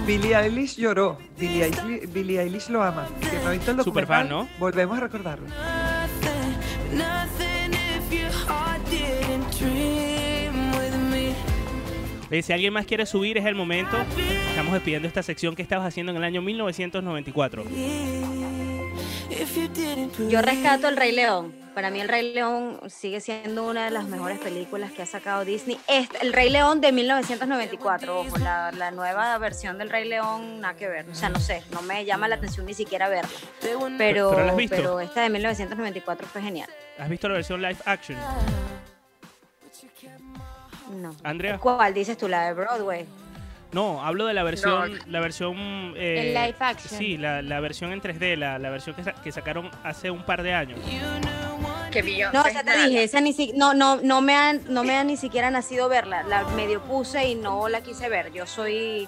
Billie 0.06 0.36
Eilish 0.36 0.78
lloró. 0.78 1.18
Billie 1.38 1.64
Eilish, 1.64 2.14
Billie 2.14 2.40
Eilish 2.40 2.70
lo 2.70 2.84
ama. 2.84 3.08
Si 3.22 3.36
no 3.38 3.48
ha 3.48 3.52
visto 3.52 3.72
el 3.72 3.84
Super 3.84 4.06
fan, 4.06 4.30
documental, 4.30 4.60
Volvemos 4.60 4.98
a 4.98 5.02
recordarlo. 5.02 5.48
Nothing 5.48 6.56
if 7.02 7.55
Eh, 12.32 12.42
si 12.42 12.54
alguien 12.54 12.74
más 12.74 12.86
quiere 12.86 13.06
subir, 13.06 13.38
es 13.38 13.46
el 13.46 13.56
momento. 13.56 13.98
Estamos 14.50 14.74
despidiendo 14.74 15.08
esta 15.08 15.24
sección 15.24 15.56
que 15.56 15.62
estabas 15.62 15.88
haciendo 15.88 16.12
en 16.12 16.18
el 16.18 16.24
año 16.24 16.42
1994. 16.42 17.64
If 19.30 19.58
you 19.58 19.68
didn't 19.68 20.30
Yo 20.30 20.42
rescato 20.42 20.88
El 20.88 20.98
Rey 20.98 21.12
León. 21.12 21.54
Para 21.74 21.90
mí 21.90 22.00
El 22.00 22.08
Rey 22.08 22.34
León 22.34 22.80
sigue 22.88 23.20
siendo 23.20 23.68
una 23.68 23.84
de 23.86 23.92
las 23.92 24.06
mejores 24.06 24.40
películas 24.40 24.94
que 24.94 25.02
ha 25.02 25.06
sacado 25.06 25.44
Disney. 25.44 25.78
Este, 25.88 26.20
el 26.22 26.32
Rey 26.32 26.50
León 26.50 26.80
de 26.80 26.94
1994, 26.94 28.22
ojo, 28.22 28.38
la, 28.38 28.72
la 28.72 28.92
nueva 28.92 29.38
versión 29.40 29.78
del 29.78 29.90
Rey 29.90 30.08
León, 30.08 30.62
nada 30.62 30.76
que 30.76 30.88
ver. 30.88 31.06
O 31.10 31.16
sea, 31.16 31.28
no 31.28 31.40
sé, 31.40 31.64
no 31.72 31.82
me 31.82 32.06
llama 32.06 32.30
la 32.30 32.36
atención 32.36 32.66
ni 32.66 32.74
siquiera 32.74 33.10
verla. 33.10 33.30
Pero, 33.62 33.90
¿Pero 33.98 34.56
pero 34.70 35.00
esta 35.02 35.22
de 35.22 35.30
1994 35.30 36.28
fue 36.28 36.42
genial. 36.42 36.70
¿Has 36.98 37.10
visto 37.10 37.28
la 37.28 37.36
versión 37.36 37.62
live 37.62 37.78
action? 37.86 38.18
No. 40.92 41.16
Andrea. 41.24 41.58
¿Cuál 41.58 41.94
dices 41.94 42.18
tú? 42.18 42.28
La 42.28 42.48
de 42.48 42.54
Broadway. 42.54 43.06
No, 43.72 44.06
hablo 44.06 44.26
de 44.26 44.34
la 44.34 44.44
versión, 44.44 44.94
la 45.08 45.20
versión, 45.20 45.56
eh, 45.98 46.28
El 46.30 46.34
live 46.34 46.56
action. 46.60 46.98
Sí, 46.98 47.18
la, 47.18 47.42
la 47.42 47.60
versión 47.60 47.92
en 47.92 48.02
3D, 48.02 48.38
la, 48.38 48.58
la 48.58 48.70
versión 48.70 48.96
que, 48.96 49.04
sa- 49.04 49.14
que 49.14 49.32
sacaron 49.34 49.70
hace 49.84 50.10
un 50.12 50.24
par 50.24 50.44
de 50.44 50.54
años. 50.54 50.80
Que 51.92 52.02
No, 52.34 52.44
ya 52.48 52.64
te 52.64 52.78
dije, 52.88 53.04
esa 53.04 53.22
ni 53.22 53.34
si- 53.34 53.54
no, 53.54 53.74
no, 53.74 53.98
no 54.02 54.22
me 54.22 54.36
han, 54.36 54.62
no 54.70 54.84
me 54.84 54.98
ha 54.98 55.04
ni 55.04 55.18
siquiera 55.18 55.50
nacido 55.52 55.90
verla. 55.90 56.24
La 56.24 56.44
medio 56.50 56.82
puse 56.82 57.28
y 57.30 57.36
no 57.36 57.68
la 57.70 57.82
quise 57.82 58.08
ver. 58.10 58.32
Yo 58.32 58.46
soy, 58.46 59.08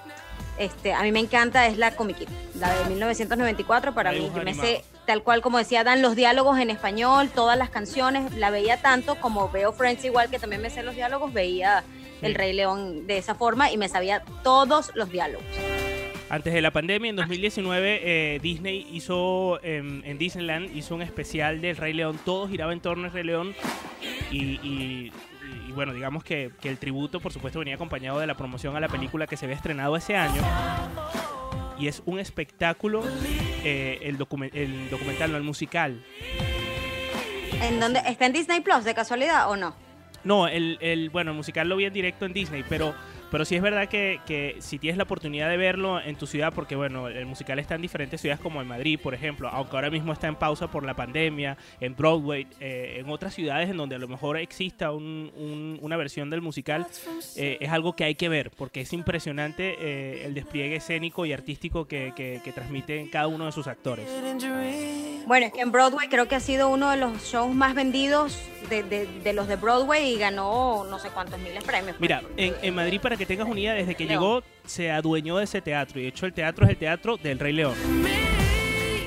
este, 0.57 0.93
a 0.93 1.01
mí 1.03 1.11
me 1.11 1.19
encanta 1.19 1.67
es 1.67 1.77
la 1.77 1.95
Comic 1.95 2.19
Kid, 2.19 2.29
la 2.59 2.73
de 2.73 2.89
1994 2.89 3.93
para 3.93 4.11
mí. 4.11 4.29
Yo 4.35 4.43
me 4.43 4.53
sé, 4.53 4.83
tal 5.05 5.23
cual 5.23 5.41
como 5.41 5.57
decía 5.57 5.83
Dan, 5.83 6.01
los 6.01 6.15
diálogos 6.15 6.59
en 6.59 6.69
español, 6.69 7.29
todas 7.33 7.57
las 7.57 7.69
canciones, 7.69 8.33
la 8.33 8.49
veía 8.49 8.81
tanto 8.81 9.15
como 9.15 9.49
veo 9.49 9.71
Friends 9.71 10.03
igual 10.05 10.29
que 10.29 10.39
también 10.39 10.61
me 10.61 10.69
sé 10.69 10.83
los 10.83 10.95
diálogos, 10.95 11.33
veía 11.33 11.83
El 12.21 12.35
Rey 12.35 12.53
León 12.53 13.07
de 13.07 13.17
esa 13.17 13.35
forma 13.35 13.71
y 13.71 13.77
me 13.77 13.89
sabía 13.89 14.23
todos 14.43 14.91
los 14.95 15.11
diálogos. 15.11 15.45
Antes 16.29 16.53
de 16.53 16.61
la 16.61 16.71
pandemia, 16.71 17.09
en 17.09 17.15
2019, 17.15 18.01
eh, 18.03 18.39
Disney 18.41 18.85
hizo, 18.91 19.63
em, 19.63 20.01
en 20.03 20.17
Disneyland, 20.17 20.75
hizo 20.75 20.93
un 20.93 21.01
especial 21.01 21.61
del 21.61 21.77
Rey 21.77 21.93
León. 21.93 22.19
Todo 22.25 22.49
giraba 22.49 22.73
en 22.73 22.81
torno 22.81 23.05
al 23.05 23.13
Rey 23.13 23.23
León. 23.23 23.55
Y, 24.29 25.11
bueno, 25.77 25.93
digamos 25.93 26.23
que, 26.25 26.51
que 26.59 26.67
el 26.69 26.77
tributo, 26.77 27.19
por 27.21 27.31
supuesto, 27.31 27.59
venía 27.59 27.75
acompañado 27.75 28.19
de 28.19 28.27
la 28.27 28.35
promoción 28.35 28.75
a 28.75 28.79
la 28.81 28.89
película 28.89 29.27
que 29.27 29.37
se 29.37 29.45
había 29.45 29.55
estrenado 29.55 29.95
ese 29.95 30.17
año. 30.17 30.41
y 31.79 31.87
es 31.87 32.01
un 32.05 32.17
espectáculo, 32.19 33.03
eh, 33.63 33.99
el, 34.01 34.17
documen- 34.17 34.49
el 34.53 34.89
documental, 34.89 35.31
no 35.31 35.37
el 35.37 35.43
musical. 35.43 36.03
¿En 37.61 37.79
dónde? 37.79 38.01
¿Está 38.07 38.25
en 38.25 38.33
Disney 38.33 38.61
Plus 38.61 38.83
de 38.83 38.93
casualidad 38.93 39.49
o 39.49 39.55
no? 39.55 39.75
No, 40.23 40.47
el, 40.47 40.77
el, 40.81 41.09
bueno, 41.11 41.31
el 41.31 41.37
musical 41.37 41.69
lo 41.69 41.75
vi 41.77 41.85
en 41.85 41.93
directo 41.93 42.25
en 42.25 42.33
Disney, 42.33 42.65
pero, 42.67 42.93
pero 43.31 43.45
sí 43.45 43.55
es 43.55 43.61
verdad 43.61 43.87
que, 43.89 44.19
que 44.25 44.55
si 44.59 44.79
tienes 44.79 44.97
la 44.97 45.03
oportunidad 45.03 45.49
de 45.49 45.57
verlo 45.57 45.99
en 46.01 46.15
tu 46.15 46.27
ciudad, 46.27 46.53
porque 46.53 46.75
bueno, 46.75 47.07
el 47.07 47.25
musical 47.25 47.59
está 47.59 47.75
en 47.75 47.81
diferentes 47.81 48.21
ciudades 48.21 48.41
como 48.41 48.61
en 48.61 48.67
Madrid, 48.67 48.99
por 49.01 49.13
ejemplo, 49.13 49.49
aunque 49.49 49.75
ahora 49.75 49.89
mismo 49.89 50.13
está 50.13 50.27
en 50.27 50.35
pausa 50.35 50.67
por 50.69 50.83
la 50.83 50.93
pandemia, 50.95 51.57
en 51.79 51.95
Broadway, 51.95 52.47
eh, 52.59 52.97
en 52.99 53.09
otras 53.09 53.33
ciudades 53.33 53.69
en 53.69 53.77
donde 53.77 53.95
a 53.95 53.99
lo 53.99 54.07
mejor 54.07 54.37
exista 54.37 54.91
un- 54.91 55.31
un- 55.35 55.77
una 55.81 55.97
versión 55.97 56.29
del 56.29 56.41
musical, 56.41 56.85
eh, 57.35 57.57
es 57.59 57.69
algo 57.69 57.95
que 57.95 58.03
hay 58.05 58.15
que 58.15 58.29
ver, 58.29 58.51
porque 58.51 58.81
es 58.81 58.93
impresionante 58.93 59.75
eh, 59.79 60.25
el 60.25 60.33
despliegue 60.33 60.75
escénico 60.77 61.25
y 61.25 61.33
artístico 61.33 61.87
que, 61.87 62.13
que, 62.15 62.41
que 62.43 62.51
transmiten 62.53 63.07
cada 63.09 63.27
uno 63.27 63.45
de 63.45 63.51
sus 63.51 63.67
actores. 63.67 64.07
Bueno, 65.25 65.45
es 65.47 65.51
que 65.51 65.59
en 65.61 65.71
Broadway 65.73 66.07
creo 66.07 66.27
que 66.29 66.35
ha 66.35 66.39
sido 66.39 66.69
uno 66.69 66.89
de 66.89 66.95
los 66.97 67.21
shows 67.25 67.53
más 67.53 67.75
vendidos 67.75 68.39
de, 68.69 68.83
de- 68.83 69.05
de 69.07 69.33
los 69.33 69.47
de 69.49 69.57
Broadway 69.57 70.13
y 70.13 70.17
ganó 70.17 70.85
no 70.89 70.99
sé 70.99 71.09
cuántos 71.09 71.37
miles 71.39 71.55
de 71.59 71.65
premios. 71.65 71.97
Mira, 71.99 72.21
en, 72.37 72.53
en 72.61 72.73
Madrid, 72.75 73.01
para 73.01 73.16
que 73.17 73.25
tengas 73.25 73.47
una 73.47 73.59
idea, 73.59 73.73
desde 73.73 73.95
que 73.95 74.05
León. 74.05 74.19
llegó, 74.21 74.43
se 74.65 74.91
adueñó 74.91 75.37
de 75.37 75.43
ese 75.45 75.61
teatro. 75.61 75.99
Y 75.99 76.03
de 76.03 76.09
hecho, 76.09 76.25
el 76.25 76.33
teatro 76.33 76.65
es 76.65 76.71
el 76.71 76.77
teatro 76.77 77.17
del 77.17 77.39
Rey 77.39 77.53
León. 77.53 77.75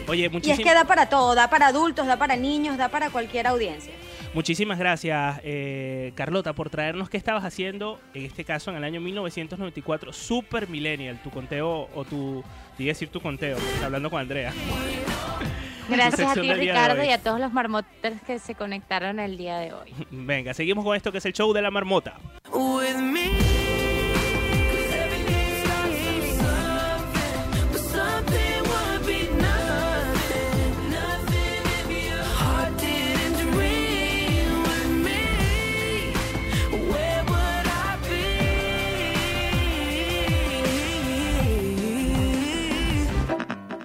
Oye, 0.08 0.22
Y 0.22 0.24
es 0.24 0.32
muchísimas, 0.32 0.58
que 0.68 0.74
da 0.74 0.84
para 0.84 1.08
todo, 1.08 1.34
da 1.34 1.48
para 1.48 1.68
adultos, 1.68 2.06
da 2.06 2.16
para 2.16 2.34
niños, 2.36 2.76
da 2.76 2.88
para 2.88 3.10
cualquier 3.10 3.46
audiencia. 3.46 3.92
muchísimas 4.34 4.76
gracias, 4.78 5.40
eh, 5.44 6.10
Carlota, 6.16 6.52
por 6.52 6.68
traernos 6.68 7.08
qué 7.08 7.16
estabas 7.16 7.44
haciendo, 7.44 8.00
en 8.14 8.24
este 8.24 8.44
caso, 8.44 8.70
en 8.72 8.78
el 8.78 8.84
año 8.84 9.00
1994, 9.00 10.12
Super 10.12 10.68
Millennial, 10.68 11.22
tu 11.22 11.30
conteo, 11.30 11.88
o 11.94 12.04
tu, 12.04 12.42
te 12.76 12.82
iba 12.82 12.90
a 12.90 12.94
decir 12.94 13.08
tu 13.08 13.20
conteo, 13.20 13.56
hablando 13.84 14.10
con 14.10 14.20
Andrea. 14.20 14.52
Gracias 15.88 16.36
a 16.36 16.40
ti, 16.40 16.52
Ricardo, 16.54 17.04
y 17.04 17.10
a 17.10 17.18
todos 17.18 17.38
los 17.40 17.52
marmotas 17.52 18.20
que 18.26 18.38
se 18.40 18.54
conectaron 18.54 19.18
el 19.20 19.36
día 19.36 19.58
de 19.58 19.72
hoy. 19.72 19.92
Venga, 20.10 20.54
seguimos 20.54 20.84
con 20.84 20.96
esto 20.96 21.10
que 21.12 21.18
es 21.18 21.26
el 21.26 21.32
show 21.32 21.52
de 21.52 21.62
la 21.62 21.70
marmota. 21.70 22.14
with 22.52 22.96
me. 22.96 23.49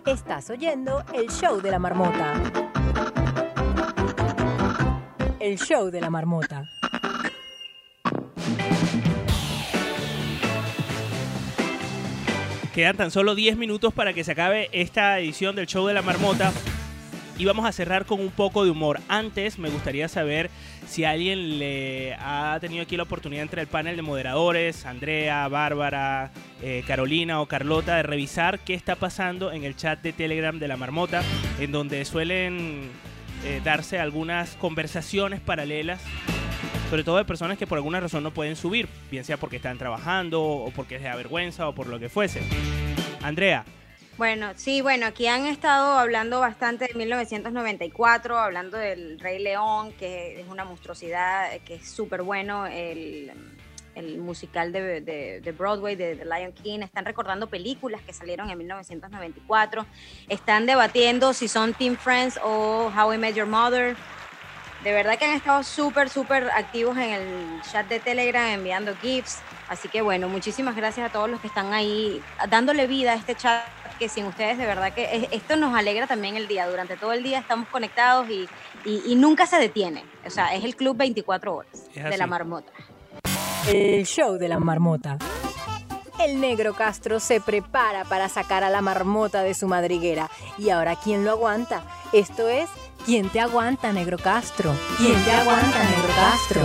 Estás 0.05 0.51
oyendo 0.51 1.03
el 1.15 1.31
show 1.31 1.59
de 1.59 1.71
la 1.71 1.79
marmota. 1.79 2.33
El 5.39 5.57
show 5.57 5.89
de 5.89 5.99
la 5.99 6.11
marmota. 6.11 6.69
Quedan 12.75 12.97
tan 12.97 13.09
solo 13.09 13.33
10 13.33 13.57
minutos 13.57 13.95
para 13.95 14.13
que 14.13 14.23
se 14.23 14.33
acabe 14.33 14.69
esta 14.73 15.17
edición 15.17 15.55
del 15.55 15.65
show 15.65 15.87
de 15.87 15.95
la 15.95 16.03
marmota. 16.03 16.53
Y 17.39 17.45
vamos 17.45 17.65
a 17.65 17.71
cerrar 17.71 18.05
con 18.05 18.19
un 18.19 18.29
poco 18.29 18.63
de 18.63 18.69
humor. 18.69 18.99
Antes 19.07 19.57
me 19.57 19.71
gustaría 19.71 20.07
saber 20.07 20.51
si 20.87 21.03
alguien 21.03 21.59
le 21.59 22.13
ha 22.19 22.57
tenido 22.61 22.83
aquí 22.83 22.97
la 22.97 23.03
oportunidad 23.03 23.43
entre 23.43 23.61
el 23.61 23.67
panel 23.67 23.95
de 23.95 24.01
moderadores, 24.01 24.85
Andrea, 24.85 25.47
Bárbara, 25.47 26.31
eh, 26.61 26.83
Carolina 26.87 27.41
o 27.41 27.47
Carlota, 27.47 27.97
de 27.97 28.03
revisar 28.03 28.59
qué 28.59 28.73
está 28.73 28.95
pasando 28.95 29.51
en 29.51 29.63
el 29.63 29.75
chat 29.75 30.01
de 30.01 30.13
Telegram 30.13 30.57
de 30.57 30.67
la 30.67 30.77
marmota, 30.77 31.23
en 31.59 31.71
donde 31.71 32.05
suelen 32.05 32.89
eh, 33.43 33.61
darse 33.63 33.99
algunas 33.99 34.55
conversaciones 34.55 35.41
paralelas 35.41 36.01
sobre 36.89 37.03
todo 37.03 37.17
de 37.17 37.25
personas 37.25 37.57
que 37.57 37.65
por 37.65 37.77
alguna 37.77 37.99
razón 37.99 38.23
no 38.23 38.31
pueden 38.31 38.55
subir, 38.55 38.87
bien 39.09 39.23
sea 39.23 39.37
porque 39.37 39.55
están 39.55 39.77
trabajando 39.77 40.41
o 40.43 40.71
porque 40.71 40.95
les 40.95 41.03
da 41.03 41.15
vergüenza 41.15 41.67
o 41.67 41.73
por 41.73 41.87
lo 41.87 41.99
que 41.99 42.09
fuese. 42.09 42.41
Andrea, 43.23 43.65
Bueno, 44.17 44.53
sí, 44.55 44.79
bueno, 44.79 45.07
aquí 45.07 45.27
han 45.27 45.45
estado 45.45 45.97
hablando 45.97 46.39
bastante 46.39 46.87
de 46.87 46.93
1994, 46.93 48.39
hablando 48.39 48.77
del 48.77 49.19
Rey 49.19 49.39
León, 49.39 49.91
que 49.99 50.39
es 50.39 50.47
una 50.47 50.63
monstruosidad, 50.63 51.53
eh, 51.53 51.59
que 51.65 51.75
es 51.75 51.89
súper 51.89 52.21
bueno, 52.21 52.65
el, 52.65 53.33
musical 54.19 54.71
de 54.71 55.55
Broadway, 55.57 55.97
de 55.97 56.15
The 56.15 56.23
Lion 56.25 56.53
King, 56.53 56.79
están 56.79 57.03
recordando 57.03 57.47
películas 57.47 58.01
que 58.03 58.13
salieron 58.13 58.49
en 58.49 58.57
1994, 58.57 59.85
están 60.29 60.65
debatiendo 60.65 61.33
si 61.33 61.49
son 61.49 61.73
Team 61.73 61.97
Friends 61.97 62.39
o 62.41 62.91
How 62.95 63.13
I 63.13 63.17
Met 63.17 63.35
Your 63.35 63.47
Mother. 63.47 63.97
De 64.83 64.93
verdad 64.93 65.17
que 65.17 65.25
han 65.25 65.33
estado 65.33 65.63
súper, 65.63 66.09
súper 66.09 66.49
activos 66.51 66.95
en 66.97 67.09
el 67.09 67.61
chat 67.71 67.87
de 67.87 67.99
Telegram 67.99 68.45
enviando 68.47 68.95
GIFs. 69.01 69.39
Así 69.67 69.89
que 69.89 70.01
bueno, 70.01 70.29
muchísimas 70.29 70.75
gracias 70.75 71.09
a 71.09 71.11
todos 71.11 71.29
los 71.29 71.41
que 71.41 71.47
están 71.47 71.73
ahí 71.73 72.21
dándole 72.49 72.85
vida 72.85 73.13
a 73.13 73.15
este 73.15 73.33
chat, 73.33 73.63
que 73.97 74.09
sin 74.09 74.25
ustedes 74.25 74.57
de 74.57 74.65
verdad 74.65 74.93
que 74.93 75.03
es- 75.15 75.27
esto 75.31 75.55
nos 75.55 75.75
alegra 75.75 76.07
también 76.07 76.35
el 76.37 76.47
día. 76.47 76.67
Durante 76.67 76.97
todo 76.97 77.13
el 77.13 77.23
día 77.23 77.39
estamos 77.39 77.67
conectados 77.69 78.29
y, 78.29 78.47
y- 78.85 79.01
y 79.05 79.15
nunca 79.15 79.45
se 79.47 79.57
detiene. 79.57 80.03
O 80.25 80.29
sea, 80.29 80.53
es 80.55 80.63
el 80.63 80.75
club 80.75 80.97
24 80.97 81.55
horas 81.55 81.71
de 81.93 82.17
la 82.17 82.27
marmota. 82.27 82.71
El 83.67 84.05
show 84.05 84.37
de 84.37 84.47
la 84.47 84.59
marmota. 84.59 85.17
El 86.19 86.39
negro 86.39 86.73
Castro 86.73 87.19
se 87.19 87.41
prepara 87.41 88.05
para 88.05 88.29
sacar 88.29 88.63
a 88.63 88.69
la 88.69 88.81
marmota 88.81 89.43
de 89.43 89.53
su 89.53 89.67
madriguera. 89.67 90.29
Y 90.57 90.69
ahora, 90.69 90.95
¿quién 90.95 91.25
lo 91.25 91.31
aguanta? 91.31 91.83
Esto 92.13 92.47
es, 92.47 92.69
¿quién 93.05 93.29
te 93.29 93.39
aguanta, 93.41 93.91
negro 93.91 94.17
Castro? 94.17 94.73
¿Quién 94.97 95.21
te 95.25 95.31
aguanta, 95.31 95.83
negro 95.83 96.07
Castro? 96.15 96.61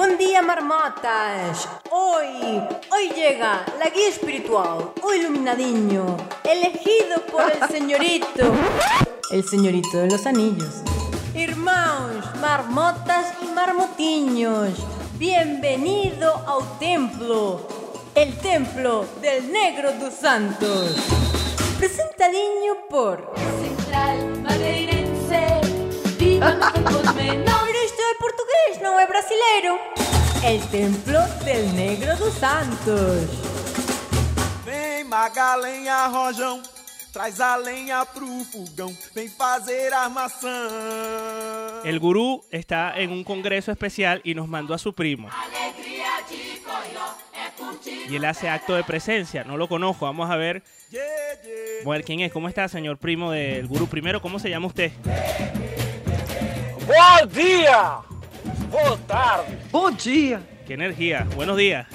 Buen 0.00 0.16
día, 0.16 0.40
marmotas. 0.40 1.68
Hoy, 1.90 2.58
hoy 2.90 3.10
llega 3.14 3.66
la 3.78 3.90
guía 3.90 4.08
espiritual, 4.08 4.92
o 5.02 5.12
iluminadiño, 5.12 6.16
elegido 6.42 7.20
por 7.30 7.42
el 7.42 7.68
señorito. 7.68 8.50
El 9.30 9.44
señorito 9.44 9.98
de 9.98 10.10
los 10.10 10.24
anillos. 10.24 10.76
Irmãos, 11.34 12.24
marmotas 12.40 13.34
y 13.42 13.52
marmotiños, 13.52 14.70
bienvenido 15.18 16.32
ao 16.46 16.62
templo, 16.78 17.60
el 18.14 18.34
templo 18.38 19.04
del 19.20 19.52
negro 19.52 19.92
dos 20.00 20.14
santos. 20.14 20.96
Presentadinho 21.78 22.88
por 22.88 23.34
Central 23.60 24.30
portugués, 28.18 28.80
non 28.82 28.96
é 29.00 29.06
brasileiro. 29.06 29.76
El 30.44 30.60
templo 30.68 31.20
del 31.44 31.74
negro 31.74 32.16
dos 32.16 32.34
santos. 32.34 33.28
Vem 34.64 35.04
Magalenha 35.04 36.06
Rojão, 36.06 36.62
traz 37.12 37.40
a 37.40 37.56
lenha 37.56 38.04
pro 38.06 38.26
fogão, 38.44 38.92
vem 39.14 39.28
fazer 39.28 39.92
armação. 39.92 40.50
el 41.84 41.98
gurú 41.98 42.44
está 42.50 42.92
en 42.96 43.10
un 43.10 43.24
congreso 43.24 43.72
especial 43.72 44.20
y 44.24 44.34
nos 44.34 44.48
mandó 44.48 44.74
a 44.74 44.78
su 44.78 44.92
primo. 44.92 45.28
Y 48.08 48.16
él 48.16 48.24
hace 48.24 48.48
acto 48.48 48.74
de 48.74 48.84
presencia, 48.84 49.44
no 49.44 49.56
lo 49.56 49.68
conozco, 49.68 50.04
vamos 50.04 50.30
a 50.30 50.36
ver. 50.36 50.62
Bueno, 51.84 52.04
¿quién 52.04 52.20
es? 52.20 52.32
¿Cómo 52.32 52.48
está, 52.48 52.68
señor 52.68 52.98
primo 52.98 53.30
del 53.30 53.66
gurú? 53.66 53.86
Primero, 53.86 54.20
¿cómo 54.20 54.38
se 54.38 54.50
llama 54.50 54.66
usted? 54.66 54.92
Bom 56.90 57.26
dia! 57.28 58.00
Boa 58.68 58.98
tarde! 59.06 59.56
Bom 59.70 59.92
dia! 59.92 60.42
¿Qué 60.66 60.74
energía? 60.74 61.24
Buenos 61.36 61.56
días. 61.56 61.86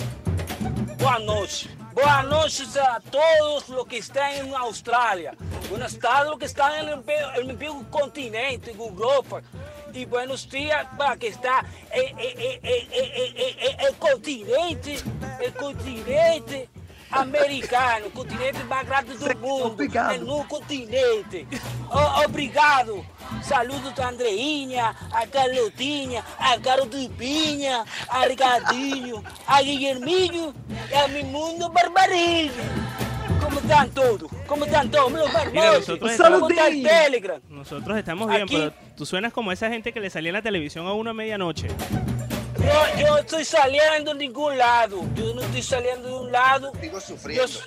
Boa 0.98 1.20
noite! 1.20 1.68
Boa 1.94 2.24
noite 2.24 2.64
a 2.80 3.02
todos 3.12 3.68
los 3.68 3.86
que 3.88 3.98
están 3.98 4.32
en 4.36 4.56
Australia. 4.56 5.34
Buenas 5.70 6.00
tardes 6.00 6.30
los 6.30 6.40
que 6.40 6.46
están 6.46 6.72
en 6.82 6.88
el, 6.94 7.02
pe- 7.02 7.14
el 7.36 7.58
mismo 7.58 7.84
continente, 7.90 8.72
en 8.72 8.80
Europa. 8.80 9.42
Y 9.94 10.06
buenos 10.06 10.50
días 10.50 10.88
para 10.98 11.18
que 11.18 11.28
está 11.28 11.66
eh, 11.94 12.14
eh, 12.18 12.60
eh, 12.64 13.78
el 13.90 13.96
continente, 13.96 14.98
el 15.42 15.54
continente 15.56 16.70
americano, 17.22 18.10
continente 18.12 18.64
mais 18.66 18.86
grande 18.88 19.14
do 19.18 19.38
mundo. 19.40 19.78
É 20.14 20.18
no 20.18 20.44
continente. 20.46 21.48
O- 21.90 22.24
obrigado. 22.26 23.06
Saludos 23.42 23.98
a 24.00 24.10
Andreinha, 24.10 24.96
a 25.12 25.26
Carlotinha, 25.28 26.24
a 26.38 26.58
Carolipinha, 26.60 27.84
a 28.08 28.26
Ricardinho, 28.26 29.24
a 29.48 29.62
Guilherminho 29.62 30.54
e 30.92 30.96
a 30.96 31.08
Mimundo 31.08 31.70
Barbarilho. 31.70 32.54
Como 33.44 33.60
están 33.60 33.90
todos? 33.92 34.32
¿Cómo 34.48 34.66
están 34.66 34.90
todos? 34.90 35.12
Marmotes. 35.12 35.54
nosotros 35.54 36.00
¿Cómo 36.00 36.12
estamos, 36.12 36.52
el 36.52 36.84
Telegram? 36.84 37.42
nosotros 37.50 37.98
estamos 37.98 38.28
bien, 38.30 38.44
Aquí. 38.44 38.56
pero 38.58 38.74
tú 38.98 39.06
suenas 39.06 39.34
como 39.34 39.52
esa 39.52 39.70
gente 39.70 39.92
que 39.94 40.00
le 40.00 40.10
salía 40.10 40.30
en 40.30 40.34
la 40.36 40.42
televisión 40.42 40.88
a 40.88 40.94
uno 40.94 41.12
a 41.12 41.14
medianoche. 41.14 41.68
Yo, 42.66 43.00
yo 43.06 43.18
estoy 43.18 43.46
saliendo 43.46 44.14
de 44.14 44.20
ningún 44.20 44.58
lado. 44.58 45.02
Yo 45.16 45.34
no 45.34 45.42
estoy 45.42 45.62
saliendo 45.64 46.08
de 46.08 46.14
un 46.16 46.32
lado. 46.32 46.72
Sufriendo. 47.06 47.46
Yo, 47.48 47.60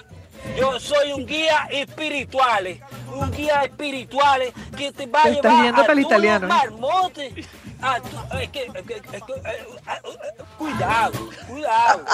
Yo 0.56 0.80
soy 0.80 1.12
un 1.12 1.26
guía 1.26 1.68
espiritual, 1.70 2.80
un 3.12 3.30
guía 3.32 3.62
espiritual 3.64 4.40
que 4.76 4.92
te 4.92 5.06
va 5.06 5.22
a 5.24 5.28
llevar 5.30 5.64
yendo 5.64 5.82
a 5.82 5.86
el 5.92 5.98
italiano, 6.00 6.46
¿eh? 6.46 6.48
marmotes. 6.48 7.46
a 7.80 8.00
tu- 8.00 8.38
es 8.38 8.48
que- 8.50 8.64
es 8.64 8.86
que- 8.86 8.94
es 8.94 9.22
que- 9.22 9.32
eh, 9.34 9.66
eh, 9.86 10.42
cuidado, 10.58 11.28
cuidado. 11.48 12.04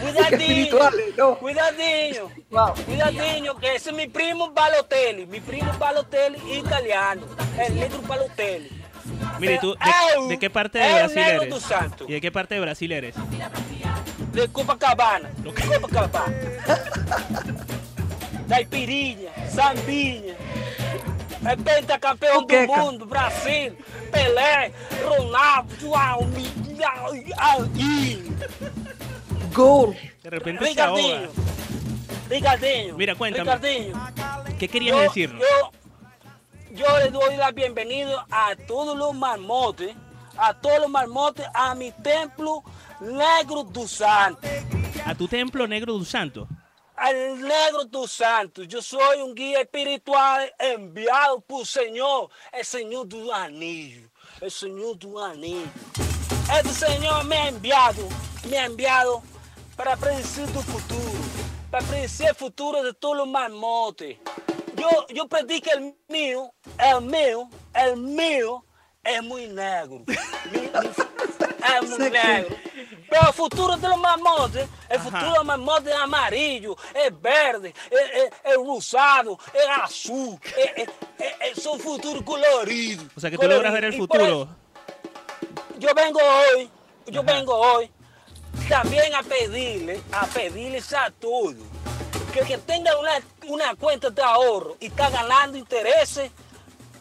Cuidadinho, 0.00 0.28
espirituales, 0.36 1.16
no. 1.16 1.34
cuidadinho, 1.38 2.30
cuidadinho, 2.86 3.56
que 3.58 3.74
ese 3.74 3.90
es 3.90 3.96
mi 3.96 4.06
primo 4.06 4.50
Balotelli, 4.52 5.26
mi 5.26 5.40
primo 5.40 5.72
Balotelli 5.78 6.38
italiano, 6.58 7.22
el 7.58 7.74
negro 7.74 8.00
Balotelli. 8.02 8.77
Mire, 9.38 9.58
¿tú 9.58 9.74
de, 9.74 10.28
de 10.28 10.38
qué 10.38 10.50
parte 10.50 10.78
de 10.78 10.94
Brasil 10.94 11.18
eres? 11.18 11.54
¿Y 12.08 12.12
de 12.12 12.20
qué 12.20 12.32
parte 12.32 12.54
de 12.54 12.60
Brasil 12.60 12.92
eres? 12.92 13.14
de 14.32 14.48
Copacabana, 14.48 15.30
Copacabana. 15.44 16.34
da 18.48 18.60
Ipirinha, 18.60 19.30
Sambinha, 19.50 20.34
é 21.44 21.56
pentacampeão 21.56 22.44
do 22.44 22.66
mundo, 22.66 23.06
Brasil, 23.06 23.76
Pelé, 24.10 24.72
Ronaldo, 25.04 25.94
Almi, 25.94 26.50
Almi. 27.36 28.36
Gol. 29.52 29.94
De 30.22 30.30
repente. 30.30 30.64
Ricardinho, 30.64 31.30
Ricardinho, 32.30 32.96
Mira, 32.96 33.14
cuéntame. 33.14 33.44
Ricardinho, 33.44 33.94
¿Qué 34.58 34.68
querías 34.68 34.96
yo, 34.96 35.02
decirnos? 35.02 35.40
Yo, 35.42 35.70
yo 36.72 36.86
le 36.98 37.10
doy 37.10 37.36
la 37.36 37.50
bienvenida 37.52 38.26
a 38.30 38.54
todos 38.66 38.96
los 38.96 39.14
marmotes, 39.14 39.94
a 40.36 40.54
todos 40.54 40.80
los 40.80 40.90
marmotes, 40.90 41.46
a 41.54 41.74
mi 41.74 41.92
templo 41.92 42.62
negro 43.00 43.64
do 43.64 43.86
santo. 43.86 44.46
A 45.04 45.14
tu 45.14 45.26
templo 45.26 45.66
negro 45.66 45.98
do 45.98 46.04
santo. 46.04 46.46
al 46.98 47.40
negro 47.40 47.84
dos 47.84 48.10
santos. 48.10 48.66
Yo 48.66 48.82
soy 48.82 49.22
un 49.22 49.34
guía 49.34 49.60
espiritual 49.60 50.52
enviado 50.58 51.40
por 51.40 51.66
Señor, 51.66 52.28
el 52.52 52.64
Señor 52.64 53.08
do 53.08 53.32
anillo, 53.32 54.08
el 54.40 54.50
Señor 54.50 54.98
do 54.98 55.22
anillo. 55.22 55.70
Este 56.52 56.70
Señor 56.70 57.24
me 57.24 57.36
ha 57.36 57.48
enviado, 57.48 58.08
me 58.50 58.58
ha 58.58 58.64
enviado 58.64 59.22
para 59.76 59.96
predecir 59.96 60.46
tu 60.46 60.60
futuro, 60.60 61.20
para 61.70 61.86
predecir 61.86 62.26
el 62.28 62.34
futuro 62.34 62.82
de 62.82 62.92
todos 62.94 63.18
los 63.18 63.28
marmotes. 63.28 64.16
Yo, 64.78 65.06
yo 65.08 65.28
predí 65.28 65.60
que 65.60 65.70
el 65.70 65.94
mío, 66.08 66.52
el 66.78 67.02
mío, 67.02 67.48
el 67.74 67.96
mío 67.96 68.64
es 69.02 69.22
muy 69.22 69.46
negro. 69.48 70.04
Sé 71.86 71.96
que- 71.96 72.10
negro. 72.10 72.56
Pero 73.10 73.26
el 73.26 73.32
futuro 73.32 73.76
de 73.76 73.88
los 73.88 73.98
el 73.98 74.96
Ajá. 74.96 75.04
futuro 75.04 75.30
de 75.30 75.36
los 75.38 75.44
marmotes 75.44 75.92
es 75.94 75.98
amarillo, 75.98 76.76
es 76.94 77.20
verde, 77.20 77.74
es, 78.44 78.54
rosado, 78.56 79.38
es 79.54 79.66
azul, 79.82 80.38
es, 80.76 81.62
son 81.62 81.80
futuros 81.80 82.22
coloridos. 82.22 83.06
O 83.16 83.20
sea 83.20 83.30
que 83.30 83.38
tú 83.38 83.48
logras 83.48 83.72
ver 83.72 83.84
el 83.84 83.94
futuro. 83.94 84.48
yo 85.78 85.94
vengo 85.94 86.20
hoy, 86.20 86.70
yo 87.06 87.22
vengo 87.22 87.54
hoy 87.54 87.90
también 88.68 89.14
a 89.14 89.22
pedirle, 89.22 90.02
a 90.12 90.26
pedirles 90.26 90.92
a 90.92 91.10
todos 91.10 91.54
que 92.32 92.40
que 92.40 92.58
tenga 92.58 92.96
una, 92.98 93.12
una 93.48 93.74
cuenta 93.74 94.10
de 94.10 94.22
ahorro 94.22 94.76
y 94.78 94.86
está 94.86 95.10
ganando 95.10 95.58
intereses 95.58 96.30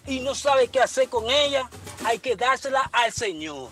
y 0.07 0.21
no 0.21 0.33
sabe 0.33 0.69
qué 0.69 0.79
hacer 0.79 1.09
con 1.09 1.29
ella, 1.29 1.69
hay 2.05 2.19
que 2.19 2.35
dársela 2.35 2.89
al 2.93 3.11
Señor. 3.11 3.69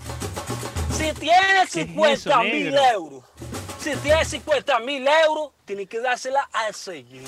Si 0.95 1.11
tiene 1.13 1.65
50 1.67 2.39
mil 2.43 2.77
euros, 2.93 3.23
si 3.79 3.95
tiene 3.97 4.25
50 4.25 4.79
mil 4.79 5.07
euros, 5.07 5.51
tiene 5.63 5.87
que 5.87 5.99
dársela 5.99 6.49
al 6.51 6.75
Señor. 6.75 7.23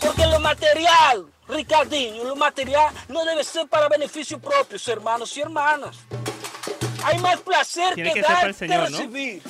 Porque 0.00 0.26
lo 0.26 0.38
material, 0.38 1.26
Ricardinho, 1.48 2.24
lo 2.24 2.36
material 2.36 2.94
no 3.08 3.24
debe 3.24 3.42
ser 3.42 3.66
para 3.66 3.88
beneficio 3.88 4.38
propio, 4.38 4.78
hermanos 4.86 5.36
y 5.36 5.40
hermanas. 5.40 5.96
Hay 7.04 7.18
más 7.18 7.40
placer 7.40 7.94
Tiene 7.94 8.12
que, 8.12 8.22
dar 8.22 8.34
para 8.34 8.46
el 8.48 8.54
Señor, 8.54 8.84
que 8.84 8.90
¿no? 8.90 8.98
recibir. 8.98 9.42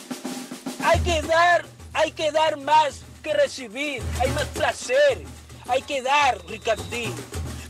Hay 0.84 1.00
que 1.00 1.22
dar, 1.22 1.66
hay 1.92 2.12
que 2.12 2.32
dar 2.32 2.56
más 2.58 3.02
que 3.28 3.34
recibir. 3.34 4.02
Hay 4.20 4.30
más 4.30 4.46
placer. 4.46 5.22
Hay 5.68 5.82
que 5.82 6.00
dar, 6.00 6.38
Ricardinho. 6.46 7.14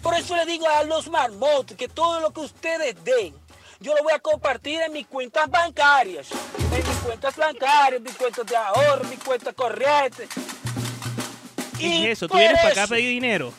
Por 0.03 0.15
eso 0.15 0.37
le 0.37 0.47
digo 0.47 0.69
a 0.69 0.85
los 0.85 1.09
marmotes 1.09 1.77
que 1.77 1.89
todo 1.89 2.21
lo 2.21 2.31
que 2.33 2.41
ustedes 2.41 2.95
den, 3.05 3.35
yo 3.81 3.95
lo 3.97 4.03
voy 4.05 4.13
a 4.13 4.21
compartir 4.21 4.81
en 4.81 4.93
mis 4.93 5.07
cuentas 5.07 5.51
bancarias. 5.51 6.29
En 6.73 6.87
mis 6.89 6.97
cuentas 6.99 7.37
bancarias, 7.37 8.01
mis 8.01 8.15
cuentas 8.15 8.47
de 8.47 8.57
ahorro, 8.57 9.05
mis 9.05 9.19
cuentas 9.19 9.53
corrientes. 9.55 10.29
¿Qué 11.77 12.05
es 12.05 12.19
eso? 12.19 12.29
¿Tú 12.29 12.37
vienes 12.37 12.59
para 12.59 12.69
acá 12.71 12.83
a 12.85 12.87
pedir 12.87 13.09
dinero? 13.09 13.53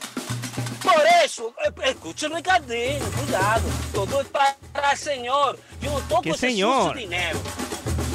por 0.81 1.03
eso, 1.23 1.53
eh, 1.65 1.71
escuchen 1.89 2.33
Ricardinho, 2.33 3.05
cuidado, 3.11 3.61
todo 3.93 4.21
es 4.21 4.27
para 4.27 4.55
el 4.91 4.97
Señor. 4.97 5.59
Yo 5.81 5.91
no 5.91 5.99
toco 6.07 6.21
¿Qué 6.21 6.29
ese 6.31 6.47
señor? 6.47 6.95
dinero. 6.95 7.39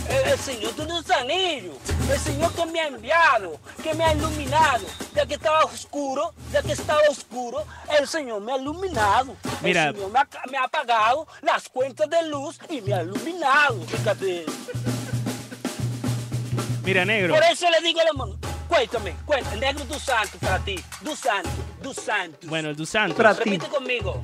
El, 0.09 0.33
el 0.33 0.39
Señor 0.39 0.75
de 0.75 0.85
los 0.87 1.11
anillos, 1.11 1.77
el 2.11 2.19
Señor 2.19 2.53
que 2.53 2.67
me 2.67 2.81
ha 2.81 2.87
enviado, 2.89 3.59
que 3.83 3.95
me 3.95 4.05
ha 4.05 4.13
iluminado. 4.15 4.85
Ya 5.15 5.25
que 5.27 5.35
estaba 5.35 5.65
oscuro, 5.65 6.35
ya 6.53 6.63
que 6.63 6.73
estaba 6.73 7.01
oscuro, 7.11 7.65
el 7.99 8.07
Señor 8.07 8.41
me 8.43 8.53
ha 8.53 8.57
iluminado. 8.59 9.37
Mira. 9.63 9.89
El 9.89 9.95
Señor 9.95 10.11
me 10.11 10.19
ha, 10.19 10.29
me 10.51 10.59
ha 10.59 10.65
apagado 10.65 11.27
las 11.43 11.69
cuentas 11.69 12.09
de 12.11 12.23
luz 12.29 12.59
y 12.69 12.81
me 12.83 12.93
ha 12.95 13.03
iluminado, 13.03 13.81
Ricardinho. 13.91 14.53
Mira, 16.85 17.05
negro. 17.05 17.35
Por 17.35 17.43
eso 17.45 17.71
le 17.71 17.81
digo 17.81 18.01
a 18.01 18.05
los 18.05 18.15
mon- 18.15 18.39
cuéntame, 18.69 19.15
cuéntame, 19.25 19.57
negro 19.57 19.85
du 19.87 19.99
santo 19.99 20.37
para 20.39 20.59
ti, 20.59 20.77
du 21.01 21.17
santo, 21.17 21.49
du 21.83 21.95
santo. 21.95 22.39
Bueno, 22.47 22.69
el 22.71 22.77
dos 22.77 22.91
santos. 22.91 23.39
Repite 23.39 23.69
conmigo. 23.69 24.23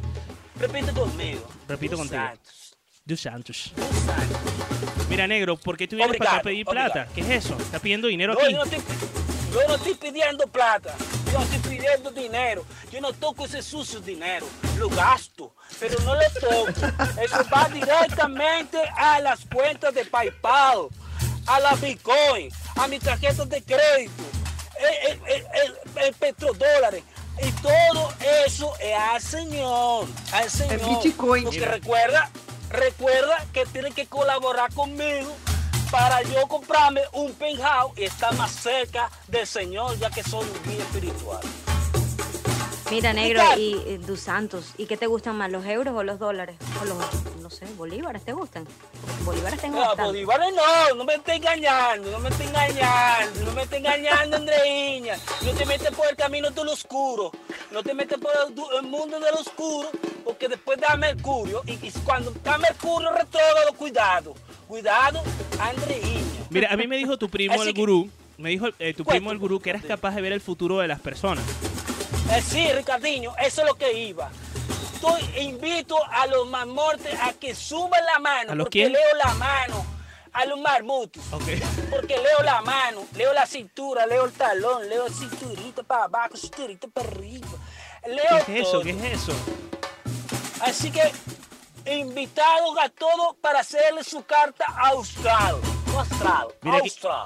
Repite 0.56 0.92
conmigo. 0.92 1.48
Repito 1.66 1.96
Dos 1.96 2.00
contigo. 2.06 2.22
santos. 2.22 2.54
Dos 3.10 3.20
santos. 3.22 3.72
Mira, 5.08 5.26
negro, 5.26 5.56
¿por 5.56 5.76
qué 5.76 5.88
tú 5.88 5.96
vienes 5.96 6.16
para 6.16 6.30
acá 6.30 6.36
a 6.38 6.40
Obrigado, 6.42 6.44
pedir 6.44 6.68
obrigado. 6.68 6.92
plata? 6.92 7.12
¿Qué 7.12 7.20
es 7.22 7.44
eso? 7.44 7.56
¿Estás 7.58 7.80
pidiendo 7.80 8.06
dinero 8.06 8.34
No, 8.34 8.40
aquí? 8.40 8.52
yo 8.52 8.58
no, 8.58 8.62
estoy, 8.64 8.78
yo 9.52 9.60
no 9.68 9.74
estoy 9.74 9.94
pidiendo 9.94 10.46
plata. 10.46 10.94
Yo 11.26 11.32
no 11.40 11.44
estoy 11.44 11.58
pidiendo 11.76 12.10
dinero. 12.12 12.64
Yo 12.92 13.00
no 13.00 13.12
toco 13.12 13.46
ese 13.46 13.62
sucio 13.62 13.98
dinero. 13.98 14.46
Lo 14.78 14.88
gasto, 14.90 15.52
pero 15.80 15.98
no 16.04 16.14
lo 16.14 16.20
toco. 16.40 16.86
Eso 17.20 17.44
va 17.52 17.68
directamente 17.68 18.78
a 18.96 19.18
las 19.18 19.40
cuentas 19.52 19.92
de 19.92 20.04
PayPal, 20.04 20.86
a 21.48 21.58
la 21.58 21.74
Bitcoin, 21.74 22.48
a 22.76 22.86
mis 22.86 23.00
tarjetas 23.00 23.48
de 23.48 23.60
crédito, 23.62 24.22
el, 24.78 25.10
el, 25.10 25.20
el- 25.34 25.46
el- 25.64 26.04
el 26.04 26.14
petrodólares. 26.14 27.02
Y 27.44 27.50
todo 27.60 28.12
eso 28.46 28.72
es 28.78 28.94
al 28.96 29.20
Señor, 29.20 30.06
al 30.32 30.48
Señor. 30.48 31.02
Bitcoin. 31.02 31.42
Porque 31.44 31.60
recuerda, 31.64 32.30
recuerda 32.70 33.44
que 33.52 33.66
tiene 33.66 33.90
que 33.90 34.06
colaborar 34.06 34.72
conmigo 34.72 35.36
para 35.90 36.22
yo 36.22 36.46
comprarme 36.46 37.02
un 37.12 37.34
penthouse 37.34 37.98
y 37.98 38.04
estar 38.04 38.34
más 38.36 38.52
cerca 38.52 39.10
del 39.28 39.46
Señor, 39.46 39.98
ya 39.98 40.10
que 40.10 40.22
soy 40.22 40.46
un 40.46 40.70
guía 40.70 40.82
espiritual. 40.82 41.40
Mira, 42.90 43.12
negro, 43.12 43.42
y 43.56 43.98
dos 43.98 44.20
santos. 44.20 44.72
¿Y 44.76 44.86
qué 44.86 44.96
te 44.96 45.06
gustan 45.06 45.36
más, 45.36 45.50
los 45.50 45.64
euros 45.64 45.94
o 45.94 46.02
los 46.02 46.18
dólares? 46.18 46.56
O 46.80 46.84
los, 46.84 46.96
no 47.40 47.48
sé, 47.50 47.64
bolívares 47.76 48.24
te 48.24 48.32
gustan. 48.32 48.66
Bolívares 49.24 49.60
tengo 49.60 49.76
No, 49.76 49.80
bastante. 49.86 50.02
Bolívares 50.04 50.48
no, 50.54 50.94
no 50.96 51.04
me 51.04 51.14
esté 51.14 51.34
engañando, 51.36 52.10
no 52.10 52.18
me 52.18 52.28
esté 52.30 52.44
engañando, 52.44 53.44
no 53.44 53.52
me 53.52 53.62
esté 53.62 53.76
engañando, 53.76 54.36
Andreina. 54.36 55.14
No 55.44 55.52
te 55.52 55.66
metes 55.66 55.90
por 55.94 56.08
el 56.08 56.16
camino 56.16 56.50
del 56.50 56.68
oscuro, 56.68 57.30
no 57.70 57.82
te 57.82 57.94
metes 57.94 58.18
por 58.18 58.32
el, 58.48 58.54
el 58.78 58.90
mundo 58.90 59.20
del 59.20 59.34
oscuro, 59.34 59.88
porque 60.24 60.48
después 60.48 60.78
da 60.80 60.96
Mercurio, 60.96 61.62
y, 61.66 61.72
y 61.86 61.92
cuando 62.04 62.30
está 62.30 62.58
Mercurio 62.58 63.10
retrógrado, 63.12 63.72
cuidado, 63.76 64.34
cuidado, 64.66 65.22
Andreina. 65.60 66.20
Mira, 66.50 66.72
a 66.72 66.76
mí 66.76 66.86
me 66.88 66.96
dijo 66.96 67.16
tu 67.16 67.28
primo 67.28 67.54
Así 67.54 67.68
el 67.68 67.74
que- 67.74 67.80
gurú, 67.80 68.10
me 68.38 68.48
dijo 68.50 68.66
eh, 68.78 68.94
tu 68.94 69.04
primo 69.04 69.30
el 69.30 69.38
gurú 69.38 69.60
que 69.60 69.70
eras 69.70 69.84
capaz 69.84 70.14
de 70.16 70.22
ver 70.22 70.32
el 70.32 70.40
futuro 70.40 70.78
de 70.78 70.88
las 70.88 70.98
personas. 71.00 71.44
Eh, 72.32 72.42
sí, 72.42 72.72
Ricardinho, 72.72 73.34
eso 73.38 73.62
es 73.62 73.66
lo 73.66 73.74
que 73.74 73.92
iba. 73.92 74.30
Invito 75.38 75.96
a 76.10 76.26
los 76.26 76.46
marmotes 76.48 77.18
a 77.20 77.32
que 77.32 77.54
suban 77.54 78.04
la 78.04 78.18
mano, 78.18 78.52
¿A 78.52 78.54
los 78.54 78.64
porque 78.66 78.80
quién? 78.80 78.92
leo 78.92 79.14
la 79.24 79.32
mano. 79.34 79.86
A 80.32 80.44
los 80.44 80.60
marmotes. 80.60 81.22
Ok. 81.32 81.42
Porque 81.90 82.16
leo 82.16 82.42
la 82.44 82.60
mano, 82.62 83.02
leo 83.16 83.32
la 83.32 83.46
cintura, 83.46 84.06
leo 84.06 84.26
el 84.26 84.32
talón, 84.32 84.88
leo 84.88 85.08
cinturita 85.08 85.82
para 85.82 86.04
abajo, 86.04 86.36
cinturita 86.36 86.86
para 86.86 87.08
arriba. 87.08 87.48
Leo 88.06 88.44
¿Qué 88.46 88.60
es 88.60 88.68
eso? 88.68 88.80
¿Qué 88.82 88.90
es 88.90 89.02
eso? 89.22 89.32
Así 90.60 90.92
que 90.92 91.10
invitados 91.86 92.76
a 92.80 92.88
todos 92.90 93.36
para 93.40 93.60
hacerle 93.60 94.04
su 94.04 94.22
carta 94.24 94.66
austral. 94.76 95.56
No 95.86 96.00
astral, 96.00 96.46
Mira, 96.62 96.76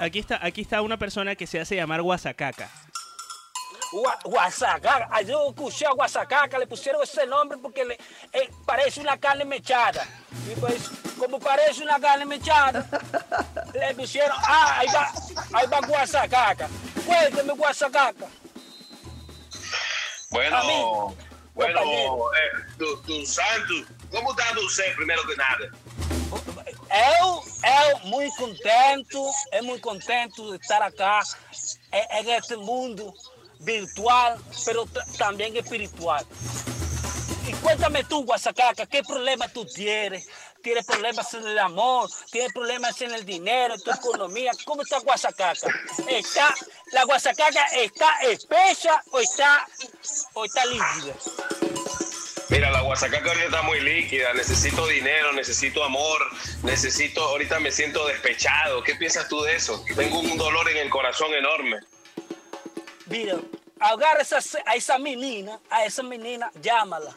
aquí 0.00 0.18
está, 0.20 0.38
aquí 0.42 0.60
está 0.62 0.80
una 0.80 0.96
persona 0.96 1.34
que 1.34 1.46
se 1.46 1.60
hace 1.60 1.76
llamar 1.76 2.00
Guasacaca. 2.00 2.70
Gua- 3.94 4.18
Guasacaca. 4.24 5.20
Yo 5.22 5.48
escuché 5.50 5.86
a 5.86 5.92
Guasacaca, 5.92 6.58
le 6.58 6.66
pusieron 6.66 7.02
ese 7.02 7.24
nombre 7.26 7.58
porque 7.58 7.84
le, 7.84 7.94
eh, 8.32 8.50
parece 8.66 9.00
una 9.00 9.16
carne 9.18 9.44
mechada. 9.44 10.04
Y 10.50 10.54
pues, 10.58 10.90
como 11.18 11.38
parece 11.38 11.82
una 11.84 12.00
carne 12.00 12.24
mechada, 12.26 12.86
le 13.72 13.94
pusieron, 13.94 14.36
ah, 14.42 14.78
ahí 14.80 14.88
va, 14.92 15.12
ahí 15.54 15.66
va 15.68 15.80
Guasacaca. 15.86 16.68
Cuéntame, 17.06 17.52
Guasacaca. 17.52 18.26
Bueno, 20.30 21.14
bueno, 21.54 21.80
eh, 21.80 22.50
tu, 22.78 23.00
tu 23.02 23.24
santo, 23.24 23.74
como 24.10 24.32
está 24.32 24.52
você, 24.54 24.90
primeiro 24.96 25.24
que 25.26 25.36
nada? 25.36 25.70
Eu, 26.90 27.42
eu 27.90 27.98
muito 28.06 28.34
contento, 28.36 29.30
é 29.52 29.62
muito 29.62 29.82
contento 29.82 30.50
de 30.50 30.56
estar 30.62 30.82
acá 30.82 31.20
en, 31.92 32.18
en 32.18 32.28
este 32.30 32.56
mundo 32.56 33.14
virtual, 33.60 34.38
pero 34.64 34.86
también 35.18 35.56
espiritual. 35.56 36.24
Y 37.46 37.52
cuéntame 37.54 38.04
tú, 38.04 38.24
Guasacaca, 38.24 38.86
¿qué 38.86 39.02
problema 39.02 39.48
tú 39.48 39.66
tienes? 39.66 40.28
¿Tienes 40.62 40.86
problemas 40.86 41.34
en 41.34 41.46
el 41.46 41.58
amor? 41.58 42.08
¿Tienes 42.30 42.52
problemas 42.54 42.98
en 43.02 43.12
el 43.12 43.26
dinero, 43.26 43.74
en 43.74 43.82
tu 43.82 43.90
economía? 43.90 44.52
¿Cómo 44.64 44.80
está 44.82 44.98
Guasacaca? 45.00 45.68
¿Está, 46.08 46.54
¿La 46.92 47.04
Guasacaca 47.04 47.66
está 47.76 48.18
espesa 48.22 49.02
o 49.10 49.20
está, 49.20 49.66
o 50.32 50.44
está 50.46 50.64
líquida? 50.64 51.14
Mira, 52.50 52.70
la 52.70 52.82
guasacaca 52.82 53.26
ahorita 53.26 53.46
está 53.46 53.62
muy 53.62 53.80
líquida. 53.80 54.32
Necesito 54.34 54.86
dinero, 54.86 55.32
necesito 55.32 55.82
amor, 55.82 56.20
necesito. 56.62 57.22
Ahorita 57.24 57.58
me 57.58 57.70
siento 57.70 58.06
despechado. 58.06 58.82
¿Qué 58.84 58.94
piensas 58.94 59.28
tú 59.28 59.42
de 59.42 59.56
eso? 59.56 59.84
Tengo 59.96 60.20
un 60.20 60.36
dolor 60.36 60.70
en 60.70 60.76
el 60.76 60.90
corazón 60.90 61.34
enorme. 61.34 61.80
Mira, 63.06 63.36
agarra 63.80 64.22
esa, 64.22 64.38
a 64.66 64.74
esa 64.76 64.98
menina, 64.98 65.60
a 65.70 65.84
esa 65.84 66.02
menina, 66.02 66.50
llámala. 66.60 67.16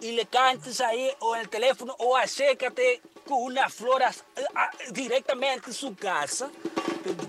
Y 0.00 0.12
le 0.12 0.26
cantes 0.26 0.80
ahí 0.80 1.10
o 1.20 1.36
en 1.36 1.42
el 1.42 1.48
teléfono 1.48 1.94
o 1.98 2.16
acércate 2.16 3.00
con 3.26 3.40
unas 3.42 3.72
flores 3.72 4.24
directamente 4.90 5.68
en 5.70 5.74
su 5.74 5.94
casa. 5.94 6.50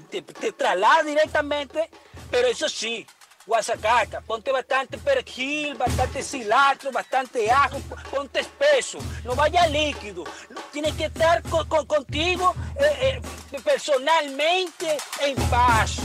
Te, 0.09 0.21
te, 0.23 0.51
traslada 0.51 1.03
directamente, 1.03 1.89
pero 2.31 2.47
eso 2.47 2.67
sí, 2.67 3.05
Guasacaca, 3.45 4.21
ponte 4.21 4.51
bastante 4.51 4.97
perejil, 4.97 5.75
bastante 5.75 6.23
cilantro, 6.23 6.91
bastante 6.91 7.51
ajo, 7.51 7.79
ponte 8.09 8.39
espeso, 8.39 8.97
no 9.23 9.35
vaya 9.35 9.67
líquido. 9.67 10.23
Tienes 10.71 10.93
que 10.95 11.05
estar 11.05 11.43
co- 11.43 11.67
co- 11.67 11.85
contigo 11.85 12.55
eh, 12.79 13.21
eh, 13.51 13.59
personalmente 13.63 14.97
en 15.21 15.35
paz 15.49 15.97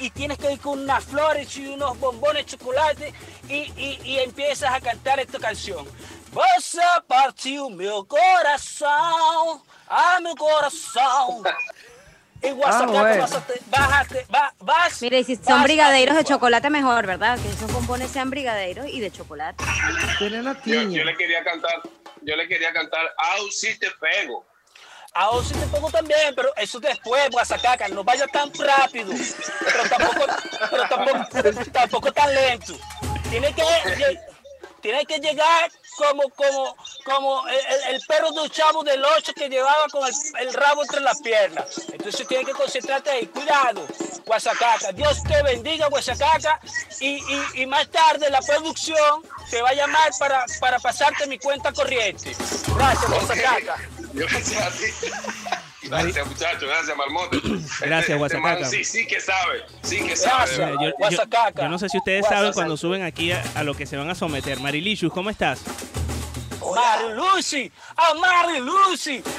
y 0.00 0.10
tienes 0.10 0.38
que 0.38 0.52
ir 0.52 0.60
con 0.60 0.80
unas 0.80 1.04
flores 1.04 1.56
y 1.56 1.66
unos 1.68 1.98
bombones 1.98 2.46
de 2.46 2.56
chocolate 2.56 3.12
y, 3.48 3.54
y, 3.76 4.00
y 4.04 4.18
empiezas 4.18 4.72
a 4.72 4.80
cantar 4.80 5.20
esta 5.20 5.38
canción. 5.38 5.86
Você 6.32 6.80
partiu 7.08 7.68
meu 7.70 8.04
coração, 8.04 9.62
ah, 9.88 10.18
meu 10.20 10.34
coração. 10.36 11.42
En 12.42 12.54
WhatsApp 12.56 12.88
Ah, 12.88 13.00
bueno. 13.02 13.20
vas 13.22 13.32
a 13.34 13.40
te- 13.46 13.60
vas 13.66 13.92
a 13.92 14.04
te- 14.06 14.26
va- 14.32 14.54
vas- 14.60 15.02
Mire, 15.02 15.18
y 15.20 15.24
si 15.24 15.36
vas 15.36 15.44
son 15.44 15.60
a 15.60 15.62
brigadeiros 15.64 16.16
de 16.16 16.24
chocolate, 16.24 16.70
mejor, 16.70 17.06
¿verdad? 17.06 17.38
Que 17.38 17.50
esos 17.50 17.70
bombones 17.70 18.10
sean 18.10 18.30
brigadeiros 18.30 18.86
y 18.88 19.00
de 19.00 19.10
chocolate. 19.10 19.62
Yo, 20.18 20.26
yo 20.28 21.04
le 21.04 21.14
quería 21.16 21.44
cantar, 21.44 21.82
yo 22.22 22.36
le 22.36 22.48
quería 22.48 22.72
cantar, 22.72 23.12
au 23.36 23.50
si 23.50 23.78
te 23.78 23.90
pego. 23.90 24.46
Ahora 25.12 25.44
sí 25.44 25.54
te 25.54 25.66
pongo 25.66 25.90
también, 25.90 26.34
pero 26.36 26.54
eso 26.56 26.78
después, 26.78 27.28
Guasacaca, 27.30 27.88
no 27.88 28.04
vaya 28.04 28.26
tan 28.28 28.52
rápido, 28.54 29.12
pero 29.64 29.88
tampoco, 29.88 30.26
pero 30.70 30.88
tampoco, 30.88 31.70
tampoco 31.72 32.12
tan 32.12 32.32
lento. 32.34 32.74
Tiene 33.28 33.52
que, 33.52 33.64
tiene 34.80 35.04
que 35.06 35.18
llegar 35.18 35.70
como, 35.96 36.22
como, 36.30 36.76
como 37.04 37.48
el, 37.48 37.54
el- 37.56 37.94
el 37.96 38.00
perro 38.06 38.30
de 38.30 38.40
un 38.40 38.50
chavo 38.50 38.84
del 38.84 39.04
8 39.04 39.32
que 39.34 39.48
llevaba 39.48 39.86
con 39.90 40.06
el, 40.06 40.14
el 40.46 40.54
rabo 40.54 40.82
entre 40.82 41.00
las 41.00 41.20
piernas. 41.20 41.66
Entonces 41.92 42.26
tiene 42.28 42.44
que 42.44 42.52
concentrarte 42.52 43.10
ahí. 43.10 43.26
Cuidado, 43.26 43.86
Guasacaca. 44.24 44.92
Dios 44.92 45.22
te 45.24 45.42
bendiga, 45.42 45.88
Guasacaca. 45.88 46.60
Y, 47.00 47.16
y, 47.16 47.62
y 47.62 47.66
más 47.66 47.88
tarde 47.90 48.30
la 48.30 48.40
producción 48.42 49.22
te 49.50 49.60
va 49.60 49.70
a 49.70 49.74
llamar 49.74 50.10
para, 50.20 50.44
para 50.60 50.78
pasarte 50.78 51.26
mi 51.26 51.38
cuenta 51.38 51.72
corriente. 51.72 52.34
Gracias, 52.76 53.10
Guasacaca. 53.10 53.76
Gracias 54.14 54.60
a 54.62 54.70
ti. 54.70 55.88
Gracias, 55.88 56.26
muchachos. 56.26 56.62
Gracias, 56.68 56.96
Marmote. 56.96 57.38
Gracias, 57.42 57.80
Este- 57.82 57.98
este 57.98 58.08
man 58.10 58.18
Guasacaca. 58.58 58.64
sí, 58.68 58.84
sí 58.84 59.06
que 59.06 59.20
sabe. 59.20 59.62
Sí 59.82 60.00
que 60.00 60.16
sabe. 60.16 60.56
yo, 60.56 60.92
yo- 61.10 61.26
yo 61.56 61.68
no 61.68 61.78
sé 61.78 61.88
si 61.88 61.98
ustedes 61.98 62.26
saben 62.26 62.52
cuando 62.52 62.76
suben 62.76 63.02
aquí 63.02 63.32
a, 63.32 63.42
a 63.54 63.64
lo 63.64 63.74
que 63.74 63.86
se 63.86 63.96
van 63.96 64.10
a 64.10 64.14
someter. 64.14 64.60
Marilicious, 64.60 65.12
¿cómo 65.12 65.30
estás? 65.30 65.60
Marilucy, 66.60 67.72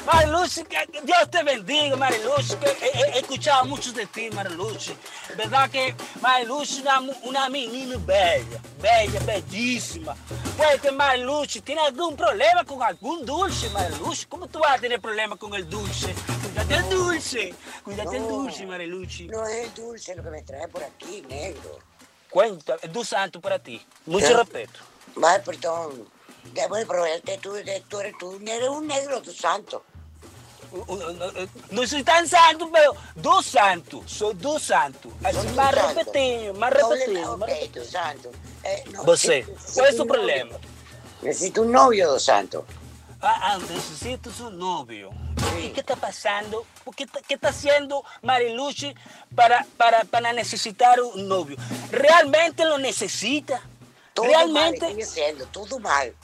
a 0.07 0.86
que 0.86 1.01
Dios 1.03 1.30
te 1.30 1.43
bendiga, 1.43 1.95
Marilucy, 1.95 2.55
que 2.57 2.69
he, 2.82 2.99
he- 3.15 3.19
escuchado 3.19 3.65
mucho 3.65 3.91
de 3.93 4.05
ti, 4.07 4.30
Marilucy. 4.32 4.95
Verdad 5.38 5.69
que 5.69 5.95
Marilucy 6.22 6.82
una, 6.82 6.99
una 7.24 7.49
menina 7.49 7.95
bella, 7.99 8.59
bella, 8.82 9.19
bellísima. 9.26 10.15
Pues, 10.57 10.91
Marilucy, 10.93 11.61
¿tiene 11.61 11.82
algún 11.82 12.15
problema 12.15 12.63
con 12.63 12.82
algún 12.84 13.26
dulce, 13.26 13.69
Marilucy? 13.69 14.26
¿Cómo 14.26 14.47
tú 14.47 14.59
vas 14.59 14.78
a 14.78 14.82
tener 14.82 14.99
problema 14.99 15.36
con 15.36 15.53
el 15.53 15.69
dulce? 15.69 16.13
Cuídate 16.43 16.76
el 16.76 16.89
dulce, 16.89 17.53
cuídate 17.84 18.17
el 18.17 18.28
dulce, 18.28 18.65
Marilucy. 18.65 19.28
No 19.28 19.45
es 19.47 19.67
el 19.67 19.74
dulce 19.74 20.15
lo 20.15 20.24
que 20.24 20.30
me 20.30 20.41
trae 20.41 20.67
por 20.67 20.84
aquí, 20.84 21.22
negro. 21.28 21.80
Cuenta, 22.30 22.78
el 22.82 22.91
dulce 22.91 23.15
santo 23.15 23.39
para 23.41 23.59
ti. 23.59 23.86
Mucho 24.05 24.28
¿Eh? 24.28 24.38
respeto. 24.38 24.80
Perdón. 25.45 26.09
Debo 26.53 26.75
de 26.75 26.85
proveerte, 26.85 27.37
tú, 27.37 27.53
de- 27.53 27.83
tú 27.87 27.99
eres, 27.99 28.13
tú 28.19 28.37
eres 28.45 28.69
un 28.69 28.87
negro, 28.87 29.21
tu 29.21 29.31
santo. 29.31 29.83
No 31.71 31.85
soy 31.85 32.03
tan 32.03 32.27
santo, 32.27 32.69
pero 32.71 32.93
dos 33.15 33.45
santos. 33.45 34.03
Soy 34.09 34.33
dos 34.35 34.63
santos. 34.63 35.11
Más 35.55 35.75
repetido, 35.75 36.53
más 36.53 36.71
repetido. 36.73 37.37
más 37.37 37.49
repetido. 37.49 37.85
santo. 37.85 38.31
Eh, 38.63 38.83
no, 38.91 39.03
Você, 39.03 39.45
necesito 39.45 39.73
¿cuál 39.73 39.89
es 39.89 39.95
tu 39.97 40.01
un 40.03 40.07
novio. 40.07 40.21
problema? 40.21 40.57
Necesito 41.21 41.61
un 41.63 41.71
novio, 41.71 42.07
dos 42.09 42.23
santos. 42.23 42.63
Ah, 43.21 43.53
ah, 43.53 43.59
necesitas 43.69 44.39
un 44.39 44.57
novio. 44.57 45.11
¿Y 45.61 45.69
qué 45.69 45.81
está 45.81 45.95
pasando? 45.95 46.65
¿Por 46.83 46.95
¿Qué 46.95 47.05
qué 47.27 47.35
está 47.35 47.49
haciendo 47.49 48.03
Mariluchi 48.23 48.95
para, 49.35 49.65
para, 49.77 50.03
para 50.05 50.33
necesitar 50.33 50.99
un 51.01 51.27
novio? 51.27 51.57
¿Realmente 51.91 52.63
lo 52.65 52.77
necesita? 52.77 53.61
Todo 54.13 54.25
¿Realmente? 54.25 54.85
mal, 54.93 55.01
haciendo, 55.03 55.45
todo 55.47 55.79
mal. 55.79 56.15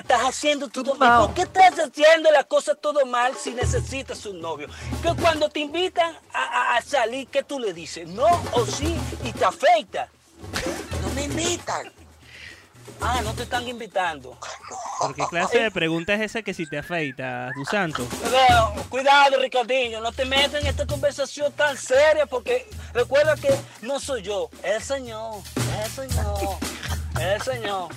Estás 0.00 0.20
haciendo 0.22 0.68
todo 0.68 0.94
mal. 0.94 1.26
¿Por 1.26 1.34
qué 1.34 1.42
estás 1.42 1.78
haciendo 1.78 2.30
la 2.30 2.44
cosa 2.44 2.74
todo 2.74 3.04
mal 3.06 3.34
si 3.36 3.50
necesitas 3.52 4.24
un 4.26 4.40
novio? 4.40 4.68
Que 5.02 5.14
cuando 5.14 5.48
te 5.48 5.60
invitan 5.60 6.16
a, 6.32 6.42
a- 6.42 6.76
a 6.76 6.82
salir, 6.82 7.28
¿qué 7.28 7.42
tú 7.42 7.58
le 7.58 7.72
dices? 7.72 8.06
¿No 8.08 8.26
o 8.52 8.66
sí? 8.66 8.96
Y 9.24 9.32
te 9.32 9.44
afecta. 9.44 10.08
No 11.02 11.08
me 11.14 11.24
invitan. 11.24 11.92
Ah, 13.00 13.20
no 13.22 13.32
te 13.34 13.42
están 13.44 13.68
invitando. 13.68 14.36
¿Por 14.98 15.14
qué 15.14 15.22
clase 15.28 15.58
de 15.60 15.70
pregunta 15.70 16.14
es 16.14 16.20
esa 16.22 16.42
que 16.42 16.52
si 16.52 16.66
te 16.66 16.78
afeitas, 16.78 17.52
tu 17.54 17.64
santo? 17.64 18.04
Pero, 18.24 18.72
cuidado, 18.88 19.38
Ricardinho, 19.38 20.00
no 20.00 20.10
te 20.10 20.24
metas 20.24 20.62
en 20.62 20.66
esta 20.66 20.84
conversación 20.86 21.52
tan 21.52 21.76
seria 21.76 22.26
porque 22.26 22.68
recuerda 22.94 23.36
que 23.36 23.54
no 23.82 24.00
soy 24.00 24.22
yo, 24.22 24.50
es 24.64 24.74
el 24.76 24.82
Señor, 24.82 25.34
es 25.84 25.98
el 25.98 26.10
Señor, 26.10 26.38
el 27.20 27.42
Señor. 27.42 27.88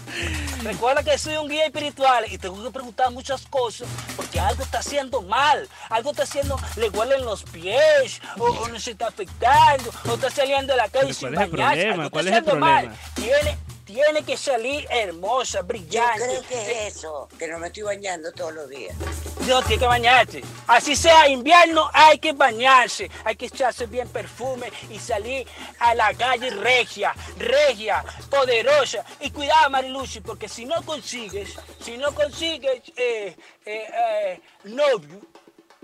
Recuerda 0.63 1.03
que 1.03 1.17
soy 1.17 1.37
un 1.37 1.47
guía 1.49 1.65
espiritual 1.65 2.25
y 2.31 2.37
tengo 2.37 2.63
que 2.63 2.69
preguntar 2.71 3.11
muchas 3.11 3.41
cosas 3.47 3.87
porque 4.15 4.39
algo 4.39 4.63
está 4.63 4.79
haciendo 4.79 5.21
mal, 5.23 5.67
algo 5.89 6.11
está 6.11 6.23
haciendo, 6.23 6.59
le 6.75 6.89
huelen 6.89 7.25
los 7.25 7.43
pies, 7.43 8.21
o, 8.37 8.43
o 8.45 8.67
no 8.67 8.79
se 8.79 8.91
está 8.91 9.07
afectando, 9.07 9.91
o 10.09 10.13
está 10.13 10.29
saliendo 10.29 10.73
de 10.73 10.77
la 10.77 10.89
calle 10.89 11.13
sin 11.13 11.29
¿cuál 11.29 11.33
es 11.33 11.41
el 11.41 11.51
bañarse, 11.51 11.75
problema? 11.85 11.93
algo 11.93 12.03
está 12.03 12.11
¿Cuál 12.11 12.27
es 12.27 12.33
el 12.33 12.39
haciendo 12.39 12.59
mal. 12.65 12.85
problema? 12.85 13.01
Tiene, 13.15 13.57
tiene 13.93 14.23
que 14.23 14.37
salir 14.37 14.87
hermosa, 14.89 15.59
Yo 15.59 15.65
brillante. 15.65 16.23
creo 16.23 16.41
que 16.43 16.87
es 16.87 16.95
eso, 16.95 17.27
que 17.37 17.47
no 17.47 17.59
me 17.59 17.67
estoy 17.67 17.83
bañando 17.83 18.31
todos 18.31 18.53
los 18.53 18.69
días. 18.69 18.95
No, 19.47 19.61
tiene 19.63 19.79
que 19.79 19.85
bañarse. 19.85 20.41
Así 20.67 20.95
sea 20.95 21.27
invierno, 21.27 21.89
hay 21.93 22.19
que 22.19 22.33
bañarse. 22.33 23.09
Hay 23.25 23.35
que 23.35 23.47
echarse 23.47 23.87
bien 23.87 24.07
perfume 24.09 24.71
y 24.89 24.99
salir 24.99 25.47
a 25.79 25.95
la 25.95 26.13
calle 26.13 26.51
regia, 26.51 27.13
regia, 27.37 28.03
poderosa. 28.29 29.03
Y 29.19 29.31
cuidado, 29.31 29.69
Mariluchi, 29.69 30.21
porque 30.21 30.47
si 30.47 30.65
no 30.65 30.81
consigues, 30.83 31.55
si 31.79 31.97
no 31.97 32.13
consigues 32.13 32.81
eh, 32.95 33.35
eh, 33.65 33.87
eh, 33.93 34.41
novio, 34.65 35.19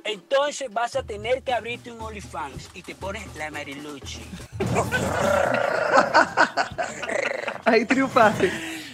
entonces 0.04 0.72
vas 0.72 0.96
a 0.96 1.04
tener 1.04 1.44
que 1.44 1.54
abrirte 1.54 1.92
un 1.92 2.00
OnlyFans 2.00 2.70
y 2.74 2.84
te 2.84 2.96
pones 2.96 3.36
la 3.36 3.52
Mariluchi. 3.52 4.22
Ahí 7.68 7.86
triunfaste. 7.86 8.52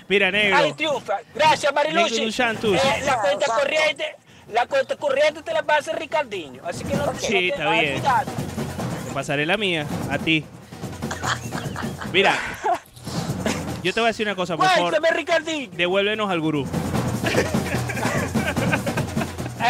Mira, 0.07 0.31
negro. 0.31 0.57
Ahí 0.57 0.73
triunfa. 0.73 1.17
Gracias, 1.35 1.71
Santos. 2.33 2.73
Eh, 2.75 3.03
la 3.05 3.17
cuenta 3.19 3.45
corriente, 3.45 4.15
la 4.51 4.65
cuenta 4.65 4.95
corriente 4.95 5.41
te 5.43 5.53
la 5.53 5.63
pasa 5.63 5.93
Ricardinho. 5.93 6.61
Así 6.65 6.83
que 6.83 6.95
no 6.95 7.05
te 7.11 7.19
Sí, 7.19 7.33
no 7.33 7.39
te- 7.39 7.47
está 7.49 7.69
bien. 7.71 7.93
cuidado. 7.99 8.31
Pasaré 9.13 9.45
la 9.45 9.57
mía, 9.57 9.85
a 10.09 10.17
ti. 10.17 10.43
Mira, 12.11 12.35
yo 13.83 13.93
te 13.93 13.99
voy 13.99 14.07
a 14.07 14.11
decir 14.11 14.25
una 14.27 14.35
cosa, 14.35 14.57
por 14.57 14.65
favor. 14.65 14.89
Cuéntame, 14.89 15.15
Ricardinho. 15.15 15.69
Devuélvenos 15.73 16.29
al 16.31 16.39
gurú. 16.41 16.67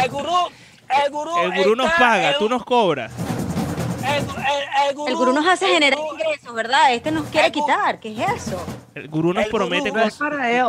El 0.02 0.10
gurú, 0.10 0.36
el 1.04 1.10
gurú. 1.12 1.38
El 1.38 1.52
gurú 1.54 1.76
nos 1.76 1.92
paga, 1.92 2.36
tú 2.38 2.48
nos 2.48 2.64
cobras. 2.64 3.12
El, 4.04 4.26
el- 4.46 4.88
el 4.88 4.94
gurú, 4.94 5.08
El 5.08 5.16
gurú 5.16 5.32
nos 5.32 5.46
hace 5.46 5.66
generar 5.66 5.98
gurú- 5.98 6.12
ingresos, 6.14 6.54
¿verdad? 6.54 6.92
Este 6.94 7.10
nos 7.10 7.26
quiere 7.28 7.50
quitar. 7.52 8.00
¿Qué 8.00 8.12
es 8.12 8.48
eso? 8.48 8.64
El 8.94 9.08
gurú 9.08 9.32
nos 9.32 9.44
El 9.44 9.50
promete 9.50 9.90
gurú- 9.90 10.02
cosas. 10.04 10.18
para 10.18 10.50
él. 10.50 10.66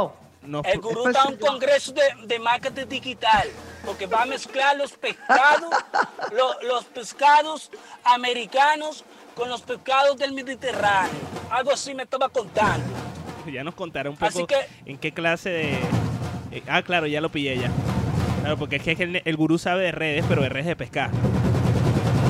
El 0.63 0.79
gurú 0.79 1.07
está 1.07 1.23
en 1.27 1.33
un 1.33 1.39
congreso 1.39 1.91
de, 1.91 2.03
de 2.27 2.37
marketing 2.39 2.85
digital, 2.87 3.47
porque 3.83 4.05
va 4.05 4.21
a 4.21 4.25
mezclar 4.25 4.77
los 4.77 4.91
pescados, 4.91 5.69
lo- 6.33 6.61
los 6.67 6.85
pescados 6.85 7.71
americanos 8.03 9.03
con 9.35 9.49
los 9.49 9.61
pescados 9.61 10.17
del 10.17 10.33
Mediterráneo. 10.33 11.11
Algo 11.49 11.71
así 11.71 11.93
me 11.95 12.03
estaba 12.03 12.29
contando. 12.29 12.85
Ya 13.51 13.63
nos 13.63 13.75
contará 13.75 14.09
un 14.09 14.17
Así 14.19 14.39
poco 14.39 14.47
que- 14.47 14.91
en 14.91 14.97
qué 14.97 15.11
clase 15.13 15.49
de... 15.49 15.73
eh, 16.51 16.63
ah, 16.67 16.81
claro, 16.83 17.05
ya 17.07 17.21
lo 17.21 17.29
pillé 17.29 17.57
ya. 17.57 17.71
Claro, 18.41 18.57
porque 18.57 18.75
es 18.77 18.83
que 18.83 18.91
el, 19.03 19.21
el 19.25 19.35
gurú 19.37 19.57
sabe 19.57 19.83
de 19.83 19.91
redes, 19.91 20.25
pero 20.27 20.41
de 20.43 20.49
redes 20.49 20.67
de 20.67 20.75
pescar. 20.75 21.09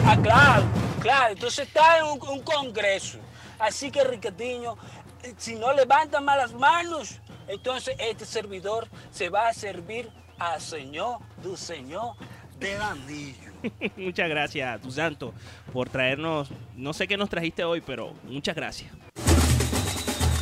Ah, 0.06 0.18
claro, 0.22 0.64
claro. 1.06 1.34
Entonces 1.34 1.68
está 1.68 2.00
en 2.00 2.06
un, 2.06 2.28
un 2.28 2.42
congreso. 2.42 3.20
Así 3.60 3.92
que, 3.92 4.04
Ricardiño, 4.04 4.76
eh, 5.24 5.34
si 5.38 5.56
no 5.56 5.74
levanta 5.74 6.20
más 6.20 6.38
las 6.38 6.54
manos, 6.54 7.20
entonces 7.48 7.96
este 8.00 8.26
servidor 8.26 8.88
se 9.12 9.30
va 9.30 9.48
a 9.48 9.54
servir 9.54 10.10
al 10.38 10.60
Señor, 10.60 11.20
del 11.42 11.58
Señor 11.58 12.16
del 12.60 12.82
Anillo. 12.82 13.52
muchas 13.98 14.30
gracias, 14.30 14.82
tu 14.82 14.92
santo, 14.92 15.34
por 15.74 15.90
traernos... 15.90 16.50
No 16.76 16.94
sé 16.94 17.08
qué 17.08 17.18
nos 17.18 17.30
trajiste 17.30 17.64
hoy, 17.64 17.82
pero 17.82 18.14
muchas 18.24 18.56
gracias. 18.56 18.92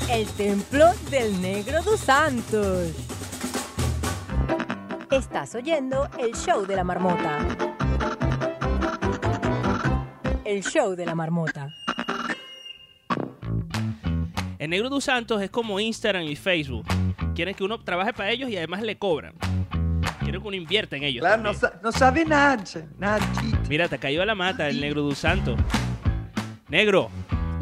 El 0.10 0.28
templo 0.34 0.92
del 1.10 1.42
negro 1.42 1.82
dos 1.84 2.00
Santos. 2.00 2.92
Estás 5.12 5.56
oyendo 5.56 6.10
el 6.20 6.34
show 6.36 6.66
de 6.66 6.76
la 6.76 6.84
marmota. 6.84 7.73
El 10.46 10.64
show 10.64 10.96
de 10.96 11.06
la 11.06 11.16
marmota. 11.16 11.74
El 14.60 14.70
Negro 14.70 14.90
dos 14.90 15.04
Santos 15.06 15.42
es 15.42 15.50
como 15.50 15.80
Instagram 15.80 16.24
y 16.24 16.36
Facebook. 16.36 16.86
Quieren 17.36 17.54
que 17.56 17.64
uno 17.64 17.80
trabaje 17.82 18.14
para 18.14 18.30
ellos 18.32 18.50
y 18.50 18.58
además 18.58 18.82
le 18.82 18.98
cobran. 18.98 19.34
Quieren 20.22 20.42
que 20.42 20.48
uno 20.48 20.56
invierta 20.56 20.96
en 20.96 21.04
ellos. 21.04 21.22
Claro, 21.22 21.42
no, 21.44 21.54
sa- 21.54 21.74
no 21.84 21.92
sabe 21.92 22.24
nada, 22.26 22.64
nada. 22.98 23.20
Mira, 23.70 23.88
te 23.90 23.98
cayó 23.98 24.22
a 24.22 24.26
la 24.26 24.36
mata 24.36 24.68
el 24.70 24.80
Negro 24.80 25.02
dos 25.02 25.18
Santos. 25.18 25.60
Negro, 26.70 27.10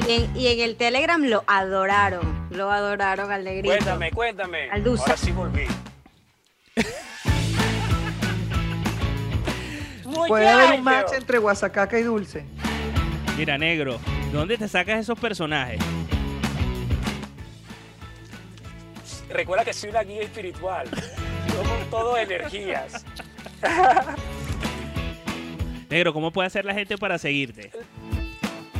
Y 0.08 0.12
en, 0.12 0.36
y 0.38 0.48
en 0.48 0.60
el 0.62 0.76
Telegram 0.76 1.22
lo 1.24 1.44
adoraron. 1.48 2.48
Lo 2.52 2.70
adoraron 2.72 3.32
al 3.32 3.44
negrito. 3.44 3.68
Cuéntame, 3.74 4.12
cuéntame. 4.12 4.70
Al 4.70 4.84
Dusa. 4.84 5.04
Ahora 5.04 5.18
sí 5.18 5.32
volví. 5.32 5.64
Puede 10.28 10.47
haber 10.47 10.80
un 10.80 10.84
match 10.84 11.14
entre 11.14 11.38
Guasacaca 11.38 11.97
y 11.99 12.03
Dulce. 12.03 12.45
mira, 13.38 13.57
Negro, 13.57 13.99
¿de 14.32 14.38
dónde 14.38 14.57
te 14.57 14.68
sacas 14.68 14.99
esos 14.99 15.20
personajes? 15.20 15.80
Recuerda 19.30 19.64
que 19.64 19.74
soy 19.74 19.89
una 19.89 20.03
guía 20.03 20.22
espiritual. 20.24 20.89
Somos 21.53 21.89
todo 21.89 22.18
energías. 22.18 23.05
Negro, 25.89 26.14
¿cómo 26.14 26.32
puede 26.32 26.47
hacer 26.47 26.66
la 26.66 26.74
gente 26.74 26.97
para 26.97 27.18
seguirte? 27.18 27.72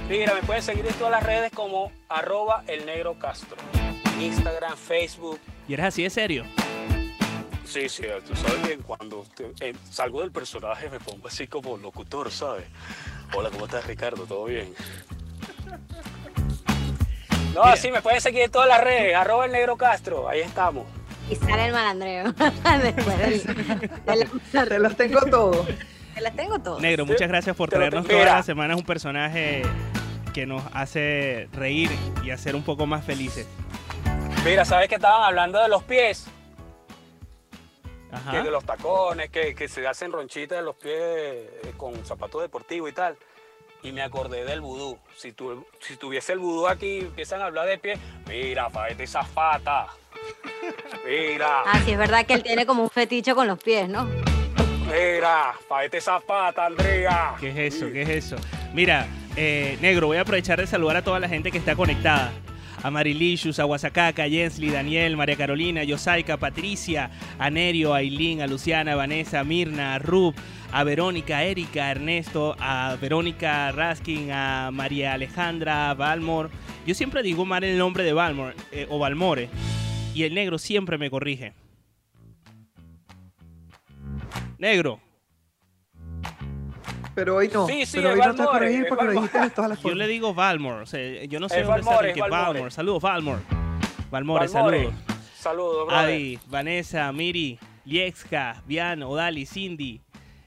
Mira, 0.10 0.34
me 0.34 0.42
pueden 0.42 0.62
seguir 0.62 0.86
en 0.86 0.94
todas 0.96 1.12
las 1.12 1.24
redes 1.24 1.52
como 1.54 1.92
arroba 2.10 2.64
el 2.68 2.86
negro 2.86 3.18
Castro. 3.18 3.58
Instagram, 4.20 4.76
Facebook. 4.78 5.40
¿Y 5.68 5.74
eres 5.74 5.86
así 5.88 6.04
de 6.04 6.10
serio? 6.10 6.46
Sí, 7.72 7.88
sí, 7.88 8.04
tú 8.28 8.36
sabes 8.36 8.68
bien, 8.68 8.82
cuando 8.82 9.24
te- 9.34 9.70
eh, 9.70 9.74
salgo 9.90 10.20
del 10.22 10.32
personaje 10.32 10.90
me 10.90 11.00
pongo 11.00 11.30
así 11.30 11.48
como 11.48 11.78
locutor, 11.78 12.30
¿sabes? 12.30 12.66
Hola, 13.34 13.50
¿cómo 13.50 13.64
estás, 13.66 13.86
Ricardo? 13.88 14.26
¿Todo 14.26 14.44
bien? 14.46 14.74
No, 17.56 17.64
Mira. 17.64 17.78
sí, 17.78 17.90
me 17.92 18.02
pueden 18.02 18.20
seguir 18.20 18.42
en 18.44 18.52
todas 18.52 18.68
las 18.68 18.82
redes, 18.84 19.16
arroba 19.16 19.46
el 19.46 19.54
negro 19.54 19.78
Castro, 19.78 20.28
ahí 20.28 20.42
estamos. 20.42 20.86
Y 21.30 21.36
sale 21.36 21.68
el 21.68 21.72
malandreo. 21.72 22.34
Después 22.84 23.44
Te 24.52 24.80
los 24.80 24.98
tengo 24.98 25.22
todos. 25.22 25.66
Te 26.14 26.20
las 26.22 26.36
tengo 26.36 26.60
todas. 26.60 26.82
Negro, 26.82 27.06
muchas 27.06 27.30
gracias 27.30 27.56
por 27.56 27.70
Te 27.70 27.78
traernos 27.78 28.06
todas 28.06 28.26
las 28.26 28.46
semanas 28.46 28.76
un 28.78 28.86
personaje 28.86 29.62
que 30.34 30.46
nos 30.46 30.62
hace 30.74 31.48
reír 31.54 31.90
y 32.24 32.32
hacer 32.32 32.54
un 32.54 32.64
poco 32.64 32.86
más 32.86 33.06
felices. 33.06 33.48
Mira, 34.44 34.66
¿sabes 34.66 34.90
que 34.90 34.96
estaban 34.96 35.24
hablando 35.24 35.62
de 35.62 35.70
los 35.70 35.84
pies? 35.84 36.28
Ajá. 38.12 38.32
Que 38.32 38.42
de 38.44 38.52
los 38.52 38.64
tacones, 38.66 39.30
que, 39.30 39.56
que 39.56 39.68
se 39.68 39.88
hacen 39.88 40.12
ronchitas 40.12 40.58
de 40.58 40.64
los 40.64 40.76
pies 40.76 40.94
eh, 40.96 41.74
con 41.78 42.06
zapatos 42.06 42.42
deportivos 42.42 42.90
y 42.90 42.94
tal. 42.94 43.16
Y 43.84 43.92
me 43.92 44.02
acordé 44.04 44.46
del 44.46 44.62
vudú. 44.62 45.00
Si, 45.16 45.32
tu, 45.32 45.66
si 45.80 45.96
tuviese 45.96 46.34
el 46.34 46.40
vudú 46.40 46.68
aquí, 46.68 47.00
empiezan 47.00 47.42
a 47.42 47.46
hablar 47.46 47.68
de 47.68 47.78
pies. 47.80 48.00
Mira, 48.28 48.70
faete 48.70 49.04
esa 49.04 49.24
fata. 49.24 49.88
Mira, 51.06 51.62
Ah, 51.66 51.80
sí, 51.84 51.92
es 51.92 51.98
verdad 51.98 52.26
que 52.26 52.34
él 52.34 52.44
tiene 52.44 52.66
como 52.66 52.84
un 52.84 52.90
fetiche 52.90 53.34
con 53.34 53.48
los 53.48 53.58
pies, 53.62 53.90
¿no? 53.90 54.08
mira, 54.86 55.54
faete 55.68 55.98
esa 55.98 56.20
fata, 56.20 56.66
Andrea. 56.68 57.34
¿Qué 57.40 57.50
es 57.68 57.76
eso? 57.76 57.92
¿Qué 57.92 58.02
es 58.04 58.10
eso? 58.10 58.36
Mira, 58.74 59.08
eh, 59.36 59.78
Negro, 59.82 60.08
voy 60.08 60.18
a 60.18 60.22
aprovechar 60.22 60.60
de 60.60 60.68
saludar 60.68 60.98
a 60.98 61.02
toda 61.04 61.20
la 61.20 61.28
gente 61.30 61.50
que 61.52 61.58
está 61.58 61.76
conectada. 61.76 62.32
A 62.84 62.90
Marilicious, 62.90 63.60
a 63.60 63.64
Guasacaca, 63.64 64.24
a 64.24 64.30
Jensly, 64.30 64.70
Daniel, 64.70 65.16
María 65.16 65.36
Carolina, 65.36 65.84
Yosaika, 65.84 66.38
Patricia, 66.38 67.12
a 67.38 67.50
Nerio, 67.50 67.94
a 67.94 67.98
Ailín, 67.98 68.42
a 68.42 68.48
Luciana, 68.48 68.94
a 68.94 68.96
Vanessa, 68.96 69.40
a 69.40 69.44
Mirna, 69.44 69.96
a 69.96 70.00
Rub, 70.00 70.34
a 70.72 70.84
Verónica, 70.84 71.38
a 71.38 71.44
Erika, 71.44 71.86
a 71.86 71.92
Ernesto, 71.92 72.56
a 72.60 72.98
Verónica 73.00 73.72
Raskin, 73.72 74.32
a 74.32 74.72
María 74.72 75.14
Alejandra, 75.14 75.90
a 75.90 75.94
Balmor. 75.94 76.50
Yo 76.88 76.96
siempre 76.96 77.22
digo 77.24 77.46
mal 77.46 77.64
el 77.64 77.78
nombre 77.78 78.04
de 78.04 78.14
Balmor 78.14 78.56
eh, 78.72 78.88
o 78.90 78.98
Balmore 78.98 79.50
y 80.14 80.24
el 80.24 80.34
negro 80.34 80.58
siempre 80.58 80.98
me 80.98 81.10
corrige. 81.10 81.54
Negro, 84.58 85.00
Pero 87.14 87.36
hoy 87.36 87.50
no. 87.54 87.68
Sí, 87.68 87.86
sí, 87.86 87.98
pero 87.98 88.14
hoy 88.14 88.20
no 88.20 88.36
te 88.36 88.44
corregir 88.46 88.86
porque 88.88 89.04
lo 89.04 89.08
Valmore. 89.10 89.14
dijiste 89.28 89.40
de 89.40 89.50
todas 89.50 89.70
las 89.70 89.78
Yo 89.80 89.84
formas. 89.84 89.98
le 90.00 90.08
digo 90.08 90.34
Valmore, 90.34 90.82
o 90.82 90.86
sea, 90.86 91.24
yo 91.26 91.40
no 91.40 91.50
sé 91.50 91.60
Es 91.60 91.66
dónde 91.68 91.80
está 91.82 91.92
Valmore, 91.92 92.08
Ricky. 92.08 92.20
es 92.20 92.30
Valmore. 92.30 92.44
Valmore. 92.54 92.72
Saludos, 92.72 93.02
Valmore. 93.04 93.42
Valmore, 94.10 94.48
saludos. 94.48 94.94
Saludos, 95.38 95.88
brother. 95.88 96.06
Adi, 96.06 96.40
Vanessa, 96.48 97.12
Miri, 97.12 97.58
Liexka, 97.86 98.62
Vian, 98.68 99.02
Odali, 99.04 99.46
Cindy, 99.46 100.00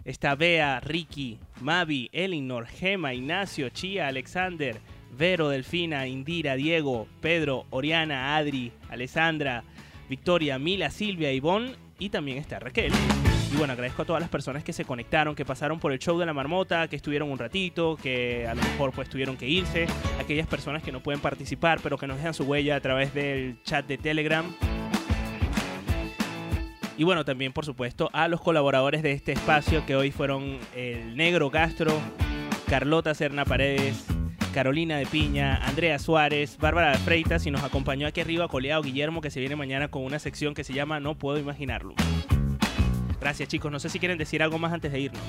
está 0.04 0.34
Bea, 0.36 0.80
Ricky, 0.80 1.38
Mavi, 1.60 2.08
Elinor, 2.12 2.66
Gema, 2.66 3.12
Ignacio, 3.12 3.68
Chía, 3.70 4.06
Alexander, 4.06 4.78
Vero, 5.10 5.48
Delfina, 5.48 6.06
Indira, 6.06 6.54
Diego, 6.56 7.08
Pedro, 7.20 7.66
Oriana, 7.70 8.36
Adri, 8.36 8.72
Alessandra, 8.88 9.64
Victoria, 10.08 10.58
Mila, 10.58 10.90
Silvia, 10.90 11.32
Ivonne 11.32 11.74
y 11.98 12.10
también 12.10 12.38
está 12.38 12.58
Raquel. 12.60 12.92
Y 13.54 13.56
bueno, 13.56 13.72
agradezco 13.74 14.02
a 14.02 14.04
todas 14.04 14.20
las 14.20 14.30
personas 14.30 14.64
que 14.64 14.72
se 14.72 14.84
conectaron, 14.84 15.36
que 15.36 15.44
pasaron 15.44 15.78
por 15.78 15.92
el 15.92 16.00
show 16.00 16.18
de 16.18 16.26
la 16.26 16.32
marmota, 16.32 16.88
que 16.88 16.96
estuvieron 16.96 17.30
un 17.30 17.38
ratito, 17.38 17.96
que 17.96 18.48
a 18.48 18.54
lo 18.56 18.60
mejor 18.60 18.90
pues 18.90 19.08
tuvieron 19.08 19.36
que 19.36 19.46
irse, 19.46 19.86
aquellas 20.20 20.48
personas 20.48 20.82
que 20.82 20.90
no 20.90 21.00
pueden 21.00 21.20
participar, 21.20 21.78
pero 21.80 21.96
que 21.96 22.08
nos 22.08 22.16
dejan 22.16 22.34
su 22.34 22.42
huella 22.42 22.74
a 22.74 22.80
través 22.80 23.14
del 23.14 23.62
chat 23.62 23.86
de 23.86 23.96
Telegram. 23.96 24.44
Y 26.98 27.04
bueno, 27.04 27.24
también 27.24 27.52
por 27.52 27.64
supuesto 27.64 28.10
a 28.12 28.26
los 28.26 28.40
colaboradores 28.40 29.04
de 29.04 29.12
este 29.12 29.30
espacio 29.30 29.86
que 29.86 29.94
hoy 29.94 30.10
fueron 30.10 30.58
el 30.74 31.16
Negro 31.16 31.48
Castro, 31.52 31.92
Carlota 32.68 33.14
Serna 33.14 33.44
Paredes, 33.44 34.04
Carolina 34.52 34.96
de 34.96 35.06
Piña, 35.06 35.64
Andrea 35.64 36.00
Suárez, 36.00 36.58
Bárbara 36.58 36.90
de 36.90 36.98
Freitas 36.98 37.46
y 37.46 37.52
nos 37.52 37.62
acompañó 37.62 38.08
aquí 38.08 38.20
arriba 38.20 38.48
Coleado 38.48 38.82
Guillermo 38.82 39.20
que 39.20 39.30
se 39.30 39.38
viene 39.38 39.54
mañana 39.54 39.92
con 39.92 40.02
una 40.02 40.18
sección 40.18 40.54
que 40.54 40.64
se 40.64 40.72
llama 40.72 40.98
No 40.98 41.14
puedo 41.14 41.38
imaginarlo. 41.38 41.94
Gracias 43.24 43.48
chicos, 43.48 43.72
no 43.72 43.80
sé 43.80 43.88
si 43.88 43.98
quieren 43.98 44.18
decir 44.18 44.42
algo 44.42 44.58
más 44.58 44.70
antes 44.70 44.92
de 44.92 45.00
irnos. 45.00 45.22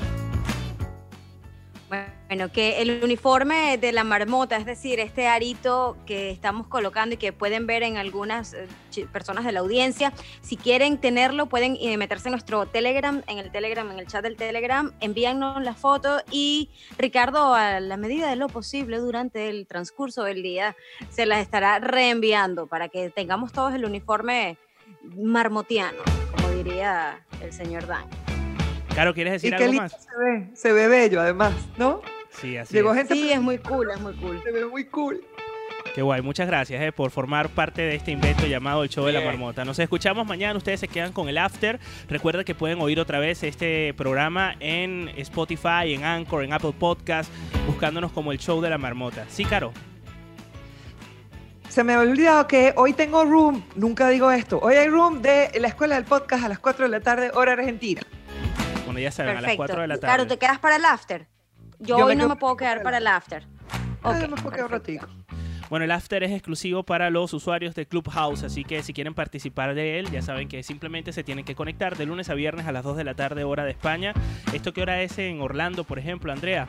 Bueno, 2.28 2.52
que 2.52 2.82
el 2.82 3.02
uniforme 3.02 3.78
de 3.78 3.94
la 3.94 4.04
marmota, 4.04 4.58
es 4.58 4.66
decir, 4.66 5.00
este 5.00 5.28
arito 5.28 5.96
que 6.06 6.30
estamos 6.30 6.68
colocando 6.68 7.16
y 7.16 7.18
que 7.18 7.32
pueden 7.32 7.68
ver 7.68 7.84
en 7.84 7.96
algunas 7.96 8.54
eh, 8.54 8.68
personas 9.14 9.46
de 9.46 9.54
la 9.54 9.62
audiencia, 9.62 10.12
si 10.42 10.58
quieren 10.58 10.98
tenerlo, 10.98 11.46
pueden 11.46 11.78
eh, 11.80 11.96
meterse 11.96 12.28
en 12.28 12.34
nuestro 12.34 12.66
Telegram, 12.66 13.24
en 13.28 13.38
el 13.38 13.50
Telegram, 13.50 13.90
en 13.90 14.00
el 14.00 14.08
chat 14.08 14.24
del 14.24 14.36
Telegram, 14.36 14.92
envíanos 15.00 15.64
la 15.64 15.74
foto 15.74 16.22
y 16.30 16.72
Ricardo, 16.98 17.54
a 17.54 17.80
la 17.80 17.96
medida 17.96 18.30
de 18.30 18.36
lo 18.36 18.50
posible 18.50 18.98
durante 18.98 19.48
el 19.48 19.68
transcurso 19.68 20.26
del 20.26 20.44
día, 20.44 20.76
se 21.08 21.26
las 21.26 21.40
estará 21.40 21.80
reenviando 21.80 22.68
para 22.68 22.90
que 22.90 23.10
tengamos 23.10 23.54
todos 23.54 23.74
el 23.74 23.86
uniforme 23.86 24.58
marmotiano, 25.16 26.04
diría 26.56 27.20
el 27.42 27.52
señor 27.54 27.86
Dan. 27.88 28.06
Caro, 28.96 29.14
¿quieres 29.14 29.32
Y 29.44 29.50
decir 29.50 29.56
qué 29.58 29.64
algo 29.66 29.72
lindo 29.74 29.84
más? 29.84 29.92
se 30.04 30.18
ve. 30.18 30.50
Se 30.56 30.72
ve 30.72 30.88
bello, 30.88 31.22
además, 31.22 31.54
¿no? 31.78 32.02
Sí, 32.30 32.58
así 32.58 32.74
Llegó 32.74 32.92
es. 32.92 32.98
gente. 33.00 33.14
Sí, 33.14 33.32
es 33.32 33.42
muy 33.42 33.58
cool, 33.60 33.90
es 33.92 34.00
muy 34.00 34.14
cool. 34.16 34.42
Se 34.44 34.52
ve 34.52 34.66
muy 34.66 34.86
cool. 34.86 35.22
Qué 35.94 36.02
guay, 36.02 36.22
muchas 36.22 36.48
gracias 36.48 36.82
eh, 36.82 36.92
por 36.92 37.10
formar 37.12 37.48
parte 37.50 37.82
de 37.82 37.96
este 37.96 38.12
invento 38.12 38.46
llamado 38.48 38.84
el 38.84 38.90
Show 38.90 39.06
de 39.06 39.14
la. 39.14 39.22
Marmota. 39.22 39.64
Nos 39.64 39.80
escuchamos 39.80 40.28
mañana, 40.28 40.58
ustedes 40.58 40.82
se 40.82 40.90
quedan 40.90 41.14
con 41.14 41.30
el 41.30 41.38
after. 41.38 41.80
Recuerda 42.10 42.44
que 42.44 42.54
pueden 42.54 42.82
oír 42.82 43.00
otra 43.00 43.20
vez 43.20 43.44
este 43.44 43.94
programa 43.96 44.56
en 44.60 45.10
Spotify, 45.18 45.94
en 45.94 46.04
Anchor, 46.04 46.44
en 46.44 46.52
Apple 46.52 46.74
Podcast, 46.78 47.32
buscándonos 47.68 48.12
como 48.12 48.34
el 48.34 48.40
Show 48.40 48.60
de 48.62 48.70
la 48.70 48.78
Marmota. 48.78 49.26
Sí, 49.30 49.46
Caro. 49.46 49.72
Se 51.76 51.84
me 51.84 51.94
había 51.94 52.10
olvidado 52.10 52.48
que 52.48 52.74
hoy 52.78 52.94
tengo 52.94 53.26
room, 53.26 53.62
nunca 53.76 54.08
digo 54.08 54.32
esto, 54.32 54.62
hoy 54.64 54.76
hay 54.76 54.88
room 54.88 55.22
de 55.22 55.52
la 55.60 55.68
escuela 55.68 55.96
del 55.96 56.06
podcast 56.06 56.46
a 56.46 56.48
las 56.48 56.60
4 56.60 56.86
de 56.86 56.90
la 56.90 57.02
tarde, 57.02 57.32
hora 57.34 57.52
argentina. 57.52 58.02
Bueno, 58.86 59.02
ya 59.02 59.12
saben, 59.12 59.32
a 59.32 59.34
las 59.34 59.42
Perfecto. 59.42 59.58
4 59.58 59.82
de 59.82 59.88
la 59.90 59.96
tarde. 59.96 60.08
Claro, 60.08 60.26
te 60.26 60.38
quedas 60.38 60.58
para 60.60 60.78
el 60.78 60.86
after. 60.86 61.28
Yo, 61.80 61.98
Yo 61.98 62.06
hoy 62.06 62.16
me 62.16 62.22
no 62.22 62.30
me 62.30 62.38
puedo 62.38 62.56
quedar 62.56 62.82
para 62.82 63.00
el 63.00 63.08
after. 63.08 63.46
Ah, 64.04 64.12
Ok, 64.12 64.30
me 64.30 64.38
puedo 64.38 64.52
quedar 64.52 64.66
un 64.68 64.72
ratico. 64.72 65.08
Bueno, 65.70 65.84
el 65.84 65.92
after 65.92 66.24
es 66.24 66.32
exclusivo 66.32 66.84
para 66.84 67.10
los 67.10 67.34
usuarios 67.34 67.76
de 67.76 67.86
Clubhouse, 67.86 68.44
así 68.44 68.64
que 68.64 68.82
si 68.82 68.94
quieren 68.94 69.14
participar 69.14 69.76
de 69.76 70.00
él, 70.00 70.10
ya 70.12 70.22
saben 70.22 70.48
que 70.48 70.64
simplemente 70.64 71.12
se 71.12 71.26
tienen 71.26 71.44
que 71.44 71.56
conectar 71.56 71.98
de 71.98 72.06
lunes 72.06 72.30
a 72.30 72.36
viernes 72.36 72.68
a 72.68 72.72
las 72.72 72.86
2 72.86 72.96
de 72.96 73.04
la 73.04 73.16
tarde, 73.16 73.44
hora 73.44 73.66
de 73.66 73.72
España. 73.72 74.14
¿Esto 74.54 74.72
qué 74.72 74.82
hora 74.82 75.02
es 75.02 75.18
en 75.18 75.42
Orlando, 75.42 75.84
por 75.84 76.00
ejemplo, 76.00 76.32
Andrea? 76.32 76.68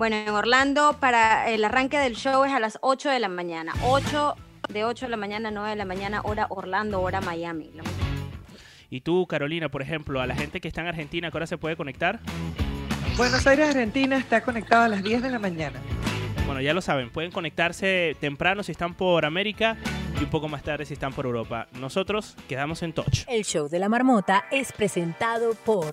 Bueno, 0.00 0.16
en 0.16 0.30
Orlando 0.30 0.96
para 0.98 1.50
el 1.50 1.62
arranque 1.62 1.98
del 1.98 2.16
show 2.16 2.42
es 2.44 2.52
a 2.54 2.58
las 2.58 2.78
8 2.80 3.10
de 3.10 3.20
la 3.20 3.28
mañana. 3.28 3.74
8 3.84 4.34
de 4.70 4.86
8 4.86 5.04
de 5.04 5.10
la 5.10 5.18
mañana 5.18 5.50
a 5.50 5.52
9 5.52 5.68
de 5.68 5.76
la 5.76 5.84
mañana, 5.84 6.22
hora 6.24 6.46
Orlando, 6.48 7.02
hora 7.02 7.20
Miami. 7.20 7.70
Y 8.88 9.02
tú, 9.02 9.26
Carolina, 9.26 9.68
por 9.68 9.82
ejemplo, 9.82 10.22
a 10.22 10.26
la 10.26 10.34
gente 10.34 10.62
que 10.62 10.68
está 10.68 10.80
en 10.80 10.86
Argentina, 10.86 11.30
¿qué 11.30 11.36
hora 11.36 11.46
se 11.46 11.58
puede 11.58 11.76
conectar? 11.76 12.18
Buenos 13.18 13.46
Aires, 13.46 13.68
Argentina 13.68 14.16
está 14.16 14.40
conectado 14.40 14.84
a 14.84 14.88
las 14.88 15.02
10 15.02 15.20
de 15.20 15.28
la 15.28 15.38
mañana. 15.38 15.78
Bueno, 16.46 16.62
ya 16.62 16.72
lo 16.72 16.80
saben, 16.80 17.10
pueden 17.10 17.30
conectarse 17.30 18.16
temprano 18.20 18.62
si 18.62 18.72
están 18.72 18.94
por 18.94 19.26
América 19.26 19.76
y 20.18 20.24
un 20.24 20.30
poco 20.30 20.48
más 20.48 20.62
tarde 20.62 20.86
si 20.86 20.94
están 20.94 21.12
por 21.12 21.26
Europa. 21.26 21.68
Nosotros 21.78 22.38
quedamos 22.48 22.82
en 22.82 22.94
touch. 22.94 23.24
El 23.28 23.44
show 23.44 23.68
de 23.68 23.78
la 23.78 23.90
marmota 23.90 24.46
es 24.50 24.72
presentado 24.72 25.52
por 25.56 25.92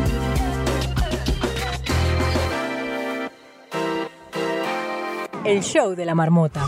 El 5.43 5.63
show 5.63 5.95
de 5.95 6.05
la 6.05 6.13
marmota. 6.13 6.63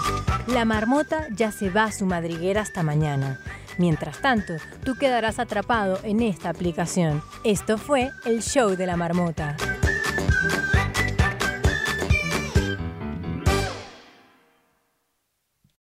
La 0.47 0.65
marmota 0.65 1.27
ya 1.31 1.51
se 1.51 1.69
va 1.69 1.85
a 1.85 1.91
su 1.91 2.07
madriguera 2.07 2.61
hasta 2.61 2.81
mañana. 2.81 3.39
Mientras 3.77 4.19
tanto, 4.19 4.53
tú 4.83 4.95
quedarás 4.95 5.37
atrapado 5.37 5.99
en 6.03 6.21
esta 6.21 6.49
aplicación. 6.49 7.21
Esto 7.43 7.77
fue 7.77 8.09
el 8.25 8.41
show 8.41 8.75
de 8.75 8.87
la 8.87 8.97
marmota. 8.97 9.55